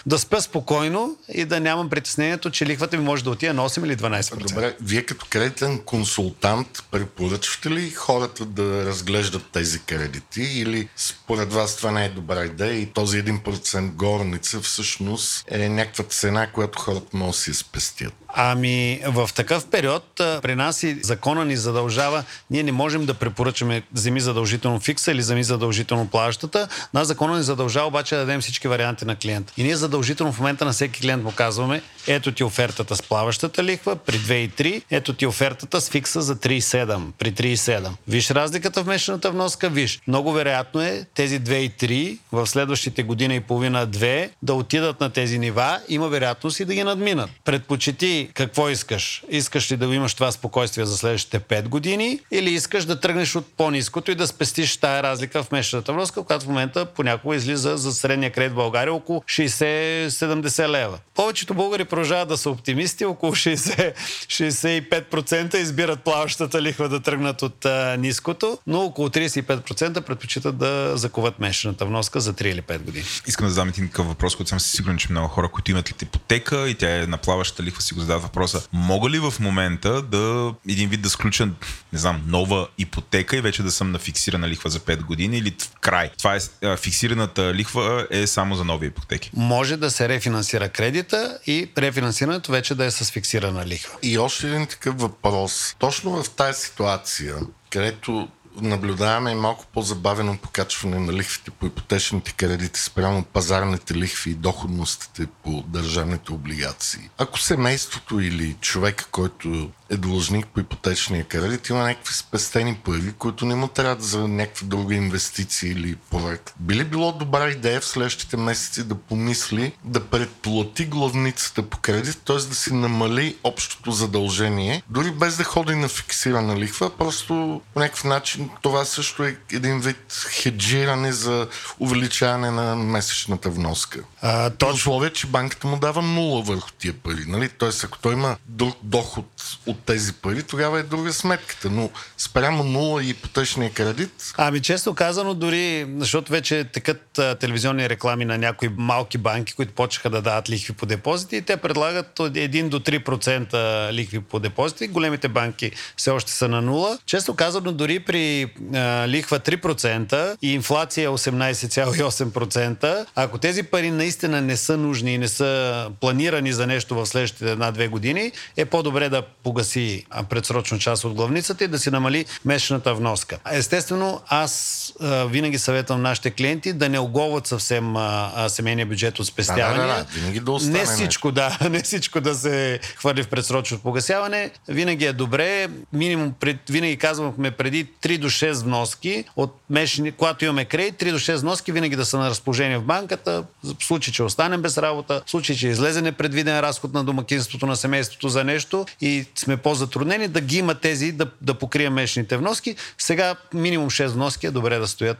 да 0.06 0.18
спя 0.18 0.40
спокойно 0.40 1.16
и 1.34 1.44
да 1.44 1.60
нямам 1.60 1.90
притеснението, 1.90 2.50
че 2.50 2.66
лихвата 2.66 2.96
ми 2.96 3.04
може 3.04 3.24
да 3.24 3.30
отиде 3.30 3.52
на 3.52 3.68
8 3.68 3.84
или 3.84 3.96
12%. 3.96 4.48
Добре, 4.48 4.76
вие 4.80 5.02
като 5.02 5.26
кредитен 5.30 5.78
консултант 5.78 6.84
препоръчвате 6.90 7.70
ли 7.70 7.90
хората 7.90 8.44
да 8.44 8.86
разглеждат 8.86 9.42
тези 9.52 9.78
кредити 9.78 10.42
или 10.42 10.88
според 10.96 11.52
вас 11.52 11.76
това 11.76 11.90
не 11.90 12.04
е 12.04 12.08
добра 12.08 12.44
идея 12.44 12.72
и 12.72 12.86
този 12.86 13.24
1% 13.24 13.92
горница 13.92 14.60
всъщност 14.60 15.44
е 15.48 15.71
някаква 15.74 16.04
цена, 16.04 16.46
която 16.46 16.78
хората 16.78 17.06
могат 17.16 17.32
да 17.32 17.38
си 17.38 17.54
спестят? 17.54 18.12
Ами, 18.34 19.00
в 19.06 19.30
такъв 19.34 19.66
период 19.66 20.04
при 20.16 20.54
нас 20.54 20.82
и 20.82 20.98
закона 21.02 21.44
ни 21.44 21.56
задължава, 21.56 22.24
ние 22.50 22.62
не 22.62 22.72
можем 22.72 23.06
да 23.06 23.14
препоръчаме 23.14 23.82
вземи 23.92 24.20
задължително 24.20 24.80
фикса 24.80 25.12
или 25.12 25.18
вземи 25.18 25.44
задължително 25.44 26.08
плащата. 26.08 26.68
Нас 26.94 27.08
закона 27.08 27.36
ни 27.36 27.42
задължава 27.42 27.86
обаче 27.86 28.14
да 28.14 28.20
дадем 28.20 28.40
всички 28.40 28.68
варианти 28.68 29.04
на 29.04 29.16
клиента. 29.16 29.52
И 29.56 29.62
ние 29.62 29.76
задължително 29.76 30.32
в 30.32 30.38
момента 30.38 30.64
на 30.64 30.72
всеки 30.72 31.00
клиент 31.00 31.24
му 31.24 31.32
казваме, 31.32 31.82
ето 32.06 32.32
ти 32.32 32.44
офертата 32.44 32.96
с 32.96 33.02
плаващата 33.02 33.64
лихва 33.64 33.96
при 33.96 34.18
2,3, 34.18 34.82
ето 34.90 35.12
ти 35.12 35.26
офертата 35.26 35.80
с 35.80 35.90
фикса 35.90 36.22
за 36.22 36.36
3,7 36.36 37.00
при 37.18 37.32
3,7. 37.32 37.88
Виж 38.08 38.30
разликата 38.30 38.84
в 38.84 38.86
месечната 38.86 39.30
вноска, 39.30 39.68
виж. 39.68 40.00
Много 40.06 40.32
вероятно 40.32 40.80
е 40.80 41.04
тези 41.14 41.40
2,3 41.40 42.18
в 42.32 42.46
следващите 42.46 43.02
година 43.02 43.34
и 43.34 43.40
половина-две 43.40 44.30
да 44.42 44.54
отидат 44.54 45.00
на 45.00 45.10
тези 45.10 45.38
нива, 45.38 45.61
има 45.88 46.08
вероятност 46.08 46.60
и 46.60 46.64
да 46.64 46.74
ги 46.74 46.84
надминат. 46.84 47.30
Предпочети 47.44 48.28
какво 48.34 48.68
искаш. 48.68 49.22
Искаш 49.28 49.72
ли 49.72 49.76
да 49.76 49.94
имаш 49.94 50.14
това 50.14 50.32
спокойствие 50.32 50.86
за 50.86 50.96
следващите 50.96 51.40
5 51.40 51.68
години 51.68 52.20
или 52.30 52.50
искаш 52.50 52.84
да 52.84 53.00
тръгнеш 53.00 53.36
от 53.36 53.46
по-низкото 53.56 54.10
и 54.10 54.14
да 54.14 54.26
спестиш 54.26 54.76
тая 54.76 55.02
разлика 55.02 55.42
в 55.42 55.52
месечната 55.52 55.92
вноска, 55.92 56.22
която 56.22 56.44
в 56.44 56.48
момента 56.48 56.86
понякога 56.86 57.36
излиза 57.36 57.76
за 57.76 57.92
средния 57.92 58.32
кредит 58.32 58.52
в 58.52 58.54
България 58.54 58.94
около 58.94 59.20
60-70 59.20 60.68
лева. 60.68 60.98
Повечето 61.14 61.54
българи 61.54 61.84
продължават 61.84 62.28
да 62.28 62.36
са 62.36 62.50
оптимисти, 62.50 63.04
около 63.04 63.32
60-65% 63.32 65.56
избират 65.56 66.00
плаващата 66.00 66.62
лихва 66.62 66.88
да 66.88 67.00
тръгнат 67.00 67.42
от 67.42 67.64
а, 67.64 67.96
ниското, 67.98 68.58
но 68.66 68.80
около 68.80 69.08
35% 69.08 70.00
предпочитат 70.00 70.58
да 70.58 70.96
закуват 70.96 71.38
месечната 71.38 71.86
вноска 71.86 72.20
за 72.20 72.34
3 72.34 72.44
или 72.44 72.62
5 72.62 72.78
години. 72.78 73.04
Искам 73.26 73.46
да 73.46 73.52
задам 73.52 73.68
един 73.68 73.88
такъв 73.88 74.06
въпрос, 74.06 74.36
който 74.36 74.48
съм 74.48 74.60
си 74.60 74.70
сигурен, 74.70 74.98
че 74.98 75.06
много 75.10 75.28
хора, 75.28 75.48
които 75.52 75.70
имат 75.70 76.02
ипотека 76.02 76.68
и 76.68 76.74
тя 76.74 77.02
е 77.02 77.06
на 77.06 77.18
плаваща 77.18 77.62
лихва, 77.62 77.82
си 77.82 77.94
го 77.94 78.00
задават 78.00 78.22
въпроса. 78.22 78.66
Мога 78.72 79.10
ли 79.10 79.18
в 79.18 79.34
момента 79.40 80.02
да 80.02 80.54
един 80.68 80.88
вид 80.88 81.02
да 81.02 81.10
сключа, 81.10 81.46
не 81.92 81.98
знам, 81.98 82.22
нова 82.26 82.68
ипотека 82.78 83.36
и 83.36 83.40
вече 83.40 83.62
да 83.62 83.70
съм 83.70 83.92
на 83.92 83.98
фиксирана 83.98 84.48
лихва 84.48 84.70
за 84.70 84.80
5 84.80 85.02
години 85.02 85.38
или 85.38 85.56
в 85.62 85.70
край? 85.80 86.10
Това 86.18 86.36
е 86.62 86.76
фиксираната 86.76 87.54
лихва 87.54 88.06
е 88.10 88.26
само 88.26 88.54
за 88.54 88.64
нови 88.64 88.86
ипотеки. 88.86 89.30
Може 89.34 89.76
да 89.76 89.90
се 89.90 90.08
рефинансира 90.08 90.68
кредита 90.68 91.38
и 91.46 91.70
рефинансирането 91.78 92.52
вече 92.52 92.74
да 92.74 92.84
е 92.84 92.90
с 92.90 93.10
фиксирана 93.10 93.66
лихва. 93.66 93.94
И 94.02 94.18
още 94.18 94.48
един 94.48 94.66
такъв 94.66 95.00
въпрос. 95.00 95.76
Точно 95.78 96.22
в 96.22 96.30
тази 96.30 96.60
ситуация, 96.60 97.34
където 97.70 98.28
наблюдаваме 98.60 99.34
малко 99.34 99.66
по-забавено 99.72 100.38
покачване 100.38 100.98
на 100.98 101.12
лихвите 101.12 101.50
по 101.50 101.66
ипотечните 101.66 102.32
кредити 102.32 102.80
спрямо 102.80 103.24
пазарните 103.24 103.94
лихви 103.94 104.30
и 104.30 104.34
доходностите 104.34 105.26
по 105.44 105.64
държавните 105.66 106.32
облигации. 106.32 107.10
Ако 107.18 107.38
семейството 107.38 108.20
или 108.20 108.56
човека, 108.60 109.06
който 109.10 109.70
е 109.92 109.96
длъжник 109.96 110.46
по 110.46 110.60
ипотечния 110.60 111.24
кредит, 111.24 111.68
има 111.68 111.78
някакви 111.78 112.14
спестени 112.14 112.74
пари, 112.74 113.12
които 113.18 113.46
не 113.46 113.54
му 113.54 113.68
трябват 113.68 114.02
за 114.02 114.28
някаква 114.28 114.66
друга 114.66 114.94
инвестиция 114.94 115.72
или 115.72 115.96
проект. 116.10 116.54
Би 116.60 116.74
ли 116.74 116.84
било 116.84 117.12
добра 117.12 117.48
идея 117.50 117.80
в 117.80 117.84
следващите 117.84 118.36
месеци 118.36 118.84
да 118.84 118.94
помисли 118.94 119.72
да 119.84 120.04
предплати 120.04 120.84
главницата 120.84 121.62
по 121.62 121.78
кредит, 121.78 122.18
т.е. 122.24 122.36
да 122.36 122.54
си 122.54 122.74
намали 122.74 123.36
общото 123.44 123.90
задължение, 123.90 124.82
дори 124.90 125.10
без 125.10 125.36
да 125.36 125.44
ходи 125.44 125.74
на 125.74 125.88
фиксирана 125.88 126.56
лихва, 126.56 126.90
просто 126.96 127.60
по 127.74 127.80
някакъв 127.80 128.04
начин 128.04 128.50
това 128.62 128.84
също 128.84 129.24
е 129.24 129.36
един 129.52 129.80
вид 129.80 130.26
хеджиране 130.30 131.12
за 131.12 131.48
увеличаване 131.78 132.50
на 132.50 132.76
месечната 132.76 133.50
вноска. 133.50 134.00
А, 134.22 134.50
При 134.50 134.56
точно. 134.56 134.74
условие, 134.74 135.10
че 135.10 135.26
банката 135.26 135.66
му 135.66 135.78
дава 135.78 136.02
нула 136.02 136.42
върху 136.42 136.70
тия 136.78 136.92
пари. 136.92 137.24
Нали? 137.26 137.48
Тоест, 137.48 137.84
ако 137.84 137.98
той 137.98 138.12
има 138.12 138.36
друг 138.46 138.76
доход 138.82 139.26
от 139.66 139.81
тези 139.86 140.12
пари, 140.12 140.42
тогава 140.42 140.80
е 140.80 140.82
друга 140.82 141.12
сметката. 141.12 141.70
Но 141.70 141.90
спрямо 142.18 142.64
нула 142.64 143.04
и 143.04 143.10
ипотечния 143.10 143.70
кредит, 143.70 144.32
Ами 144.38 144.60
често 144.60 144.94
казано, 144.94 145.34
дори, 145.34 145.86
защото 145.98 146.32
вече 146.32 146.64
текат 146.64 147.18
а, 147.18 147.34
телевизионни 147.34 147.88
реклами 147.88 148.24
на 148.24 148.38
някои 148.38 148.68
малки 148.76 149.18
банки, 149.18 149.52
които 149.52 149.72
почнаха 149.72 150.10
да 150.10 150.22
дават 150.22 150.50
лихви 150.50 150.72
по 150.72 150.86
депозити 150.86 151.42
те 151.42 151.56
предлагат 151.56 152.18
от 152.18 152.32
1 152.32 152.68
до 152.68 152.80
3% 152.80 153.92
лихви 153.92 154.20
по 154.20 154.38
депозити. 154.38 154.88
Големите 154.88 155.28
банки 155.28 155.70
все 155.96 156.10
още 156.10 156.32
са 156.32 156.48
на 156.48 156.62
нула. 156.62 156.98
Често 157.06 157.34
казано, 157.34 157.72
дори 157.72 158.00
при 158.00 158.52
а, 158.74 159.08
лихва 159.08 159.40
3% 159.40 160.36
и 160.42 160.54
инфлация 160.54 161.10
18,8%, 161.10 163.06
ако 163.14 163.38
тези 163.38 163.62
пари 163.62 163.90
наистина 163.90 164.40
не 164.40 164.56
са 164.56 164.76
нужни 164.76 165.14
и 165.14 165.18
не 165.18 165.28
са 165.28 165.90
планирани 166.00 166.52
за 166.52 166.66
нещо 166.66 166.94
в 166.94 167.06
следващите 167.06 167.50
една-две 167.50 167.88
години, 167.88 168.32
е 168.56 168.64
по-добре 168.64 169.08
да 169.08 169.22
погаси 169.22 169.71
а, 170.10 170.22
предсрочно 170.22 170.78
част 170.78 171.04
от 171.04 171.14
главницата 171.14 171.64
и 171.64 171.68
да 171.68 171.78
си 171.78 171.90
намали 171.90 172.24
месечната 172.44 172.94
вноска. 172.94 173.38
Естествено, 173.52 174.20
аз 174.28 174.92
а, 175.00 175.24
винаги 175.24 175.58
съветвам 175.58 176.02
нашите 176.02 176.30
клиенти 176.30 176.72
да 176.72 176.88
не 176.88 176.98
оголват 176.98 177.46
съвсем 177.46 177.96
а, 177.96 178.32
а, 178.36 178.48
семейния 178.48 178.86
бюджет 178.86 179.18
от 179.18 179.26
спестявания. 179.26 179.86
Да, 179.86 179.94
да, 179.94 180.04
да, 180.04 180.06
винаги 180.14 180.40
да 180.40 180.52
остане 180.52 180.78
не 180.78 180.84
всичко, 180.84 181.32
да, 181.32 181.58
не 181.70 181.82
всичко 181.82 182.20
да 182.20 182.34
се 182.34 182.80
хвърли 182.96 183.22
в 183.22 183.28
предсрочно 183.28 183.78
погасяване. 183.78 184.50
Винаги 184.68 185.04
е 185.04 185.12
добре. 185.12 185.68
Минимум, 185.92 186.34
пред, 186.40 186.56
винаги 186.68 186.96
казваме 186.96 187.50
преди 187.50 187.86
3 187.86 188.18
до 188.18 188.30
6 188.30 188.52
вноски 188.52 189.24
от 189.36 189.56
месечни, 189.70 190.12
когато 190.12 190.44
имаме 190.44 190.64
кредит, 190.64 190.94
3 190.94 191.10
до 191.10 191.18
6 191.18 191.36
вноски 191.36 191.72
винаги 191.72 191.96
да 191.96 192.04
са 192.04 192.18
на 192.18 192.30
разположение 192.30 192.78
в 192.78 192.82
банката, 192.82 193.44
в 193.64 193.84
случай, 193.84 194.14
че 194.14 194.22
останем 194.22 194.62
без 194.62 194.78
работа, 194.78 195.22
в 195.26 195.30
случай, 195.30 195.56
че 195.56 195.68
излезе 195.68 196.02
непредвиден 196.02 196.60
разход 196.60 196.92
на 196.92 197.04
домакинството, 197.04 197.66
на 197.66 197.76
семейството 197.76 198.28
за 198.28 198.44
нещо 198.44 198.86
и 199.00 199.24
сме 199.34 199.56
по-затруднени, 199.62 200.28
да 200.28 200.40
ги 200.40 200.58
има 200.58 200.74
тези, 200.74 201.12
да, 201.12 201.26
да 201.40 201.54
покрием 201.54 201.92
месечните 201.92 202.36
вноски. 202.36 202.76
Сега 202.98 203.34
минимум 203.54 203.90
6 203.90 204.06
вноски 204.06 204.46
е 204.46 204.50
добре 204.50 204.78
да 204.78 204.88
стоят, 204.88 205.18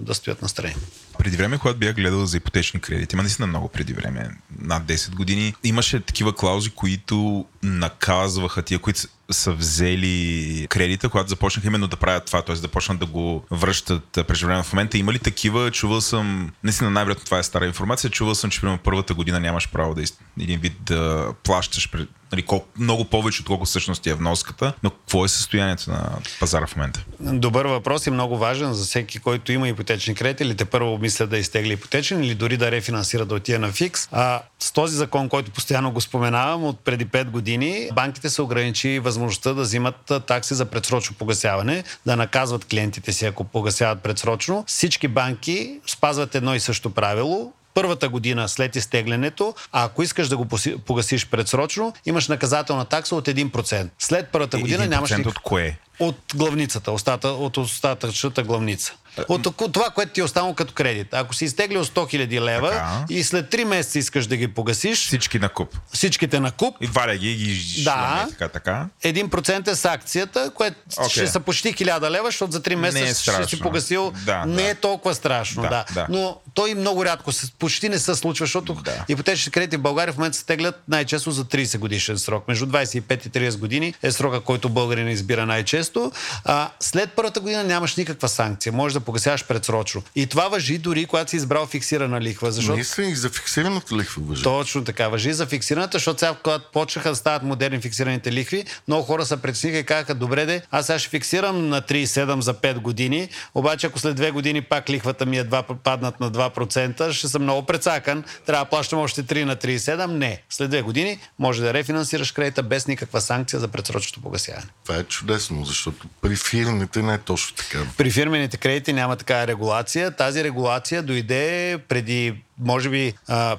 да 0.00 0.14
стоят 0.14 0.42
настрани. 0.42 0.74
Преди 1.18 1.36
време, 1.36 1.58
когато 1.58 1.78
бях 1.78 1.94
гледал 1.94 2.26
за 2.26 2.36
ипотечни 2.36 2.80
кредити, 2.80 3.14
има 3.14 3.22
наистина 3.22 3.46
много 3.46 3.68
преди 3.68 3.92
време, 3.92 4.30
над 4.58 4.82
10 4.82 5.14
години, 5.14 5.54
имаше 5.64 6.00
такива 6.00 6.34
клаузи, 6.34 6.70
които 6.70 7.44
наказваха 7.62 8.62
тия, 8.62 8.78
които 8.78 9.00
са 9.30 9.52
взели 9.52 10.66
кредита, 10.70 11.08
когато 11.08 11.28
започнаха 11.28 11.66
именно 11.66 11.88
да 11.88 11.96
правят 11.96 12.24
това, 12.24 12.42
т.е. 12.42 12.56
да 12.56 12.68
почнат 12.68 12.98
да 12.98 13.06
го 13.06 13.44
връщат 13.50 14.18
преживяване 14.28 14.62
в 14.62 14.72
момента. 14.72 14.98
Има 14.98 15.12
ли 15.12 15.18
такива? 15.18 15.70
Чувал 15.70 16.00
съм, 16.00 16.52
наистина 16.64 16.90
най-вероятно 16.90 17.24
това 17.24 17.38
е 17.38 17.42
стара 17.42 17.66
информация, 17.66 18.10
чувал 18.10 18.34
съм, 18.34 18.50
че 18.50 18.60
примерно 18.60 18.80
първата 18.84 19.14
година 19.14 19.40
нямаш 19.40 19.68
право 19.68 19.94
да 19.94 20.02
един 20.40 20.60
вид 20.60 20.72
да 20.80 21.32
плащаш 21.44 21.90
нали, 22.32 22.42
колко, 22.42 22.66
много 22.78 23.04
повече, 23.04 23.42
отколко 23.42 23.64
всъщност 23.64 24.06
е 24.06 24.14
вноската. 24.14 24.72
Но 24.82 24.90
какво 24.90 25.24
е 25.24 25.28
състоянието 25.28 25.90
на 25.90 26.18
пазара 26.40 26.66
в 26.66 26.76
момента? 26.76 27.04
Добър 27.20 27.66
въпрос 27.66 28.06
и 28.06 28.10
много 28.10 28.38
важен 28.38 28.72
за 28.72 28.84
всеки, 28.84 29.18
който 29.18 29.52
има 29.52 29.68
ипотечни 29.68 30.14
кредити 30.14 30.42
или 30.42 30.56
те 30.56 30.64
първо 30.64 30.98
мисля 30.98 31.26
да 31.26 31.38
изтегли 31.38 31.72
ипотечен 31.72 32.24
или 32.24 32.34
дори 32.34 32.56
да 32.56 32.70
рефинансира 32.70 33.24
да 33.24 33.34
отиде 33.34 33.58
на 33.58 33.72
фикс. 33.72 34.08
А 34.12 34.42
с 34.58 34.72
този 34.72 34.96
закон, 34.96 35.28
който 35.28 35.50
постоянно 35.50 35.92
го 35.92 36.00
споменавам, 36.00 36.64
от 36.64 36.80
преди 36.80 37.06
5 37.06 37.30
години, 37.30 37.88
банките 37.94 38.30
се 38.30 38.42
ограничи 38.42 38.98
възможността 38.98 39.52
да 39.52 39.62
взимат 39.62 40.12
такси 40.26 40.54
за 40.54 40.64
предсрочно 40.64 41.16
погасяване, 41.16 41.84
да 42.06 42.16
наказват 42.16 42.64
клиентите 42.64 43.12
си, 43.12 43.26
ако 43.26 43.44
погасяват 43.44 44.02
предсрочно. 44.02 44.64
Всички 44.66 45.08
банки 45.08 45.80
спазват 45.86 46.34
едно 46.34 46.54
и 46.54 46.60
също 46.60 46.90
правило 46.90 47.52
първата 47.80 48.08
година 48.08 48.48
след 48.48 48.76
изтеглянето, 48.76 49.54
а 49.72 49.84
ако 49.84 50.02
искаш 50.02 50.28
да 50.28 50.36
го 50.36 50.46
погасиш 50.86 51.26
предсрочно, 51.26 51.92
имаш 52.06 52.28
наказателна 52.28 52.84
такса 52.84 53.16
от 53.16 53.26
1%. 53.26 53.88
След 53.98 54.28
първата 54.28 54.58
година 54.58 54.86
нямаш... 54.86 55.12
от 55.26 55.38
кое? 55.38 55.78
От 55.98 56.16
главницата, 56.34 56.92
от 57.24 57.56
остатъчната 57.56 58.42
главница. 58.42 58.94
От 59.28 59.72
това, 59.72 59.90
което 59.90 60.12
ти 60.12 60.20
е 60.20 60.24
останало 60.24 60.54
като 60.54 60.74
кредит. 60.74 61.14
Ако 61.14 61.34
си 61.34 61.44
изтеглил 61.44 61.84
100 61.84 61.94
000 61.94 62.40
лева 62.40 62.70
така. 62.70 63.04
и 63.08 63.24
след 63.24 63.52
3 63.52 63.64
месеца 63.64 63.98
искаш 63.98 64.26
да 64.26 64.36
ги 64.36 64.48
погасиш. 64.48 65.06
Всички 65.06 65.38
на 65.38 65.48
куп. 65.48 65.76
Всичките 65.92 66.40
на 66.40 66.50
куп. 66.50 66.76
И 66.80 66.86
валя 66.86 67.16
ги 67.16 67.34
ги 67.34 67.82
Да. 67.84 68.26
Така, 68.30 68.48
така. 68.48 68.86
1% 69.04 69.68
е 69.68 69.74
с 69.74 69.84
акцията, 69.84 70.50
което 70.54 70.76
okay. 70.90 71.08
ще 71.08 71.26
са 71.26 71.40
почти 71.40 71.74
1000 71.74 72.10
лева, 72.10 72.28
защото 72.28 72.52
за 72.52 72.60
3 72.60 72.74
месеца 72.74 73.32
е 73.32 73.34
ще 73.34 73.56
си 73.56 73.60
погасил. 73.60 74.12
Да, 74.26 74.46
не 74.46 74.62
да. 74.62 74.68
е 74.68 74.74
толкова 74.74 75.14
страшно. 75.14 75.62
Да, 75.62 75.68
да. 75.68 75.84
да. 75.94 76.06
Но 76.08 76.36
той 76.54 76.74
много 76.74 77.04
рядко, 77.04 77.30
почти 77.58 77.88
не 77.88 77.98
се 77.98 78.14
случва, 78.14 78.46
защото 78.46 78.74
да. 78.74 79.04
ипотечните 79.08 79.50
кредити 79.50 79.76
в 79.76 79.80
България 79.80 80.12
в 80.12 80.16
момента 80.16 80.38
се 80.38 80.46
теглят 80.46 80.82
най-често 80.88 81.30
за 81.30 81.44
30 81.44 81.78
годишен 81.78 82.18
срок. 82.18 82.48
Между 82.48 82.66
25 82.66 83.26
и 83.26 83.50
30 83.50 83.58
години 83.58 83.94
е 84.02 84.12
срока, 84.12 84.40
който 84.40 84.68
българин 84.68 85.08
избира 85.08 85.46
най-често. 85.46 86.12
А, 86.44 86.70
след 86.80 87.12
първата 87.12 87.40
година 87.40 87.64
нямаш 87.64 87.96
никаква 87.96 88.28
санкция. 88.28 88.72
Може 88.72 88.94
да 88.94 88.99
погасяваш 89.00 89.46
предсрочно. 89.46 90.02
И 90.16 90.26
това 90.26 90.48
въжи 90.48 90.78
дори 90.78 91.06
когато 91.06 91.30
си 91.30 91.36
избрал 91.36 91.66
фиксирана 91.66 92.20
лихва. 92.20 92.52
Защото... 92.52 92.78
Мисля 92.78 93.04
и 93.04 93.14
за 93.14 93.30
фиксираната 93.30 93.96
лихва 93.96 94.22
въжи. 94.26 94.42
Точно 94.42 94.84
така. 94.84 95.08
Въжи 95.08 95.32
за 95.32 95.46
фиксираната, 95.46 95.98
защото 95.98 96.18
сега, 96.18 96.34
когато 96.42 96.70
почнаха 96.72 97.08
да 97.08 97.16
стават 97.16 97.42
модерни 97.42 97.80
фиксираните 97.80 98.32
лихви, 98.32 98.64
много 98.88 99.02
хора 99.02 99.26
се 99.26 99.36
притесниха 99.36 99.78
и 99.78 99.84
казаха, 99.84 100.14
добре 100.14 100.46
де, 100.46 100.62
аз 100.70 100.86
сега 100.86 100.98
ще 100.98 101.08
фиксирам 101.08 101.68
на 101.68 101.82
3,7 101.82 102.40
за 102.40 102.54
5 102.54 102.78
години, 102.78 103.28
обаче 103.54 103.86
ако 103.86 103.98
след 103.98 104.20
2 104.20 104.32
години 104.32 104.62
пак 104.62 104.90
лихвата 104.90 105.26
ми 105.26 105.38
е 105.38 105.44
2, 105.44 105.76
паднат 105.76 106.20
на 106.20 106.30
2%, 106.30 107.12
ще 107.12 107.28
съм 107.28 107.42
много 107.42 107.66
прецакан, 107.66 108.24
трябва 108.46 108.64
да 108.64 108.70
плащам 108.70 108.98
още 108.98 109.24
3 109.24 109.44
на 109.44 109.56
3,7. 109.56 110.06
Не. 110.06 110.42
След 110.50 110.70
2 110.70 110.82
години 110.82 111.18
може 111.38 111.62
да 111.62 111.74
рефинансираш 111.74 112.32
кредита 112.32 112.62
без 112.62 112.86
никаква 112.86 113.20
санкция 113.20 113.60
за 113.60 113.68
предсрочното 113.68 114.20
погасяване. 114.20 114.66
Това 114.84 114.96
е 114.98 115.04
чудесно, 115.04 115.64
защото 115.64 116.06
при 116.20 116.36
фирмите 116.36 117.02
не 117.02 117.14
е 117.14 117.18
точно 117.18 117.56
така. 117.56 117.78
При 117.96 118.10
фирмените 118.10 118.56
кредити 118.56 118.89
няма 118.92 119.16
такава 119.16 119.46
регулация. 119.46 120.10
Тази 120.10 120.44
регулация 120.44 121.02
дойде 121.02 121.78
преди, 121.88 122.34
може 122.58 122.90
би, 122.90 123.14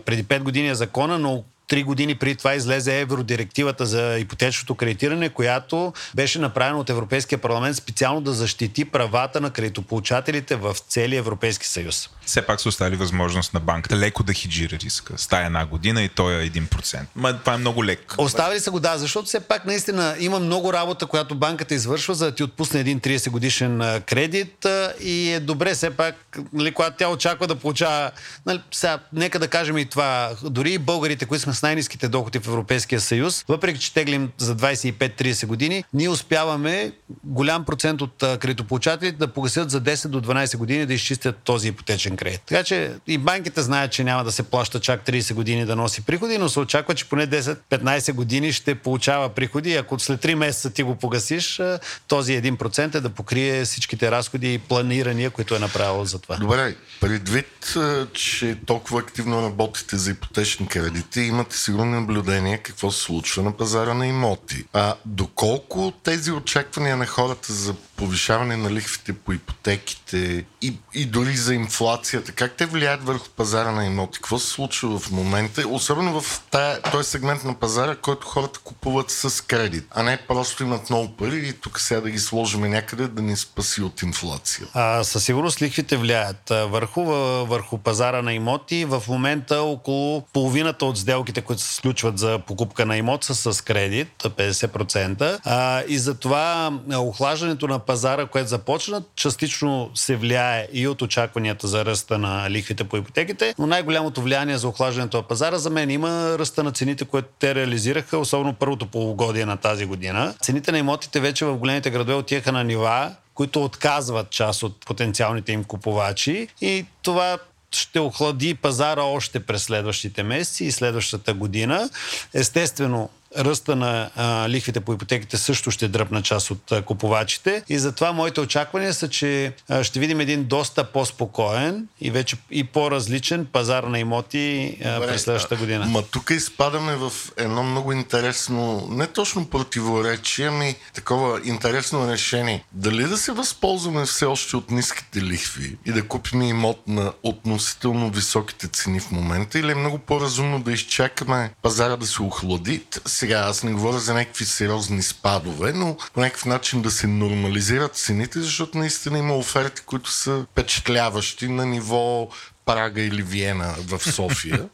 преди 0.05 0.23
5 0.23 0.39
години 0.39 0.69
е 0.69 0.75
закона, 0.75 1.19
но 1.19 1.43
Три 1.71 1.83
години 1.83 2.15
преди 2.15 2.35
това 2.35 2.55
излезе 2.55 2.99
евродирективата 2.99 3.85
за 3.85 4.17
ипотечното 4.19 4.75
кредитиране, 4.75 5.29
която 5.29 5.93
беше 6.15 6.39
направена 6.39 6.79
от 6.79 6.89
Европейския 6.89 7.39
парламент 7.39 7.75
специално 7.75 8.21
да 8.21 8.33
защити 8.33 8.85
правата 8.85 9.41
на 9.41 9.49
кредитополучателите 9.49 10.55
в 10.55 10.75
целия 10.87 11.19
Европейски 11.19 11.67
съюз. 11.67 12.09
Все 12.25 12.41
пак 12.41 12.61
са 12.61 12.69
оставили 12.69 12.95
възможност 12.95 13.53
на 13.53 13.59
банката 13.59 13.97
леко 13.97 14.23
да 14.23 14.33
хиджира 14.33 14.77
риска. 14.83 15.13
Стая 15.17 15.45
една 15.45 15.65
година 15.65 16.03
и 16.03 16.09
той 16.09 16.43
е 16.43 16.49
1%. 16.49 16.99
Ма, 17.15 17.39
това 17.39 17.53
е 17.53 17.57
много 17.57 17.85
лек. 17.85 18.15
Оставили 18.17 18.59
са 18.59 18.71
го, 18.71 18.79
да, 18.79 18.97
защото 18.97 19.27
все 19.27 19.39
пак 19.39 19.65
наистина 19.65 20.15
има 20.19 20.39
много 20.39 20.73
работа, 20.73 21.05
която 21.05 21.35
банката 21.35 21.73
извършва, 21.73 22.15
за 22.15 22.25
да 22.25 22.35
ти 22.35 22.43
отпусне 22.43 22.79
един 22.79 22.99
30 22.99 23.29
годишен 23.29 24.01
кредит 24.05 24.65
и 25.01 25.31
е 25.31 25.39
добре 25.39 25.73
все 25.73 25.89
пак, 25.89 26.39
нали, 26.53 26.71
когато 26.71 26.97
тя 26.97 27.09
очаква 27.09 27.47
да 27.47 27.55
получава, 27.55 28.11
нали, 28.45 28.61
сега, 28.71 28.99
нека 29.13 29.39
да 29.39 29.47
кажем 29.47 29.77
и 29.77 29.85
това, 29.85 30.29
дори 30.43 30.73
и 30.73 30.77
българите, 30.77 31.25
които 31.25 31.43
сме 31.43 31.60
най-низките 31.61 32.07
доходи 32.07 32.39
в 32.39 32.47
Европейския 32.47 33.01
съюз, 33.01 33.45
въпреки 33.47 33.79
че 33.79 33.93
теглим 33.93 34.31
за 34.37 34.55
25-30 34.55 35.45
години, 35.45 35.83
ние 35.93 36.09
успяваме 36.09 36.91
голям 37.23 37.65
процент 37.65 38.01
от 38.01 38.13
кредитополучателите 38.17 39.17
да 39.17 39.27
погасят 39.27 39.71
за 39.71 39.81
10 39.81 40.07
до 40.07 40.21
12 40.21 40.57
години 40.57 40.85
да 40.85 40.93
изчистят 40.93 41.37
този 41.43 41.67
ипотечен 41.67 42.17
кредит. 42.17 42.41
Така 42.45 42.63
че 42.63 42.91
и 43.07 43.17
банките 43.17 43.61
знаят, 43.61 43.91
че 43.91 44.03
няма 44.03 44.23
да 44.23 44.31
се 44.31 44.43
плаща 44.43 44.79
чак 44.79 45.05
30 45.05 45.33
години 45.33 45.65
да 45.65 45.75
носи 45.75 46.01
приходи, 46.01 46.37
но 46.37 46.49
се 46.49 46.59
очаква, 46.59 46.95
че 46.95 47.09
поне 47.09 47.27
10-15 47.27 48.13
години 48.13 48.53
ще 48.53 48.75
получава 48.75 49.29
приходи. 49.29 49.75
Ако 49.75 49.99
след 49.99 50.23
3 50.23 50.33
месеца 50.33 50.69
ти 50.69 50.83
го 50.83 50.95
погасиш, 50.95 51.61
този 52.07 52.33
1% 52.33 52.95
е 52.95 52.99
да 52.99 53.09
покрие 53.09 53.65
всичките 53.65 54.11
разходи 54.11 54.53
и 54.53 54.57
планирания, 54.57 55.29
които 55.29 55.55
е 55.55 55.59
направил 55.59 56.05
за 56.05 56.19
това. 56.19 56.35
Добре, 56.35 56.75
предвид, 57.01 57.75
че 58.13 58.57
толкова 58.65 58.99
активно 58.99 59.43
работите 59.43 59.97
за 59.97 60.11
ипотечни 60.11 60.67
кредити, 60.67 61.21
имате 61.21 61.40
имате 61.41 61.57
сигурно 61.57 61.85
наблюдение 61.85 62.57
какво 62.57 62.91
се 62.91 63.01
случва 63.01 63.43
на 63.43 63.51
пазара 63.51 63.93
на 63.93 64.07
имоти. 64.07 64.65
А 64.73 64.95
доколко 65.05 65.93
тези 66.03 66.31
очаквания 66.31 66.97
на 66.97 67.05
хората 67.05 67.53
за 67.53 67.73
повишаване 67.73 68.57
на 68.57 68.71
лихвите 68.71 69.13
по 69.13 69.33
ипотеките 69.33 70.45
и, 70.61 70.73
и 70.93 71.05
дори 71.05 71.37
за 71.37 71.53
инфлацията, 71.53 72.31
как 72.31 72.57
те 72.57 72.65
влияят 72.65 73.03
върху 73.03 73.29
пазара 73.29 73.71
на 73.71 73.85
имоти? 73.85 74.19
Какво 74.19 74.39
се 74.39 74.47
случва 74.47 74.99
в 74.99 75.11
момента? 75.11 75.67
Особено 75.67 76.21
в 76.21 76.41
тая, 76.51 76.81
този 76.81 77.09
сегмент 77.09 77.43
на 77.43 77.53
пазара, 77.53 77.95
който 77.95 78.27
хората 78.27 78.59
купуват 78.59 79.11
с 79.11 79.45
кредит, 79.45 79.85
а 79.91 80.03
не 80.03 80.17
просто 80.27 80.63
имат 80.63 80.89
много 80.89 81.15
пари 81.17 81.47
и 81.47 81.53
тук 81.53 81.79
сега 81.79 82.01
да 82.01 82.09
ги 82.09 82.19
сложим 82.19 82.61
някъде 82.61 83.07
да 83.07 83.21
ни 83.21 83.37
спаси 83.37 83.81
от 83.81 84.01
инфлация. 84.01 84.67
А, 84.73 85.03
със 85.03 85.25
сигурност 85.25 85.61
лихвите 85.61 85.97
влияят 85.97 86.49
върху, 86.49 87.03
върху 87.45 87.77
пазара 87.77 88.21
на 88.21 88.33
имоти. 88.33 88.85
В 88.85 89.03
момента 89.07 89.61
около 89.61 90.21
половината 90.33 90.85
от 90.85 90.97
сделките, 91.31 91.41
които 91.41 91.61
се 91.61 91.75
случват 91.75 92.17
за 92.17 92.39
покупка 92.39 92.85
на 92.85 92.97
имот 92.97 93.23
са 93.23 93.35
с 93.35 93.61
кредит, 93.61 94.07
50%. 94.23 95.39
А, 95.43 95.83
и 95.87 95.97
затова 95.97 96.71
охлаждането 96.95 97.67
на 97.67 97.79
пазара, 97.79 98.25
което 98.25 98.49
започна, 98.49 99.03
частично 99.15 99.91
се 99.95 100.15
влияе 100.15 100.67
и 100.73 100.87
от 100.87 101.01
очакванията 101.01 101.67
за 101.67 101.85
ръста 101.85 102.17
на 102.17 102.49
лихвите 102.49 102.83
по 102.83 102.97
ипотеките, 102.97 103.55
но 103.59 103.67
най-голямото 103.67 104.21
влияние 104.21 104.57
за 104.57 104.67
охлаждането 104.67 105.17
на 105.17 105.23
пазара 105.23 105.57
за 105.57 105.69
мен 105.69 105.89
има 105.89 106.37
ръста 106.39 106.63
на 106.63 106.71
цените, 106.71 107.05
които 107.05 107.27
те 107.39 107.55
реализираха, 107.55 108.17
особено 108.17 108.53
първото 108.53 108.85
полугодие 108.85 109.45
на 109.45 109.57
тази 109.57 109.85
година. 109.85 110.33
Цените 110.41 110.71
на 110.71 110.77
имотите 110.77 111.19
вече 111.19 111.45
в 111.45 111.57
големите 111.57 111.89
градове 111.89 112.13
отиеха 112.13 112.51
на 112.51 112.63
нива, 112.63 113.15
които 113.33 113.63
отказват 113.63 114.29
част 114.29 114.63
от 114.63 114.85
потенциалните 114.85 115.51
им 115.51 115.63
купувачи 115.63 116.47
и 116.61 116.85
това 117.01 117.37
ще 117.75 117.99
охлади 117.99 118.55
пазара 118.55 119.01
още 119.01 119.39
през 119.39 119.63
следващите 119.63 120.23
месеци 120.23 120.65
и 120.65 120.71
следващата 120.71 121.33
година. 121.33 121.89
Естествено, 122.33 123.09
ръста 123.37 123.75
на 123.75 124.09
а, 124.15 124.49
лихвите 124.49 124.79
по 124.79 124.93
ипотеките 124.93 125.37
също 125.37 125.71
ще 125.71 125.87
дръпна 125.87 126.21
част 126.21 126.51
от 126.51 126.71
а, 126.71 126.81
купувачите. 126.81 127.63
И 127.69 127.79
затова 127.79 128.11
моите 128.11 128.41
очаквания 128.41 128.93
са, 128.93 129.09
че 129.09 129.53
а, 129.69 129.83
ще 129.83 129.99
видим 129.99 130.19
един 130.19 130.43
доста 130.43 130.83
по-спокоен 130.83 131.87
и 132.01 132.11
вече 132.11 132.37
и 132.51 132.63
по-различен 132.63 133.45
пазар 133.45 133.83
на 133.83 133.99
имоти 133.99 134.77
а, 134.85 134.93
Добре, 134.93 135.07
през 135.07 135.21
следващата 135.21 135.55
година. 135.55 135.85
Ма 135.85 136.03
тук 136.03 136.29
изпадаме 136.29 136.95
в 136.95 137.11
едно 137.37 137.63
много 137.63 137.91
интересно, 137.91 138.87
не 138.91 139.07
точно 139.07 139.47
противоречие, 139.49 140.47
ами 140.47 140.75
такова 140.93 141.39
интересно 141.43 142.11
решение. 142.11 142.63
Дали 142.71 143.03
да 143.03 143.17
се 143.17 143.31
възползваме 143.31 144.05
все 144.05 144.25
още 144.25 144.57
от 144.57 144.71
ниските 144.71 145.21
лихви 145.21 145.77
и 145.85 145.91
да 145.91 146.07
купим 146.07 146.41
имот 146.41 146.87
на 146.87 147.13
относително 147.23 148.09
високите 148.09 148.67
цени 148.67 148.99
в 148.99 149.11
момента 149.11 149.59
или 149.59 149.71
е 149.71 149.75
много 149.75 149.97
по-разумно 149.97 150.61
да 150.61 150.71
изчакаме 150.71 151.51
пазара 151.61 151.97
да 151.97 152.05
се 152.05 152.21
охлади? 152.21 152.83
Сега 153.21 153.39
аз 153.39 153.63
не 153.63 153.73
говоря 153.73 153.99
за 153.99 154.13
някакви 154.13 154.45
сериозни 154.45 155.03
спадове, 155.03 155.73
но 155.73 155.97
по 156.13 156.19
някакъв 156.19 156.45
начин 156.45 156.81
да 156.81 156.91
се 156.91 157.07
нормализират 157.07 157.95
цените, 157.95 158.39
защото 158.39 158.77
наистина 158.77 159.19
има 159.19 159.37
оферти, 159.37 159.81
които 159.81 160.11
са 160.11 160.45
впечатляващи 160.51 161.47
на 161.47 161.65
ниво 161.65 162.29
Прага 162.65 163.01
или 163.01 163.23
Виена 163.23 163.75
в 163.77 163.99
София. 163.99 164.69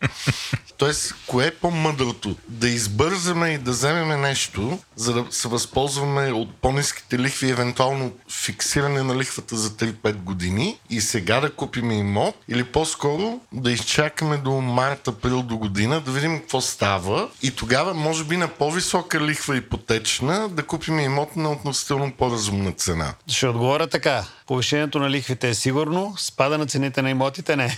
Тоест, 0.77 1.15
кое 1.27 1.47
е 1.47 1.51
по-мъдрото? 1.51 2.35
Да 2.47 2.67
избързаме 2.67 3.49
и 3.49 3.57
да 3.57 3.71
вземем 3.71 4.21
нещо, 4.21 4.79
за 4.95 5.13
да 5.13 5.25
се 5.29 5.47
възползваме 5.47 6.31
от 6.31 6.55
по-низките 6.55 7.19
лихви, 7.19 7.49
евентуално 7.49 8.11
фиксиране 8.31 9.03
на 9.03 9.15
лихвата 9.15 9.55
за 9.55 9.69
3-5 9.69 10.13
години 10.13 10.79
и 10.89 11.01
сега 11.01 11.39
да 11.39 11.51
купим 11.51 11.91
имот 11.91 12.35
или 12.47 12.63
по-скоро 12.63 13.39
да 13.51 13.71
изчакаме 13.71 14.37
до 14.37 14.51
март, 14.51 15.07
април 15.07 15.43
до 15.43 15.57
година, 15.57 16.01
да 16.01 16.11
видим 16.11 16.39
какво 16.39 16.61
става 16.61 17.29
и 17.41 17.51
тогава 17.51 17.93
може 17.93 18.23
би 18.23 18.37
на 18.37 18.47
по-висока 18.47 19.21
лихва 19.21 19.57
ипотечна 19.57 20.49
да 20.49 20.63
купим 20.63 20.99
имот 20.99 21.35
на 21.35 21.51
относително 21.51 22.11
по-разумна 22.11 22.71
цена. 22.71 23.13
Ще 23.27 23.47
отговоря 23.47 23.87
така. 23.87 24.25
Повишението 24.47 24.99
на 24.99 25.09
лихвите 25.09 25.49
е 25.49 25.53
сигурно, 25.53 26.13
спада 26.17 26.57
на 26.57 26.65
цените 26.65 27.01
на 27.01 27.09
имотите 27.09 27.55
не. 27.55 27.77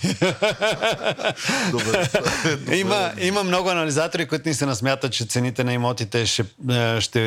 Добре. 1.70 2.08
има, 2.76 3.12
има 3.20 3.44
много 3.44 3.68
анализатори, 3.68 4.26
които 4.26 4.48
ни 4.48 4.54
се 4.54 4.66
насмятат, 4.66 5.12
че 5.12 5.24
цените 5.24 5.64
на 5.64 5.72
имотите 5.72 6.26
ще, 6.26 6.44
е, 6.70 7.00
ще 7.00 7.20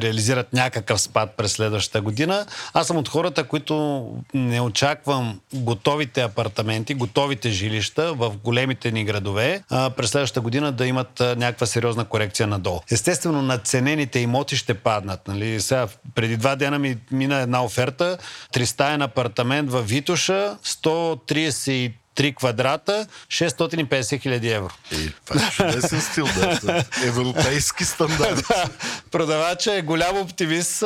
реализират 0.00 0.52
някакъв 0.52 1.00
спад 1.00 1.30
през 1.36 1.52
следващата 1.52 2.00
година. 2.00 2.46
Аз 2.72 2.86
съм 2.86 2.96
от 2.96 3.08
хората, 3.08 3.44
които 3.44 4.06
не 4.34 4.60
очаквам 4.60 5.40
готовите 5.54 6.22
апартаменти, 6.22 6.94
готовите 6.94 7.50
жилища 7.50 8.14
в 8.14 8.32
големите 8.44 8.90
ни 8.90 9.04
градове 9.04 9.62
през 9.70 10.10
следващата 10.10 10.40
година 10.40 10.72
да 10.72 10.86
имат 10.86 11.20
а, 11.20 11.36
някаква 11.36 11.66
сериозна 11.66 12.04
корекция 12.04 12.46
надолу. 12.46 12.80
Естествено, 12.90 13.42
надценените 13.42 14.18
имоти 14.18 14.56
ще 14.56 14.74
паднат. 14.74 15.28
Нали? 15.28 15.60
Сега, 15.60 15.88
преди 16.14 16.36
два 16.36 16.56
дена 16.56 16.78
ми 16.78 16.96
мина 17.10 17.40
една 17.40 17.64
оферта, 17.64 18.18
тристаен 18.66 19.02
апартамент 19.02 19.70
в 19.70 19.80
Витуша, 19.82 20.58
133 20.62 21.94
3 22.16 22.34
квадрата, 22.34 23.06
650 23.28 24.20
хиляди 24.20 24.50
евро. 24.50 24.70
И 24.92 25.10
това 25.24 25.46
е 25.46 25.50
чудесен 25.50 26.00
стил, 26.00 26.26
да. 26.64 26.84
Европейски 27.04 27.84
стандарт. 27.84 28.42
Да, 28.56 28.64
продавача 29.10 29.74
е 29.74 29.82
голям 29.82 30.18
оптимист, 30.18 30.84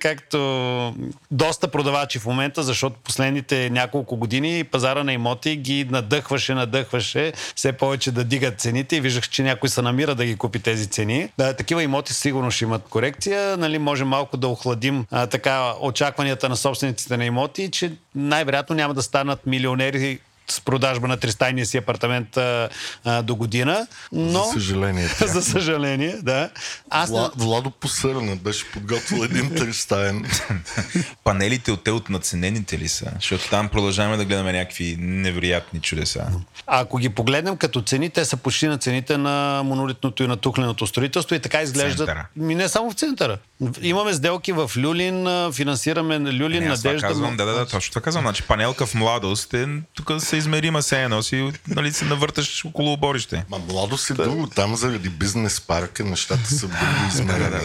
както 0.00 0.94
доста 1.30 1.68
продавачи 1.68 2.18
в 2.18 2.26
момента, 2.26 2.62
защото 2.62 2.96
последните 3.04 3.70
няколко 3.70 4.16
години 4.16 4.64
пазара 4.64 5.04
на 5.04 5.12
имоти 5.12 5.56
ги 5.56 5.84
надъхваше, 5.84 6.54
надъхваше 6.54 7.32
все 7.56 7.72
повече 7.72 8.12
да 8.12 8.24
дигат 8.24 8.60
цените 8.60 8.96
и 8.96 9.00
виждах, 9.00 9.28
че 9.28 9.42
някой 9.42 9.68
се 9.68 9.82
намира 9.82 10.14
да 10.14 10.24
ги 10.24 10.36
купи 10.36 10.58
тези 10.58 10.86
цени. 10.86 11.28
Да, 11.38 11.56
такива 11.56 11.82
имоти 11.82 12.14
сигурно 12.14 12.50
ще 12.50 12.64
имат 12.64 12.82
корекция. 12.88 13.56
Нали, 13.56 13.78
може 13.78 14.04
малко 14.04 14.36
да 14.36 14.48
охладим 14.48 15.06
а, 15.10 15.26
така 15.26 15.72
очакванията 15.80 16.48
на 16.48 16.56
собствениците 16.56 17.16
на 17.16 17.24
имоти, 17.24 17.70
че 17.70 17.92
най-вероятно 18.14 18.76
няма 18.76 18.94
да 18.94 19.02
станат 19.02 19.46
милионери 19.46 20.18
с 20.48 20.60
продажба 20.60 21.08
на 21.08 21.16
тристайния 21.16 21.66
си 21.66 21.76
апартамент 21.76 22.36
а, 22.36 22.68
а, 23.04 23.22
до 23.22 23.36
година. 23.36 23.86
Но, 24.12 24.44
За 24.44 24.52
съжаление. 24.52 25.06
за 25.26 25.42
съжаление, 25.42 26.16
да. 26.22 26.50
Аз 26.90 27.10
Вла. 27.10 27.30
Владо 27.36 27.70
посърна, 27.70 28.36
беше 28.36 28.70
подготвил 28.70 29.24
един 29.24 29.54
тристаен. 29.56 30.24
Панелите 31.24 31.72
от 31.72 31.84
те 31.84 31.90
от 31.90 32.10
наценените 32.10 32.78
ли 32.78 32.88
са? 32.88 33.10
Защото 33.14 33.50
там 33.50 33.68
продължаваме 33.68 34.16
да 34.16 34.24
гледаме 34.24 34.52
някакви 34.52 34.96
невероятни 34.98 35.80
чудеса. 35.80 36.26
Ако 36.66 36.98
ги 36.98 37.08
погледнем 37.08 37.56
като 37.56 37.82
цени, 37.82 38.10
те 38.10 38.24
са 38.24 38.36
почти 38.36 38.66
на 38.66 38.78
цените 38.78 39.16
на 39.18 39.62
монолитното 39.64 40.22
и 40.22 40.26
на 40.26 40.36
тухленото 40.36 40.86
строителство 40.86 41.34
и 41.34 41.40
така 41.40 41.62
изглеждат. 41.62 42.06
Центъра. 42.06 42.26
Ми 42.36 42.54
не 42.54 42.68
само 42.68 42.90
в 42.90 42.94
центъра. 42.94 43.38
Имаме 43.82 44.12
сделки 44.12 44.52
в 44.52 44.70
Люлин, 44.76 45.26
финансираме 45.52 46.18
на 46.18 46.32
Люлин, 46.32 46.50
Не, 46.64 46.74
това 46.76 46.88
Надежда. 46.90 47.08
казвам, 47.08 47.36
да, 47.36 47.44
да, 47.44 47.52
да, 47.52 47.66
точно 47.66 47.90
това 47.90 48.02
казвам. 48.02 48.24
Значи 48.24 48.42
панелка 48.42 48.86
в 48.86 48.94
младост 48.94 49.54
е 49.54 49.68
тук 49.94 50.12
се 50.18 50.36
измерима 50.36 50.82
се 50.82 51.02
едно 51.02 51.22
си, 51.22 51.52
нали, 51.68 51.92
се 51.92 52.04
навърташ 52.04 52.64
около 52.64 52.92
оборище. 52.92 53.44
Ма 53.50 53.58
младо 53.68 53.98
си 53.98 54.14
друго, 54.14 54.46
там 54.46 54.76
заради 54.76 55.08
бизнес 55.08 55.60
парка 55.60 56.04
нещата 56.04 56.46
са 56.54 56.66
друго 56.68 57.08
измерение. 57.08 57.60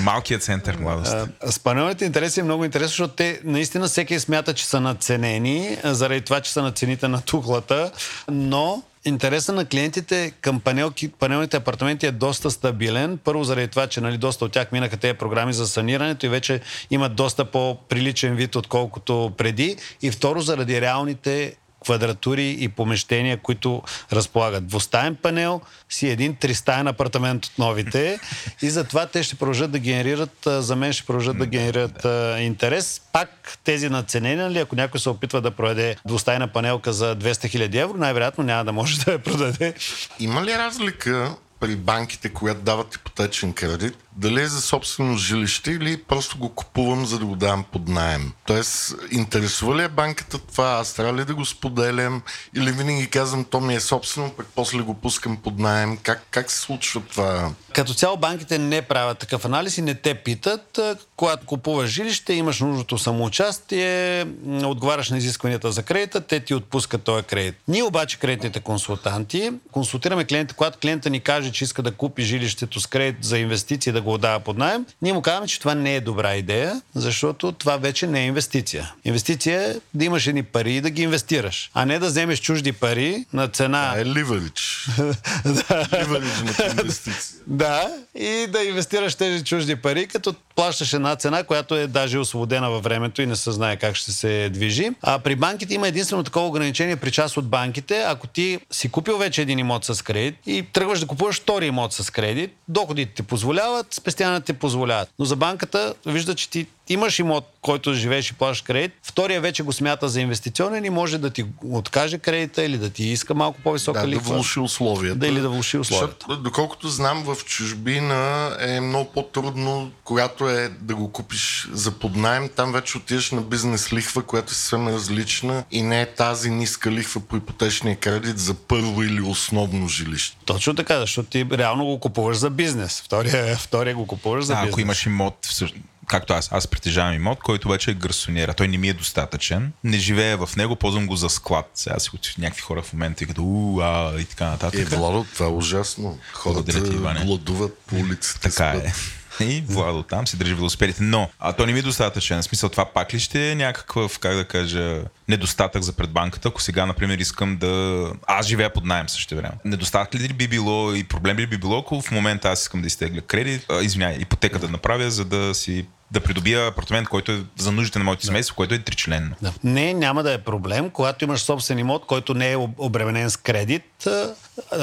Малкият 0.00 0.42
център 0.42 0.76
младост. 0.76 1.12
А, 1.12 1.52
С 1.52 1.58
панелните 1.58 2.04
интереси 2.04 2.40
е 2.40 2.42
много 2.42 2.64
интересно, 2.64 2.88
защото 2.88 3.14
те 3.14 3.40
наистина 3.44 3.88
всеки 3.88 4.20
смята, 4.20 4.54
че 4.54 4.66
са 4.66 4.80
надценени, 4.80 5.76
а, 5.84 5.94
заради 5.94 6.20
това, 6.20 6.40
че 6.40 6.52
са 6.52 6.62
на 6.62 6.72
цените 6.72 7.08
на 7.08 7.20
тухлата, 7.20 7.90
но 8.30 8.82
Интереса 9.04 9.52
на 9.52 9.64
клиентите 9.64 10.32
към 10.40 10.60
панелки, 10.60 11.08
панелните 11.08 11.56
апартаменти 11.56 12.06
е 12.06 12.12
доста 12.12 12.50
стабилен. 12.50 13.18
Първо 13.24 13.44
заради 13.44 13.68
това, 13.68 13.86
че 13.86 14.00
нали, 14.00 14.18
доста 14.18 14.44
от 14.44 14.52
тях 14.52 14.72
минаха 14.72 14.96
тези 14.96 15.14
програми 15.14 15.52
за 15.52 15.66
санирането 15.66 16.26
и 16.26 16.28
вече 16.28 16.60
имат 16.90 17.14
доста 17.14 17.44
по-приличен 17.44 18.34
вид, 18.34 18.56
отколкото 18.56 19.32
преди. 19.36 19.76
И 20.02 20.10
второ, 20.10 20.40
заради 20.40 20.80
реалните 20.80 21.56
квадратури 21.84 22.56
и 22.60 22.68
помещения, 22.68 23.36
които 23.36 23.82
разполагат. 24.12 24.66
Двустаен 24.66 25.16
панел 25.16 25.60
си 25.88 26.08
един 26.08 26.36
тристаен 26.36 26.86
апартамент 26.86 27.46
от 27.46 27.58
новите 27.58 28.18
и 28.62 28.70
затова 28.70 29.06
те 29.06 29.22
ще 29.22 29.36
продължат 29.36 29.70
да 29.70 29.78
генерират, 29.78 30.46
за 30.46 30.76
мен 30.76 30.92
ще 30.92 31.06
продължат 31.06 31.38
да 31.38 31.46
генерират 31.46 32.04
а, 32.04 32.40
интерес. 32.40 33.00
Пак 33.12 33.58
тези 33.64 33.88
наценени, 33.88 34.42
нали, 34.42 34.58
ако 34.58 34.76
някой 34.76 35.00
се 35.00 35.08
опитва 35.08 35.40
да 35.40 35.50
продаде 35.50 35.96
двустайна 36.06 36.48
панелка 36.48 36.92
за 36.92 37.16
200 37.16 37.32
000 37.32 37.82
евро, 37.82 37.96
най-вероятно 37.96 38.44
няма 38.44 38.64
да 38.64 38.72
може 38.72 39.04
да 39.04 39.12
я 39.12 39.18
продаде. 39.18 39.74
Има 40.20 40.44
ли 40.44 40.52
разлика 40.52 41.36
при 41.60 41.76
банките, 41.76 42.28
когато 42.28 42.60
дават 42.60 42.94
ипотечен 42.94 43.52
кредит, 43.52 43.96
дали 44.16 44.40
е 44.40 44.48
за 44.48 44.60
собствено 44.60 45.16
жилище 45.16 45.70
или 45.70 46.02
просто 46.02 46.38
го 46.38 46.48
купувам, 46.48 47.06
за 47.06 47.18
да 47.18 47.24
го 47.24 47.36
давам 47.36 47.64
под 47.72 47.88
найем? 47.88 48.32
Тоест, 48.46 48.94
интересува 49.10 49.76
ли 49.76 49.82
е 49.82 49.88
банката 49.88 50.38
това? 50.38 50.68
Аз 50.68 50.94
трябва 50.94 51.14
ли 51.20 51.24
да 51.24 51.34
го 51.34 51.44
споделям? 51.44 52.22
Или 52.56 52.72
винаги 52.72 53.10
казвам, 53.10 53.44
то 53.44 53.60
ми 53.60 53.74
е 53.74 53.80
собствено, 53.80 54.30
пък 54.30 54.46
после 54.54 54.78
го 54.78 54.94
пускам 54.94 55.36
под 55.36 55.58
найем? 55.58 55.96
Как, 55.96 56.22
как 56.30 56.50
се 56.50 56.60
случва 56.60 57.02
това? 57.10 57.50
Като 57.72 57.94
цяло 57.94 58.16
банките 58.16 58.58
не 58.58 58.82
правят 58.82 59.18
такъв 59.18 59.44
анализ 59.44 59.78
и 59.78 59.82
не 59.82 59.94
те 59.94 60.14
питат. 60.14 60.80
Когато 61.16 61.46
купуваш 61.46 61.90
жилище, 61.90 62.32
имаш 62.32 62.60
нужното 62.60 62.98
самоучастие, 62.98 64.26
отговаряш 64.64 65.10
на 65.10 65.18
изискванията 65.18 65.72
за 65.72 65.82
кредита, 65.82 66.20
те 66.20 66.40
ти 66.40 66.54
отпускат 66.54 67.02
този 67.02 67.22
кредит. 67.22 67.54
Ние 67.68 67.82
обаче, 67.82 68.18
кредитните 68.18 68.60
консултанти, 68.60 69.50
консултираме 69.72 70.24
клиента, 70.24 70.54
когато 70.54 70.78
клиента 70.78 71.10
ни 71.10 71.20
каже, 71.20 71.52
че 71.52 71.64
иска 71.64 71.82
да 71.82 71.92
купи 71.92 72.22
жилището 72.22 72.80
с 72.80 72.86
кредит 72.86 73.24
за 73.24 73.38
инвестиции, 73.38 73.92
да 73.92 74.01
го 74.02 74.14
отдава 74.14 74.40
под 74.40 74.58
найем, 74.58 74.86
ние 75.02 75.12
му 75.12 75.22
казваме, 75.22 75.46
че 75.46 75.58
това 75.58 75.74
не 75.74 75.96
е 75.96 76.00
добра 76.00 76.36
идея, 76.36 76.82
защото 76.94 77.52
това 77.52 77.76
вече 77.76 78.06
не 78.06 78.20
е 78.20 78.26
инвестиция. 78.26 78.92
Инвестиция 79.04 79.62
е 79.62 79.74
да 79.94 80.04
имаш 80.04 80.26
едни 80.26 80.42
пари 80.42 80.74
и 80.74 80.80
да 80.80 80.90
ги 80.90 81.02
инвестираш, 81.02 81.70
а 81.74 81.84
не 81.84 81.98
да 81.98 82.06
вземеш 82.06 82.40
чужди 82.40 82.72
пари 82.72 83.24
на 83.32 83.48
цена 83.48 83.88
Това 83.90 84.00
е 84.00 84.04
ливарич. 84.04 84.88
Ливарич 85.46 86.58
на 86.58 86.66
инвестиция. 86.80 87.38
Да, 87.46 87.88
и 88.14 88.46
да 88.48 88.64
инвестираш 88.64 89.14
тези 89.14 89.44
чужди 89.44 89.76
пари, 89.76 90.06
като 90.06 90.34
плащаш 90.54 90.92
една 90.92 91.16
цена, 91.16 91.42
която 91.44 91.74
е 91.74 91.86
даже 91.86 92.18
освободена 92.18 92.70
във 92.70 92.82
времето 92.82 93.22
и 93.22 93.26
не 93.26 93.36
се 93.36 93.50
знае 93.50 93.76
как 93.76 93.96
ще 93.96 94.12
се 94.12 94.50
движи. 94.52 94.90
А 95.02 95.18
при 95.18 95.36
банките 95.36 95.74
има 95.74 95.88
единствено 95.88 96.22
такова 96.22 96.46
ограничение 96.46 96.96
при 96.96 97.10
част 97.10 97.36
от 97.36 97.48
банките. 97.48 98.04
Ако 98.08 98.26
ти 98.26 98.58
си 98.70 98.88
купил 98.88 99.18
вече 99.18 99.42
един 99.42 99.58
имот 99.58 99.84
с 99.84 100.04
кредит 100.04 100.34
и 100.46 100.62
тръгваш 100.72 101.00
да 101.00 101.06
купуваш 101.06 101.40
втори 101.40 101.66
имот 101.66 101.92
с 101.92 102.10
кредит, 102.10 102.50
доходите 102.68 103.14
ти 103.14 103.22
позволяват, 103.22 103.91
спестяването 103.94 104.46
ти 104.46 104.52
позволяват. 104.52 105.08
Но 105.18 105.24
за 105.24 105.36
банката 105.36 105.94
вижда, 106.06 106.34
че 106.34 106.50
ти 106.50 106.66
имаш 106.88 107.18
имот, 107.18 107.48
който 107.60 107.94
живееш 107.94 108.30
и 108.30 108.34
плащаш 108.34 108.62
кредит, 108.62 108.92
втория 109.02 109.40
вече 109.40 109.62
го 109.62 109.72
смята 109.72 110.08
за 110.08 110.20
инвестиционен 110.20 110.84
и 110.84 110.90
може 110.90 111.18
да 111.18 111.30
ти 111.30 111.44
откаже 111.64 112.18
кредита 112.18 112.64
или 112.64 112.78
да 112.78 112.90
ти 112.90 113.04
иска 113.04 113.34
малко 113.34 113.60
по-висока 113.60 114.00
Да, 114.00 114.06
да 114.06 114.10
лихва. 114.10 114.34
влуши 114.34 114.60
условията. 114.60 115.18
Да, 115.18 115.26
или 115.26 115.40
да 115.40 115.48
влуши 115.48 115.78
условията. 115.78 116.16
Защото, 116.18 116.36
доколкото 116.38 116.88
знам, 116.88 117.24
в 117.24 117.36
чужбина 117.44 118.22
е 118.60 118.80
много 118.80 119.10
по-трудно, 119.12 119.90
когато 120.04 120.48
е 120.48 120.70
да 120.70 120.94
го 120.94 121.12
купиш 121.12 121.68
за 121.72 121.90
поднаем. 121.92 122.48
Там 122.48 122.72
вече 122.72 122.96
отиваш 122.98 123.30
на 123.30 123.40
бизнес 123.40 123.92
лихва, 123.92 124.22
която 124.22 124.46
е 124.46 124.54
съвсем 124.54 124.88
различна 124.88 125.64
и 125.70 125.82
не 125.82 126.00
е 126.00 126.06
тази 126.06 126.50
ниска 126.50 126.90
лихва 126.90 127.20
по 127.20 127.36
ипотечния 127.36 127.96
кредит 127.96 128.38
за 128.38 128.54
първо 128.54 129.02
или 129.02 129.20
основно 129.22 129.88
жилище. 129.88 130.36
Точно 130.44 130.74
така, 130.74 131.00
защото 131.00 131.28
ти 131.28 131.46
реално 131.52 131.84
го 131.84 132.00
купуваш 132.00 132.36
за 132.36 132.50
бизнес. 132.50 133.00
Втория, 133.00 133.56
втория 133.56 133.94
го 133.94 134.06
купуваш 134.06 134.44
за 134.44 134.52
А, 134.52 134.56
бизнес. 134.56 134.72
ако 134.72 134.80
имаш 134.80 135.06
имот, 135.06 135.38
всъщ- 135.42 135.74
както 136.12 136.32
аз, 136.32 136.52
аз 136.52 136.68
притежавам 136.68 137.14
имот, 137.14 137.38
който 137.38 137.68
вече 137.68 137.90
е 137.90 137.94
гърсонера. 137.94 138.54
Той 138.54 138.68
не 138.68 138.78
ми 138.78 138.88
е 138.88 138.92
достатъчен. 138.92 139.72
Не 139.84 139.98
живея 139.98 140.46
в 140.46 140.56
него, 140.56 140.76
ползвам 140.76 141.06
го 141.06 141.16
за 141.16 141.28
склад. 141.28 141.70
Сега 141.74 141.98
си 141.98 142.10
от 142.14 142.34
някакви 142.38 142.62
хора 142.62 142.82
в 142.82 142.92
момента 142.92 143.24
и 143.24 143.26
като 143.26 143.42
у, 143.44 143.80
а, 143.80 144.20
и 144.20 144.24
така 144.24 144.46
нататък. 144.46 144.80
Е, 144.80 144.84
Владо, 144.84 145.26
това 145.34 145.46
е 145.46 145.48
ужасно. 145.48 146.18
Хората 146.32 146.80
гладуват 147.24 147.78
по 147.78 147.96
улиците. 147.96 148.40
Така 148.40 148.64
е. 148.64 148.92
И 149.40 149.64
Владо 149.68 150.02
там 150.02 150.26
си 150.26 150.36
държи 150.36 150.54
велосипедите. 150.54 151.02
Но 151.02 151.30
а 151.38 151.52
то 151.52 151.66
не 151.66 151.72
ми 151.72 151.78
е 151.78 151.82
достатъчен. 151.82 152.42
В 152.42 152.44
смисъл 152.44 152.68
това 152.68 152.84
пак 152.84 153.14
ли 153.14 153.20
ще 153.20 153.50
е 153.50 153.54
някакъв, 153.54 154.18
как 154.18 154.36
да 154.36 154.44
кажа, 154.44 155.02
недостатък 155.28 155.82
за 155.82 155.92
пред 155.92 156.10
банката, 156.10 156.48
ако 156.48 156.62
сега, 156.62 156.86
например, 156.86 157.18
искам 157.18 157.56
да... 157.56 158.06
Аз 158.26 158.46
живея 158.46 158.72
под 158.72 158.84
найем 158.84 159.08
също 159.08 159.36
време. 159.36 159.54
Недостатък 159.64 160.20
ли 160.20 160.28
би 160.28 160.48
било 160.48 160.94
и 160.94 161.04
проблем 161.04 161.38
ли 161.38 161.46
би 161.46 161.56
било, 161.56 161.78
ако 161.78 162.00
в 162.00 162.10
момента 162.10 162.50
аз 162.50 162.62
искам 162.62 162.80
да 162.80 162.86
изтегля 162.86 163.20
кредит, 163.20 163.66
а, 163.70 163.82
извиняй, 163.82 164.16
ипотека 164.20 164.58
да 164.58 164.68
направя, 164.68 165.10
за 165.10 165.24
да 165.24 165.54
си 165.54 165.86
да 166.12 166.20
придобия 166.20 166.66
апартамент, 166.66 167.08
който 167.08 167.32
е 167.32 167.42
за 167.56 167.72
нуждите 167.72 167.98
на 167.98 168.04
моето 168.04 168.26
семейство, 168.26 168.56
което 168.56 168.74
е 168.74 168.78
тричленно. 168.78 169.34
Да. 169.42 169.52
Не, 169.64 169.94
няма 169.94 170.22
да 170.22 170.32
е 170.32 170.38
проблем. 170.38 170.90
Когато 170.90 171.24
имаш 171.24 171.40
собствен 171.40 171.78
имот, 171.78 172.06
който 172.06 172.34
не 172.34 172.52
е 172.52 172.56
об- 172.56 172.74
обременен 172.78 173.30
с 173.30 173.36
кредит, 173.36 174.08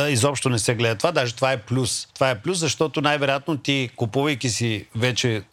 изобщо 0.10 0.50
не 0.50 0.60
се 0.60 0.76
гледа 0.76 0.96
това. 0.96 1.12
Даже 1.12 1.36
това 1.36 1.52
е 1.52 1.58
плюс. 1.58 2.08
Това 2.14 2.30
е 2.30 2.42
плюс, 2.42 2.58
защото 2.60 3.02
най-вероятно 3.02 3.58
ти, 3.58 3.90
купувайки 3.96 4.50
си 4.50 4.86
вече 4.96 5.44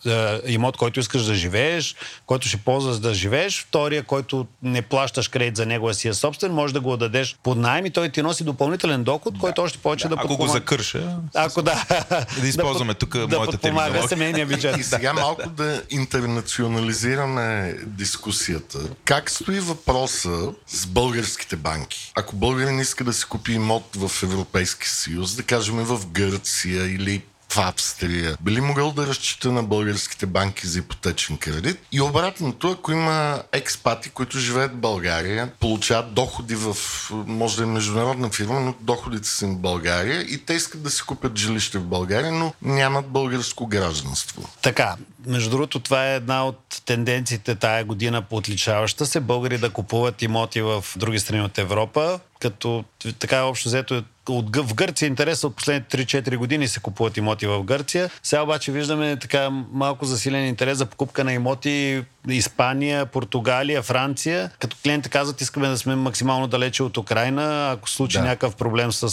имот, 0.47 0.77
който 0.77 1.01
искаш 1.01 1.25
да 1.25 1.35
живееш, 1.35 1.97
който 2.27 2.49
ще 2.49 2.57
ползваш 2.57 2.99
да 2.99 3.15
живееш, 3.15 3.65
втория, 3.69 4.03
който 4.03 4.47
не 4.63 4.83
плащаш 4.83 5.29
кредит 5.29 5.57
за 5.57 5.67
него, 5.67 5.95
си 5.95 6.09
е 6.09 6.15
собствен, 6.15 6.53
може 6.53 6.75
да 6.75 6.81
го 6.81 6.93
отдадеш 6.93 7.37
под 7.43 7.59
найем 7.59 7.87
и 7.87 7.91
той 7.91 8.09
ти 8.09 8.23
носи 8.23 8.45
допълнителен 8.45 9.05
доход, 9.05 9.35
да. 9.35 9.41
който 9.41 9.63
още 9.63 9.79
повече 9.79 10.09
да, 10.09 10.17
да 10.17 10.23
Ако 10.25 10.37
го 10.37 10.47
закърша, 10.47 11.17
ако 11.35 11.63
да, 11.63 11.85
да 12.41 12.49
използваме 12.49 12.95
тук 12.95 13.19
да 13.19 13.37
моята 13.37 13.59
терминология. 13.59 14.09
семейния 14.09 14.47
бюджет. 14.47 14.79
И 14.79 14.83
сега 14.83 15.13
малко 15.13 15.51
да 15.51 15.83
интернационализираме 15.91 17.77
дискусията. 17.87 18.79
Как 19.05 19.31
стои 19.31 19.61
въпроса 19.61 20.53
с 20.67 20.87
българските 20.87 21.57
банки? 21.57 22.13
Ако 22.15 22.37
българин 22.37 22.81
иска 22.81 23.05
да 23.05 23.13
си 23.13 23.25
купи 23.25 23.53
имот 23.53 23.85
в 23.97 24.16
Европейски 24.23 24.89
съюз, 24.89 25.37
да 25.37 25.43
кажем 25.43 25.77
в 25.77 26.07
Гърция 26.07 26.95
или 26.95 27.23
в 27.49 27.59
Австрия, 27.59 28.37
би 28.41 28.51
ли 28.51 28.61
могъл 28.61 28.93
да 28.93 29.07
разчита 29.07 29.53
на 29.53 29.63
българските 29.63 30.27
банки 30.27 30.67
за 30.67 30.79
ипотечен 30.79 31.37
кредит? 31.37 31.79
И 31.93 32.01
обратното, 32.01 32.71
ако 32.71 32.93
има 32.93 33.43
експати, 33.53 34.11
които 34.11 34.39
живеят 34.39 34.73
в 34.73 34.77
България, 34.77 35.53
получават 35.61 36.15
доходи 36.15 36.55
в, 36.55 36.77
може 37.11 37.57
да 37.57 37.63
е 37.63 37.67
международна 37.67 38.31
фирма, 38.31 38.61
но 38.61 38.75
доходите 38.81 39.29
са 39.29 39.47
в 39.47 39.57
България 39.57 40.21
и 40.23 40.39
те 40.39 40.55
искат 40.55 40.83
да 40.83 40.91
си 40.91 41.03
купят 41.03 41.39
жилище 41.39 41.79
в 41.79 41.85
България, 41.85 42.33
но 42.33 42.53
нямат 42.63 43.07
българско 43.07 43.67
гражданство. 43.67 44.49
Така, 44.63 44.97
между 45.27 45.51
другото, 45.51 45.81
това 45.81 46.13
е 46.13 46.17
една 46.17 46.47
от 46.47 46.83
тенденциите 46.85 47.55
тая 47.55 47.85
година 47.85 48.23
по 48.23 48.37
отличаваща 48.37 49.07
се. 49.07 49.21
Българи 49.21 49.59
да 49.59 49.71
купуват 49.71 50.23
имоти 50.23 50.63
в 50.63 50.85
други 50.97 51.19
страни 51.19 51.43
от 51.43 51.59
Европа, 51.59 52.21
като 52.41 52.85
така 53.19 53.43
общо 53.43 53.69
взето 53.69 53.95
е 53.95 54.03
от, 54.29 54.57
в 54.57 54.75
Гърция 54.75 55.07
интереса 55.07 55.47
от 55.47 55.57
последните 55.57 56.07
3-4 56.07 56.37
години 56.37 56.69
се 56.69 56.81
купуват 56.81 57.17
имоти 57.17 57.47
в 57.47 57.63
Гърция. 57.63 58.11
Сега 58.23 58.43
обаче 58.43 58.73
виждаме 58.73 59.17
така 59.17 59.51
малко 59.73 60.05
засилен 60.05 60.47
интерес 60.47 60.79
за 60.79 60.87
покупка 60.87 61.25
на 61.25 61.33
имоти 61.33 62.05
Испания, 62.29 63.07
Португалия, 63.07 63.83
Франция. 63.83 64.51
Като 64.59 64.77
клиенти 64.83 65.09
казват, 65.09 65.41
искаме 65.41 65.69
да 65.69 65.79
сме 65.79 65.95
максимално 65.95 66.47
далече 66.47 66.83
от 66.83 66.97
Украина. 66.97 67.71
Ако 67.73 67.91
случи 67.91 68.19
да. 68.19 68.25
някакъв 68.25 68.57
проблем 68.57 68.93
с, 68.93 69.11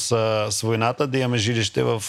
с 0.52 0.62
войната, 0.64 1.08
да 1.08 1.18
имаме 1.18 1.38
жилище 1.38 1.84
в 1.84 2.04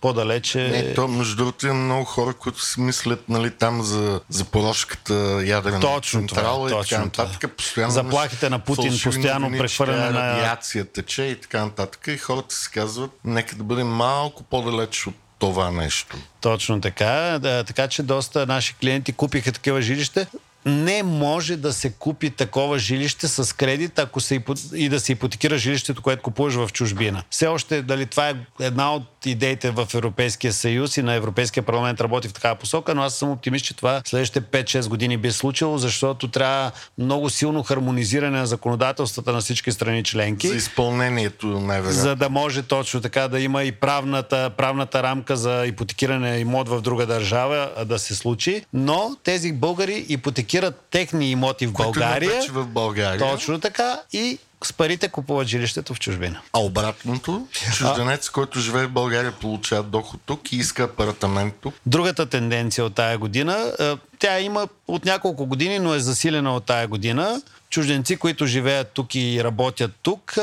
по-далече. 0.00 0.68
Не, 0.68 0.94
то 0.94 1.08
между 1.08 1.36
другото 1.36 1.66
има 1.66 1.74
много 1.74 2.04
хора, 2.04 2.34
които 2.34 2.64
си 2.64 2.80
мислят 2.80 3.28
нали, 3.38 3.50
там 3.50 3.82
за 3.82 4.20
запорожката 4.28 5.42
ядрена 5.46 5.80
точно 5.80 6.20
централа 6.20 6.68
това, 6.68 6.80
и 6.80 6.88
така 6.88 7.04
нататък. 7.04 7.56
Постоянно 7.56 7.92
Заплахите 7.92 8.50
на 8.50 8.58
Путин, 8.58 8.92
постоянно 9.04 9.58
прехвърляне 9.58 10.10
на... 10.10 10.32
Радиация 10.32 10.84
тече 10.84 11.22
и 11.22 11.40
така 11.40 11.64
нататък. 11.64 12.06
И 12.08 12.18
хората 12.18 12.54
си 12.54 12.70
казват, 12.70 13.10
нека 13.24 13.56
да 13.56 13.64
бъдем 13.64 13.88
малко 13.88 14.42
по-далеч 14.42 15.06
от 15.06 15.14
това 15.38 15.70
нещо. 15.70 16.16
Точно 16.40 16.80
така. 16.80 17.38
Да, 17.42 17.64
така 17.64 17.88
че 17.88 18.02
доста 18.02 18.46
наши 18.46 18.74
клиенти 18.74 19.12
купиха 19.12 19.52
такива 19.52 19.82
жилища 19.82 20.26
не 20.66 21.02
може 21.02 21.56
да 21.56 21.72
се 21.72 21.90
купи 21.90 22.30
такова 22.30 22.78
жилище 22.78 23.28
с 23.28 23.56
кредит, 23.56 23.98
ако 23.98 24.20
се 24.20 24.42
и 24.74 24.88
да 24.88 25.00
се 25.00 25.12
ипотекира 25.12 25.58
жилището, 25.58 26.02
което 26.02 26.22
купуваш 26.22 26.54
в 26.54 26.68
чужбина. 26.72 27.22
Все 27.30 27.46
още, 27.46 27.82
дали 27.82 28.06
това 28.06 28.28
е 28.28 28.34
една 28.60 28.94
от 28.94 29.02
идеите 29.26 29.70
в 29.70 29.88
Европейския 29.94 30.52
съюз 30.52 30.96
и 30.96 31.02
на 31.02 31.14
Европейския 31.14 31.62
парламент 31.62 32.00
работи 32.00 32.28
в 32.28 32.32
такава 32.32 32.54
посока, 32.54 32.94
но 32.94 33.02
аз 33.02 33.14
съм 33.14 33.30
оптимист, 33.30 33.64
че 33.64 33.76
това 33.76 34.02
следващите 34.04 34.64
5-6 34.64 34.88
години 34.88 35.16
би 35.16 35.32
случило, 35.32 35.78
защото 35.78 36.28
трябва 36.28 36.70
много 36.98 37.30
силно 37.30 37.62
хармонизиране 37.62 38.38
на 38.38 38.46
законодателствата 38.46 39.32
на 39.32 39.40
всички 39.40 39.72
страни 39.72 40.04
членки. 40.04 40.48
За 40.48 40.56
изпълнението, 40.56 41.46
най-вероятно. 41.46 42.02
За 42.02 42.16
да 42.16 42.28
може 42.28 42.62
точно 42.62 43.00
така 43.00 43.28
да 43.28 43.40
има 43.40 43.62
и 43.62 43.72
правната, 43.72 44.50
правната 44.56 45.02
рамка 45.02 45.36
за 45.36 45.66
ипотекиране 45.66 46.38
имот 46.38 46.68
в 46.68 46.80
друга 46.80 47.06
държава 47.06 47.70
да 47.86 47.98
се 47.98 48.14
случи. 48.14 48.62
Но 48.72 49.16
тези 49.24 49.52
българи 49.52 50.06
ипотекират 50.08 50.53
паркират 50.54 50.86
техни 50.90 51.30
имоти 51.30 51.66
в 51.66 51.72
България. 51.72 52.38
Които 52.38 52.52
в 52.52 52.66
България. 52.66 53.30
Точно 53.30 53.60
така. 53.60 54.00
И 54.12 54.38
с 54.64 54.72
парите 54.72 55.08
купуват 55.08 55.48
жилището 55.48 55.94
в 55.94 56.00
чужбина. 56.00 56.40
А 56.52 56.58
обратното, 56.60 57.46
чужденец, 57.72 58.30
който 58.30 58.60
живее 58.60 58.86
в 58.86 58.90
България, 58.90 59.32
получава 59.32 59.82
доход 59.82 60.20
тук 60.26 60.52
и 60.52 60.56
иска 60.56 60.82
апартамент 60.82 61.54
тук. 61.60 61.74
Другата 61.86 62.26
тенденция 62.26 62.84
от 62.84 62.94
тая 62.94 63.18
година, 63.18 63.72
тя 64.18 64.40
има 64.40 64.68
от 64.88 65.04
няколко 65.04 65.46
години, 65.46 65.78
но 65.78 65.94
е 65.94 65.98
засилена 65.98 66.56
от 66.56 66.64
тая 66.64 66.88
година 66.88 67.42
чужденци, 67.74 68.16
които 68.16 68.46
живеят 68.46 68.88
тук 68.88 69.14
и 69.14 69.44
работят 69.44 69.90
тук, 70.02 70.34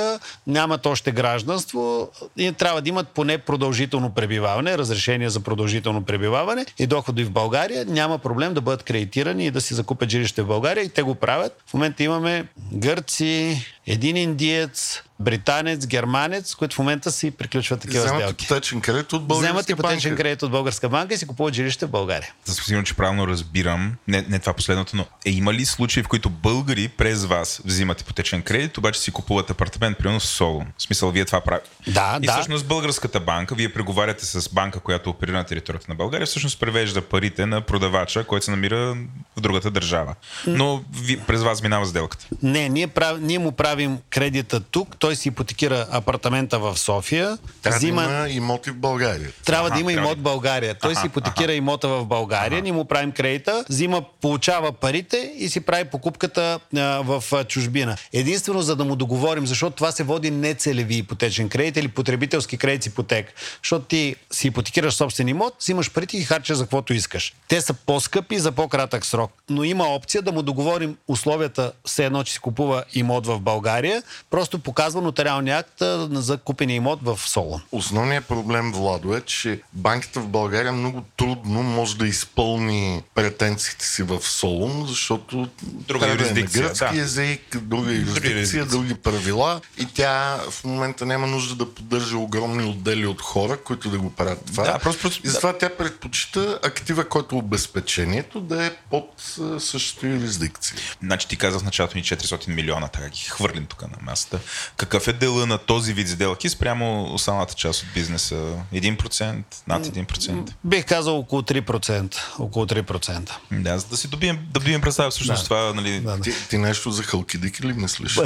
нямат 0.47 0.86
още 0.86 1.12
гражданство 1.12 2.09
и 2.38 2.51
трябва 2.51 2.82
да 2.82 2.89
имат 2.89 3.07
поне 3.07 3.38
продължително 3.38 4.14
пребиваване, 4.14 4.78
разрешение 4.78 5.30
за 5.30 5.39
продължително 5.39 6.03
пребиваване 6.03 6.66
и 6.80 6.88
доходи 6.88 7.24
в 7.24 7.32
България. 7.32 7.86
Няма 7.86 8.18
проблем 8.18 8.53
да 8.53 8.62
бъдат 8.62 8.84
кредитирани 8.84 9.45
и 9.45 9.51
да 9.51 9.62
си 9.62 9.74
закупят 9.74 10.09
жилище 10.09 10.41
в 10.41 10.47
България 10.47 10.84
и 10.84 10.89
те 10.89 11.01
го 11.01 11.16
правят. 11.16 11.62
В 11.68 11.74
момента 11.74 12.03
имаме 12.03 12.45
гърци, 12.74 13.66
един 13.88 14.17
индиец, 14.17 15.03
британец, 15.22 15.88
германец, 15.88 16.55
които 16.55 16.76
в 16.76 16.80
момента 16.80 17.11
си 17.11 17.32
приключват 17.32 17.82
такива 17.82 18.03
Вземат 18.03 18.22
сделки. 18.22 18.45
ипотечен 18.45 18.82
кредит 18.82 19.13
от 19.13 19.28
българска 19.28 19.47
Вземат 19.47 19.69
ипотечен 19.69 20.15
кредит 20.15 20.43
от 20.43 20.51
българска 20.51 20.89
банка 20.89 21.13
и 21.13 21.17
си 21.17 21.28
купуват 21.28 21.53
жилище 21.53 21.86
в 21.86 21.89
България. 21.89 22.34
За 22.45 22.53
сигурно, 22.53 22.84
че 22.84 22.93
правилно 22.93 23.28
разбирам, 23.28 23.95
не, 24.07 24.26
не 24.30 24.39
това 24.39 24.53
последното, 24.53 24.95
но 24.95 25.05
е 25.26 25.32
има 25.32 25.53
ли 25.53 25.65
случаи, 25.65 26.03
в 26.03 26.07
които 26.07 26.30
българи 26.30 26.88
през 26.88 27.26
вас 27.26 27.61
взимат 27.65 28.01
ипотечен 28.01 28.41
кредит, 28.41 28.78
обаче 28.78 28.99
си 28.99 29.11
купуват 29.11 29.49
апартамент, 29.49 29.97
примерно 29.97 30.19
в 30.19 30.26
Солун? 30.26 30.67
В 30.78 30.84
смисъл, 30.84 31.11
вие 31.11 31.26
това 31.26 31.41
правите. 31.41 31.69
Да, 31.88 32.19
и 32.22 32.26
да. 32.26 32.34
всъщност 32.34 32.67
българската 32.67 33.19
банка, 33.19 33.55
вие 33.55 33.74
преговаряте 33.74 34.26
с 34.26 34.49
банка, 34.49 34.80
която 34.80 35.09
оперира 35.09 35.38
на 35.38 35.43
територията 35.43 35.86
на 35.89 35.95
България, 35.95 36.28
всъщност 36.28 36.59
превежда 36.59 37.01
парите 37.01 37.45
на 37.45 37.61
продавача, 37.61 38.24
който 38.24 38.45
се 38.45 38.51
намира 38.51 38.95
в 39.38 39.41
другата 39.41 39.72
държава. 39.72 40.15
Но 40.47 40.84
ви, 40.93 41.19
през 41.19 41.41
вас 41.41 41.63
минава 41.63 41.86
сделката. 41.86 42.28
Не, 42.43 42.69
ние, 42.69 42.88
прав... 42.88 43.17
ние 43.22 43.39
му 43.39 43.51
правим 43.51 43.97
кредита 44.09 44.59
тук, 44.59 44.95
той 44.99 45.11
си 45.16 45.28
ипотекира 45.28 45.88
апартамента 45.91 46.59
в 46.59 46.78
София. 46.78 47.38
Трябва 47.62 47.78
взима... 47.78 48.01
да 48.01 48.07
има 48.07 48.30
имоти 48.30 48.72
в 48.72 48.76
България. 48.76 49.30
Трябва 49.45 49.68
ага, 49.68 49.76
да 49.76 49.82
има 49.82 49.91
имот 49.91 50.18
в 50.18 50.22
България. 50.22 50.76
Той 50.76 50.95
си 50.95 51.05
ипотекира 51.05 51.53
имота 51.53 51.88
в 51.88 52.05
България, 52.05 52.57
ага. 52.57 52.62
ние 52.62 52.72
му 52.72 52.86
правим 52.86 53.12
кредита, 53.12 53.66
взима, 53.70 54.03
получава 54.22 54.72
парите 54.72 55.34
и 55.38 55.49
си 55.49 55.59
прави 55.62 55.84
покупката 55.84 56.59
а, 56.76 56.80
в 56.80 57.24
а, 57.34 57.43
чужбина. 57.43 57.97
Единствено 58.14 58.62
за 58.62 58.76
да 58.76 58.86
му 58.86 58.95
договорим, 58.95 59.47
защото 59.47 59.76
това 59.76 59.91
се 59.91 60.03
води 60.03 60.32
нецелеви 60.32 60.95
ипотечен 60.95 61.49
кредит 61.49 61.78
или 61.78 61.88
потребителски 61.88 62.57
кредит 62.57 62.84
с 62.84 62.86
ипотека. 62.86 63.34
Защото 63.64 63.86
ти 63.86 64.16
си 64.32 64.47
ипотекираш 64.47 64.93
собствен 64.93 65.28
имот, 65.28 65.55
взимаш 65.59 65.91
парите 65.91 66.18
и 66.18 66.24
харчаш 66.24 66.57
за 66.57 66.64
каквото 66.64 66.93
искаш. 66.93 67.34
Те 67.47 67.62
са 67.62 67.74
по-скъпи 67.74 68.39
за 68.39 68.51
по-кратък 68.51 69.05
срок. 69.05 69.32
Но 69.49 69.64
има 69.64 69.84
опция 69.84 70.22
да 70.22 70.32
му 70.32 70.41
договорим 70.41 70.97
условията, 71.07 71.72
все 71.86 72.05
едно, 72.05 72.24
че 72.24 72.34
си 72.34 72.39
купува 72.39 72.84
имот 72.93 73.28
в 73.28 73.39
България, 73.39 74.03
просто 74.30 74.59
показва 74.59 74.91
нотариалния 75.00 75.58
акт 75.58 75.74
за 76.12 76.38
купения 76.38 76.76
имот 76.76 77.00
в 77.04 77.20
Солон. 77.26 77.62
Основният 77.72 78.26
проблем, 78.26 78.72
Владо, 78.72 79.16
е, 79.16 79.22
че 79.22 79.62
банката 79.74 80.20
в 80.20 80.28
България 80.28 80.72
много 80.72 81.04
трудно 81.18 81.64
може 81.64 81.98
да 81.98 82.08
изпълни 82.08 83.02
претенциите 83.16 83.86
си 83.86 84.04
в 84.04 84.22
Солон, 84.22 84.86
защото 84.88 85.50
друга 85.64 86.08
е 86.08 86.12
юрисдикция, 86.12 86.62
на 86.62 86.68
гръцки 86.68 86.96
да. 86.96 87.02
език, 87.02 87.58
друга 87.58 87.94
юрисдикция, 87.94 88.66
други 88.66 88.94
правила 88.96 89.62
и 89.78 89.86
тя 89.86 90.39
в 90.50 90.64
момента 90.64 91.06
няма 91.06 91.28
нужда 91.28 91.56
да 91.56 91.74
поддържа 91.74 92.18
огромни 92.18 92.64
отдели 92.64 93.08
от 93.08 93.22
хора, 93.22 93.58
които 93.58 93.89
да 93.89 94.00
го 94.00 94.10
правят 94.10 94.46
това. 94.46 94.64
Да, 94.64 94.80
просто, 94.80 95.02
просто, 95.02 95.22
и 95.24 95.30
затова 95.30 95.52
да. 95.52 95.58
тя 95.58 95.70
предпочита 95.70 96.60
актива, 96.64 97.10
който 97.10 97.36
е 97.36 97.39
обезпечението 97.39 98.42
да 98.42 98.66
е 98.66 98.72
под 98.89 99.24
същата 99.60 100.08
юрисдикция. 100.08 100.78
Значи 101.04 101.28
ти 101.28 101.38
каза 101.38 101.60
в 101.60 101.64
началото 101.64 101.98
ни 101.98 102.04
400 102.04 102.48
милиона, 102.48 102.88
така 102.88 103.10
ги 103.10 103.20
хвърлим 103.20 103.66
тук 103.66 103.82
на 103.82 103.98
масата. 104.02 104.39
Какъв 104.82 105.07
е 105.07 105.13
дела 105.13 105.45
на 105.45 105.57
този 105.57 105.93
вид 105.93 106.09
сделки 106.09 106.49
спрямо 106.49 107.13
останалата 107.13 107.53
част 107.53 107.84
от 107.84 107.89
бизнеса? 107.93 108.36
1%? 108.73 109.43
Над 109.67 109.86
1%? 109.86 110.53
Бих 110.63 110.86
казал 110.86 111.19
около 111.19 111.41
3%. 111.41 112.17
Около 112.39 112.65
3%. 112.65 113.29
Да, 113.51 113.79
за 113.79 113.88
да 113.88 113.97
си 113.97 114.07
добием, 114.07 114.39
да 114.51 114.59
добием 114.59 114.82
представа 114.82 115.11
всъщност 115.11 115.41
Да. 115.41 115.43
това, 115.43 115.73
нали... 115.73 115.99
Да, 115.99 116.17
да. 116.17 116.21
Ти, 116.23 116.34
ти 116.49 116.57
нещо 116.57 116.91
за 116.91 117.03
халкидики 117.03 117.63
ли 117.63 117.73
мислиш? 117.73 118.19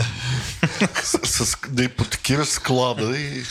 с, 1.04 1.46
с, 1.46 1.58
да 1.70 1.84
ипотекираш 1.84 2.48
склада 2.48 3.20
и 3.20 3.44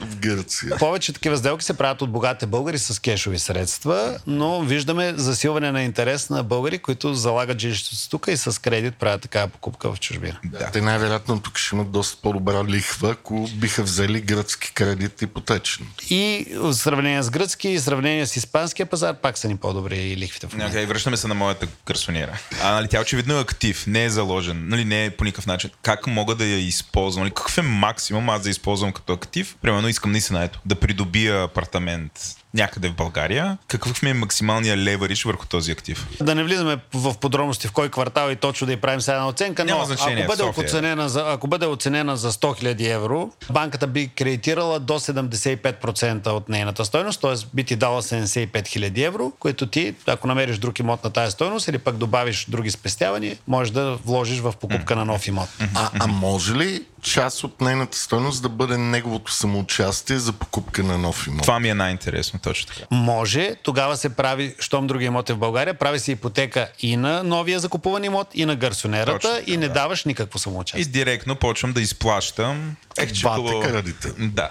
в 0.00 0.16
Гърция. 0.16 0.76
Повече 0.78 1.12
такива 1.12 1.36
сделки 1.36 1.64
се 1.64 1.74
правят 1.74 2.02
от 2.02 2.10
богатите 2.10 2.46
българи 2.46 2.78
с 2.78 3.00
кешови 3.00 3.38
средства, 3.38 4.18
но 4.26 4.60
виждаме 4.60 5.14
засилване 5.16 5.72
на 5.72 5.82
интерес 5.82 6.30
на 6.30 6.42
българи, 6.42 6.78
които 6.78 7.14
залагат 7.14 7.58
жилището 7.58 7.96
си 7.96 8.10
тук 8.10 8.26
и 8.28 8.36
с 8.36 8.62
кредит 8.62 8.96
правят 8.96 9.22
такава 9.22 9.48
покупка 9.48 9.94
в 9.94 10.00
чужбина. 10.00 10.38
Да. 10.44 10.70
Те 10.70 10.80
най-вероятно 10.80 11.40
тук 11.40 11.58
ще 11.58 11.76
имат 11.76 11.90
доста 11.90 12.16
по-добра 12.44 12.74
лихва, 12.74 13.10
ако 13.10 13.48
биха 13.54 13.82
взели 13.82 14.20
гръцки 14.20 14.72
кредит 14.72 15.22
ипотечен. 15.22 15.86
И 16.10 16.46
в 16.56 16.74
сравнение 16.74 17.22
с 17.22 17.30
гръцки, 17.30 17.68
и 17.68 17.78
в 17.78 17.82
сравнение 17.82 18.26
с 18.26 18.36
испанския 18.36 18.86
пазар, 18.86 19.14
пак 19.14 19.38
са 19.38 19.48
ни 19.48 19.56
по-добри 19.56 20.16
лихвите 20.16 20.46
в 20.46 20.52
момента. 20.52 20.78
Okay, 20.78 20.86
връщаме 20.86 21.16
се 21.16 21.28
на 21.28 21.34
моята 21.34 21.66
кърсонера. 21.84 22.38
А, 22.62 22.72
нали, 22.72 22.88
тя 22.88 23.00
очевидно 23.00 23.38
е 23.38 23.40
актив, 23.40 23.86
не 23.86 24.04
е 24.04 24.10
заложен, 24.10 24.68
нали, 24.68 24.84
не 24.84 25.04
е 25.04 25.10
по 25.10 25.24
никакъв 25.24 25.46
начин. 25.46 25.70
Как 25.82 26.06
мога 26.06 26.34
да 26.34 26.44
я 26.44 26.58
използвам? 26.58 27.24
Нали, 27.24 27.34
какъв 27.34 27.58
е 27.58 27.62
максимум 27.62 28.30
аз 28.30 28.42
да 28.42 28.50
използвам 28.50 28.92
като 28.92 29.12
актив, 29.12 29.56
примерно 29.62 29.88
искам 29.88 30.12
наистина 30.12 30.44
ето, 30.44 30.60
да 30.66 30.74
придобия 30.74 31.42
апартамент 31.42 32.12
някъде 32.54 32.88
в 32.88 32.94
България, 32.94 33.58
какъв 33.68 34.02
ми 34.02 34.10
е 34.10 34.14
максималният 34.14 34.78
левериш 34.78 35.24
върху 35.24 35.46
този 35.46 35.72
актив? 35.72 36.06
Да 36.20 36.34
не 36.34 36.44
влизаме 36.44 36.76
в 36.94 37.14
подробности 37.18 37.68
в 37.68 37.72
кой 37.72 37.88
квартал 37.88 38.30
и 38.30 38.36
точно 38.36 38.66
да 38.66 38.72
й 38.72 38.76
правим 38.76 39.00
сега 39.00 39.14
една 39.14 39.28
оценка, 39.28 39.64
но 39.64 39.72
Няма 39.72 39.84
значение, 39.84 40.22
ако, 40.22 40.36
бъде 40.36 40.60
оценена 40.60 41.08
за, 41.08 41.24
ако 41.28 41.46
бъде 41.46 41.66
оценена 41.66 42.16
за 42.16 42.32
100 42.32 42.62
000 42.62 42.94
евро, 42.94 43.30
банката 43.50 43.86
би 43.86 44.08
кредитирала 44.08 44.80
до 44.80 44.92
75% 44.92 46.28
от 46.28 46.48
нейната 46.48 46.84
стойност, 46.84 47.20
т.е. 47.20 47.34
би 47.54 47.64
ти 47.64 47.76
дала 47.76 48.02
75 48.02 48.48
000 48.52 49.06
евро, 49.06 49.32
които 49.38 49.66
ти, 49.66 49.94
ако 50.06 50.26
намериш 50.26 50.58
друг 50.58 50.78
имот 50.78 51.04
на 51.04 51.10
тази 51.10 51.32
стойност 51.32 51.68
или 51.68 51.78
пък 51.78 51.96
добавиш 51.96 52.46
други 52.48 52.70
спестявания, 52.70 53.36
можеш 53.48 53.72
да 53.72 53.98
вложиш 54.04 54.40
в 54.40 54.52
покупка 54.60 54.96
на 54.96 55.04
нов 55.04 55.28
имот. 55.28 55.48
А, 55.74 55.90
а 56.00 56.06
може 56.06 56.54
ли 56.54 56.82
част 57.02 57.44
от 57.44 57.60
нейната 57.60 57.98
стойност 57.98 58.42
да 58.42 58.48
бъде 58.48 58.78
неговото 58.78 59.32
самоучастие 59.32 60.18
за 60.18 60.32
покупка 60.32 60.82
на 60.82 60.98
нов 60.98 61.26
имот? 61.26 61.42
Това 61.42 61.60
ми 61.60 61.68
е 61.68 61.74
най-интересно, 61.74 62.40
точно 62.42 62.66
така. 62.68 62.86
Може, 62.92 63.54
тогава 63.56 63.96
се 63.96 64.08
прави, 64.08 64.54
щом 64.58 64.86
други 64.86 65.04
имот 65.04 65.30
е 65.30 65.34
в 65.34 65.38
България, 65.38 65.74
прави 65.74 65.98
се 65.98 66.12
ипотека 66.12 66.68
и 66.80 66.96
на 66.96 67.22
новия 67.22 67.60
закупуван 67.60 68.04
имот, 68.04 68.28
и 68.34 68.44
на 68.44 68.56
гарсонерата, 68.56 69.12
Точно 69.12 69.30
така, 69.30 69.42
и 69.46 69.56
не 69.56 69.68
да. 69.68 69.74
даваш 69.74 70.04
никакво 70.04 70.36
И 70.36 70.40
самоучастие. 70.40 70.84
директно 70.84 71.36
почвам 71.36 71.72
да 71.72 71.80
изплащам. 71.80 72.76
Ех, 72.98 73.12
че 73.12 73.22
хубаво- 73.22 73.60
кредита. 73.62 74.12
Да. 74.18 74.50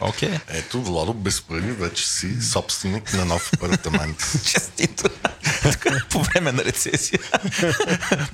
Окей. 0.00 0.30
Ето, 0.48 0.82
Владо, 0.82 1.14
без 1.14 1.42
пари 1.42 1.60
вече 1.62 2.08
си 2.08 2.42
собственик 2.42 3.12
на 3.12 3.24
нов 3.24 3.50
апартамент. 3.54 4.18
Честито. 4.44 5.08
По 6.10 6.22
време 6.22 6.52
на 6.52 6.64
рецесия. 6.64 7.18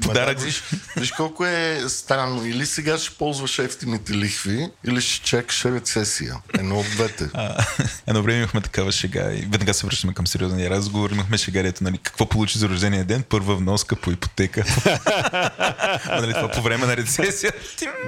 Подарък 0.02 0.40
виж, 0.40 0.62
виж 0.96 1.12
колко 1.12 1.46
е 1.46 1.80
странно. 1.88 2.46
Или 2.46 2.66
сега 2.66 2.98
ще 2.98 3.10
ползваш 3.10 3.58
ефтините 3.58 4.12
лихви, 4.14 4.68
или 4.84 5.00
ще 5.00 5.24
чакаш 5.24 5.64
рецесия. 5.64 6.36
Едно 6.54 6.78
от 6.78 6.86
двете. 6.86 7.28
А, 7.34 7.64
Едно 8.06 8.22
време 8.22 8.46
имахме 8.50 8.60
такава 8.60 8.92
шега 8.92 9.32
и 9.32 9.40
веднага 9.40 9.74
се 9.74 9.86
връщаме 9.86 10.14
към 10.14 10.26
сериозния 10.26 10.70
разговор. 10.70 11.10
Имахме 11.10 11.38
шегарето, 11.38 11.84
нали, 11.84 11.98
какво 12.02 12.26
получи 12.26 12.58
за 12.58 12.68
рождения 12.68 13.04
ден? 13.04 13.22
Първа 13.28 13.56
вноска 13.56 13.96
по 13.96 14.10
ипотека. 14.10 14.64
а, 14.84 16.20
нали, 16.20 16.32
това 16.32 16.48
по 16.48 16.62
време 16.62 16.86
на 16.86 16.96
рецесия. 16.96 17.52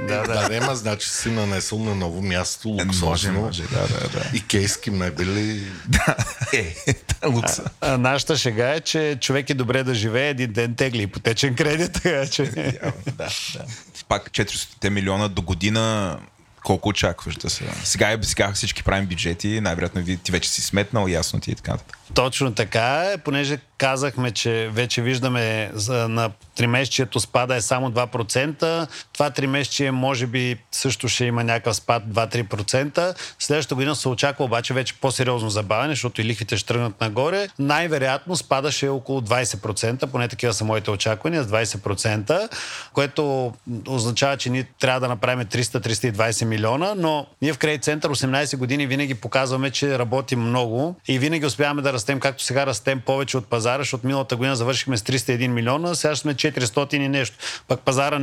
Да, 0.09 0.22
да, 0.22 0.49
да, 0.49 0.66
ма, 0.66 0.76
значи 0.76 1.09
си 1.09 1.30
нанесъл 1.30 1.78
на 1.78 1.95
ново 1.95 2.22
място 2.22 2.68
Може, 2.68 2.86
луксозно. 2.86 3.40
може, 3.40 3.62
да, 3.62 3.88
да, 3.88 4.09
да. 4.09 4.30
И 4.34 4.47
кейски 4.47 4.90
мебели. 4.90 5.62
Да, 5.88 6.16
е, 6.53 6.74
та 6.95 7.28
лукса. 7.28 7.64
А, 7.80 7.99
нашата 7.99 8.36
шега 8.36 8.74
е, 8.74 8.80
че 8.80 9.18
човек 9.20 9.51
е 9.51 9.55
добре 9.55 9.82
да 9.84 9.95
живее, 9.95 10.28
един 10.28 10.53
ден 10.53 10.74
тегли 10.74 11.03
ипотечен 11.03 11.55
кредит, 11.55 11.93
така 11.93 12.26
че... 12.26 12.43
Явно, 12.82 13.03
да, 13.07 13.28
да. 13.55 13.64
Пак 14.09 14.30
400 14.30 14.88
милиона 14.88 15.28
до 15.28 15.43
година 15.43 16.18
колко 16.64 16.88
очакваш 16.88 17.36
да 17.36 17.50
са? 17.50 17.64
Сега, 17.84 18.12
е, 18.12 18.18
сега 18.22 18.52
всички 18.52 18.82
правим 18.82 19.06
бюджети, 19.06 19.60
най-вероятно 19.60 20.04
ти 20.24 20.32
вече 20.32 20.50
си 20.50 20.62
сметнал, 20.62 21.06
ясно 21.08 21.40
ти 21.40 21.50
и 21.50 21.54
така 21.54 21.72
нататък. 21.72 21.98
Точно 22.14 22.54
така 22.54 23.10
е, 23.14 23.18
понеже 23.18 23.58
казахме, 23.78 24.30
че 24.30 24.70
вече 24.72 25.02
виждаме 25.02 25.70
за, 25.74 26.08
на 26.08 26.30
тримесечието 26.56 27.20
спада 27.20 27.56
е 27.56 27.60
само 27.60 27.90
2%. 27.90 28.86
Това 29.12 29.30
тримесечие 29.30 29.90
може 29.90 30.26
би 30.26 30.56
също 30.72 31.08
ще 31.08 31.24
има 31.24 31.44
някакъв 31.44 31.76
спад 31.76 32.02
2-3%. 32.08 33.14
Следващата 33.38 33.74
година 33.74 33.96
се 33.96 34.08
очаква 34.08 34.44
обаче 34.44 34.74
вече 34.74 34.94
по-сериозно 35.00 35.50
забавяне, 35.50 35.92
защото 35.92 36.20
и 36.20 36.24
лихвите 36.24 36.56
ще 36.56 36.68
тръгнат 36.68 37.00
нагоре. 37.00 37.48
Най-вероятно 37.58 38.36
спада 38.36 38.72
ще 38.72 38.86
е 38.86 38.88
около 38.88 39.20
20%, 39.20 40.06
поне 40.06 40.28
такива 40.28 40.52
са 40.52 40.64
моите 40.64 40.90
очаквания, 40.90 41.44
с 41.44 41.46
20%, 41.46 42.48
което 42.92 43.52
означава, 43.86 44.36
че 44.36 44.50
ние 44.50 44.64
трябва 44.80 45.00
да 45.00 45.08
направим 45.08 45.46
300-320 45.46 46.44
милиона, 46.53 46.94
но 46.96 47.26
ние 47.42 47.53
в 47.53 47.59
Кредит 47.59 47.84
Център 47.84 48.11
18 48.11 48.57
години 48.57 48.86
винаги 48.86 49.14
показваме, 49.14 49.70
че 49.70 49.98
работим 49.98 50.40
много 50.40 50.96
и 51.09 51.18
винаги 51.18 51.46
успяваме 51.46 51.82
да 51.82 51.92
растем, 51.92 52.20
както 52.20 52.44
сега 52.44 52.66
растем 52.66 53.00
повече 53.07 53.36
от 53.36 53.46
пазара, 53.46 53.78
защото 53.78 54.07
миналата 54.07 54.36
година 54.36 54.57
завършихме 54.57 54.96
с 54.96 55.03
301 55.03 55.48
милиона, 55.48 55.94
сега 55.94 56.16
сме 56.16 56.34
400 56.34 56.94
и 56.94 57.09
нещо. 57.09 57.36
Пък 57.68 57.80
пазара 57.80 58.20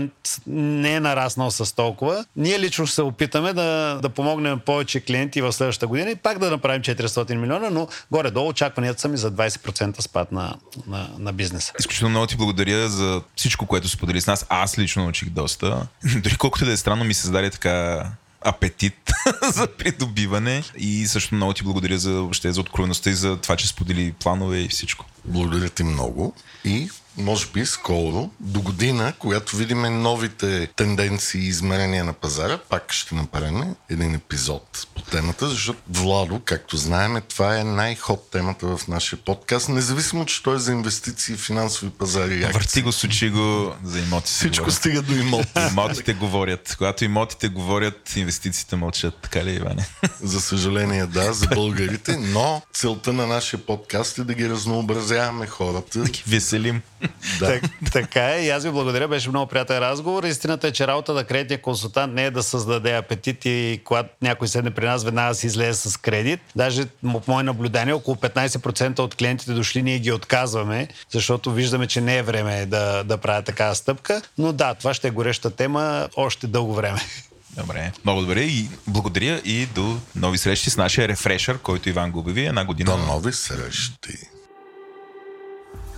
не 0.47 0.93
е 0.93 0.99
нараснал 0.99 1.51
с 1.51 1.75
толкова. 1.75 2.25
Ние 2.35 2.59
лично 2.59 2.87
се 2.87 3.01
опитаме 3.01 3.53
да, 3.53 3.99
да 4.01 4.09
помогнем 4.09 4.59
повече 4.59 4.99
клиенти 4.99 5.41
в 5.41 5.53
следващата 5.53 5.87
година 5.87 6.11
и 6.11 6.15
пак 6.15 6.39
да 6.39 6.51
направим 6.51 6.81
400 6.81 7.35
милиона, 7.35 7.69
но 7.69 7.87
горе-долу 8.11 8.49
очакванията 8.49 9.01
са 9.01 9.07
ми 9.07 9.17
за 9.17 9.31
20% 9.31 10.01
спад 10.01 10.31
на, 10.31 10.55
на, 10.87 11.09
на 11.19 11.33
бизнеса. 11.33 11.73
Изключително 11.79 12.09
много 12.09 12.27
ти 12.27 12.37
благодаря 12.37 12.89
за 12.89 13.21
всичко, 13.35 13.65
което 13.65 13.89
сподели 13.89 14.21
с 14.21 14.27
нас. 14.27 14.45
Аз 14.49 14.79
лично 14.79 15.03
научих 15.03 15.29
доста. 15.29 15.87
Дори 16.23 16.37
колкото 16.37 16.65
да 16.65 16.71
е 16.71 16.77
странно, 16.77 17.03
ми 17.03 17.13
се 17.13 17.21
създаде 17.21 17.49
така 17.49 18.05
апетит 18.41 19.11
за 19.53 19.67
придобиване 19.67 20.63
и 20.77 21.07
също 21.07 21.35
много 21.35 21.53
ти 21.53 21.63
благодаря 21.63 21.97
за, 21.97 22.11
въобще, 22.11 22.51
за 22.51 22.61
откровеността 22.61 23.09
и 23.09 23.13
за 23.13 23.37
това, 23.37 23.55
че 23.55 23.67
сподели 23.67 24.11
планове 24.11 24.57
и 24.57 24.69
всичко. 24.69 25.05
Благодаря 25.25 25.69
ти 25.69 25.83
много. 25.83 26.33
И 26.65 26.89
може 27.19 27.47
би 27.47 27.65
скоро, 27.65 28.29
до 28.39 28.61
година, 28.61 29.13
когато 29.19 29.55
видим 29.55 29.81
новите 29.81 30.67
тенденции 30.75 31.41
и 31.41 31.47
измерения 31.47 32.03
на 32.03 32.13
пазара, 32.13 32.57
пак 32.69 32.93
ще 32.93 33.15
направим 33.15 33.75
един 33.89 34.15
епизод 34.15 34.87
по 34.95 35.01
темата, 35.01 35.49
защото 35.49 35.79
Владо, 35.89 36.41
както 36.45 36.77
знаем, 36.77 37.21
това 37.29 37.59
е 37.59 37.63
най-хот 37.63 38.31
темата 38.31 38.77
в 38.77 38.87
нашия 38.87 39.19
подкаст, 39.19 39.69
независимо, 39.69 40.25
че 40.25 40.43
той 40.43 40.55
е 40.55 40.59
за 40.59 40.71
инвестиции, 40.71 41.35
финансови 41.35 41.91
пазари 41.91 42.43
акции. 42.43 42.53
Върти 42.53 42.81
го, 42.81 42.91
сучи 42.91 43.29
го 43.29 43.73
за 43.83 43.99
имоти. 43.99 44.31
Всичко 44.31 44.71
стига 44.71 45.01
до 45.01 45.13
имот. 45.13 45.47
Имотите 45.71 46.13
говорят. 46.13 46.75
Когато 46.77 47.05
имотите 47.05 47.49
говорят, 47.49 48.15
инвестициите 48.15 48.75
мълчат. 48.75 49.15
Така 49.21 49.45
ли, 49.45 49.51
Иване? 49.51 49.87
За 50.21 50.41
съжаление, 50.41 51.05
да, 51.05 51.33
за 51.33 51.47
българите, 51.47 52.17
но 52.17 52.61
целта 52.73 53.13
на 53.13 53.27
нашия 53.27 53.65
подкаст 53.65 54.17
е 54.17 54.23
да 54.23 54.33
ги 54.33 54.49
разнообразяваме 54.49 55.47
хората. 55.47 55.99
Ги 55.99 56.23
веселим. 56.27 56.81
Да. 57.39 57.45
Так, 57.45 57.63
така 57.93 58.35
е. 58.35 58.41
И 58.41 58.49
аз 58.49 58.63
ви 58.63 58.71
благодаря. 58.71 59.07
Беше 59.07 59.29
много 59.29 59.47
приятен 59.47 59.79
разговор. 59.79 60.23
Истината 60.23 60.67
е, 60.67 60.71
че 60.71 60.87
работа 60.87 61.13
на 61.13 61.23
кредитния 61.23 61.61
консултант 61.61 62.13
не 62.13 62.25
е 62.25 62.31
да 62.31 62.43
създаде 62.43 62.95
апетит 62.95 63.45
и 63.45 63.81
когато 63.83 64.09
някой 64.21 64.47
седне 64.47 64.71
при 64.71 64.85
нас, 64.85 65.03
веднага 65.03 65.35
си 65.35 65.47
излезе 65.47 65.89
с 65.89 65.97
кредит. 65.97 66.39
Даже 66.55 66.85
по 66.85 67.21
мое 67.27 67.43
наблюдение, 67.43 67.93
около 67.93 68.17
15% 68.17 68.99
от 68.99 69.15
клиентите 69.15 69.53
дошли, 69.53 69.83
ние 69.83 69.99
ги 69.99 70.11
отказваме, 70.11 70.87
защото 71.11 71.51
виждаме, 71.51 71.87
че 71.87 72.01
не 72.01 72.17
е 72.17 72.23
време 72.23 72.65
да, 72.65 73.03
да 73.03 73.17
правя 73.17 73.41
такава 73.41 73.75
стъпка. 73.75 74.21
Но 74.37 74.53
да, 74.53 74.73
това 74.73 74.93
ще 74.93 75.07
е 75.07 75.11
гореща 75.11 75.49
тема 75.49 76.07
още 76.15 76.47
дълго 76.47 76.73
време. 76.73 76.99
Добре. 77.57 77.91
Много 78.03 78.21
добре 78.21 78.41
и 78.41 78.69
благодаря 78.87 79.41
и 79.45 79.65
до 79.65 79.97
нови 80.15 80.37
срещи 80.37 80.69
с 80.69 80.77
нашия 80.77 81.07
рефрешър, 81.07 81.57
който 81.57 81.89
Иван 81.89 82.11
го 82.11 82.19
обяви 82.19 82.45
една 82.45 82.65
година. 82.65 82.91
До 82.91 82.97
нови 82.97 83.33
срещи. 83.33 84.17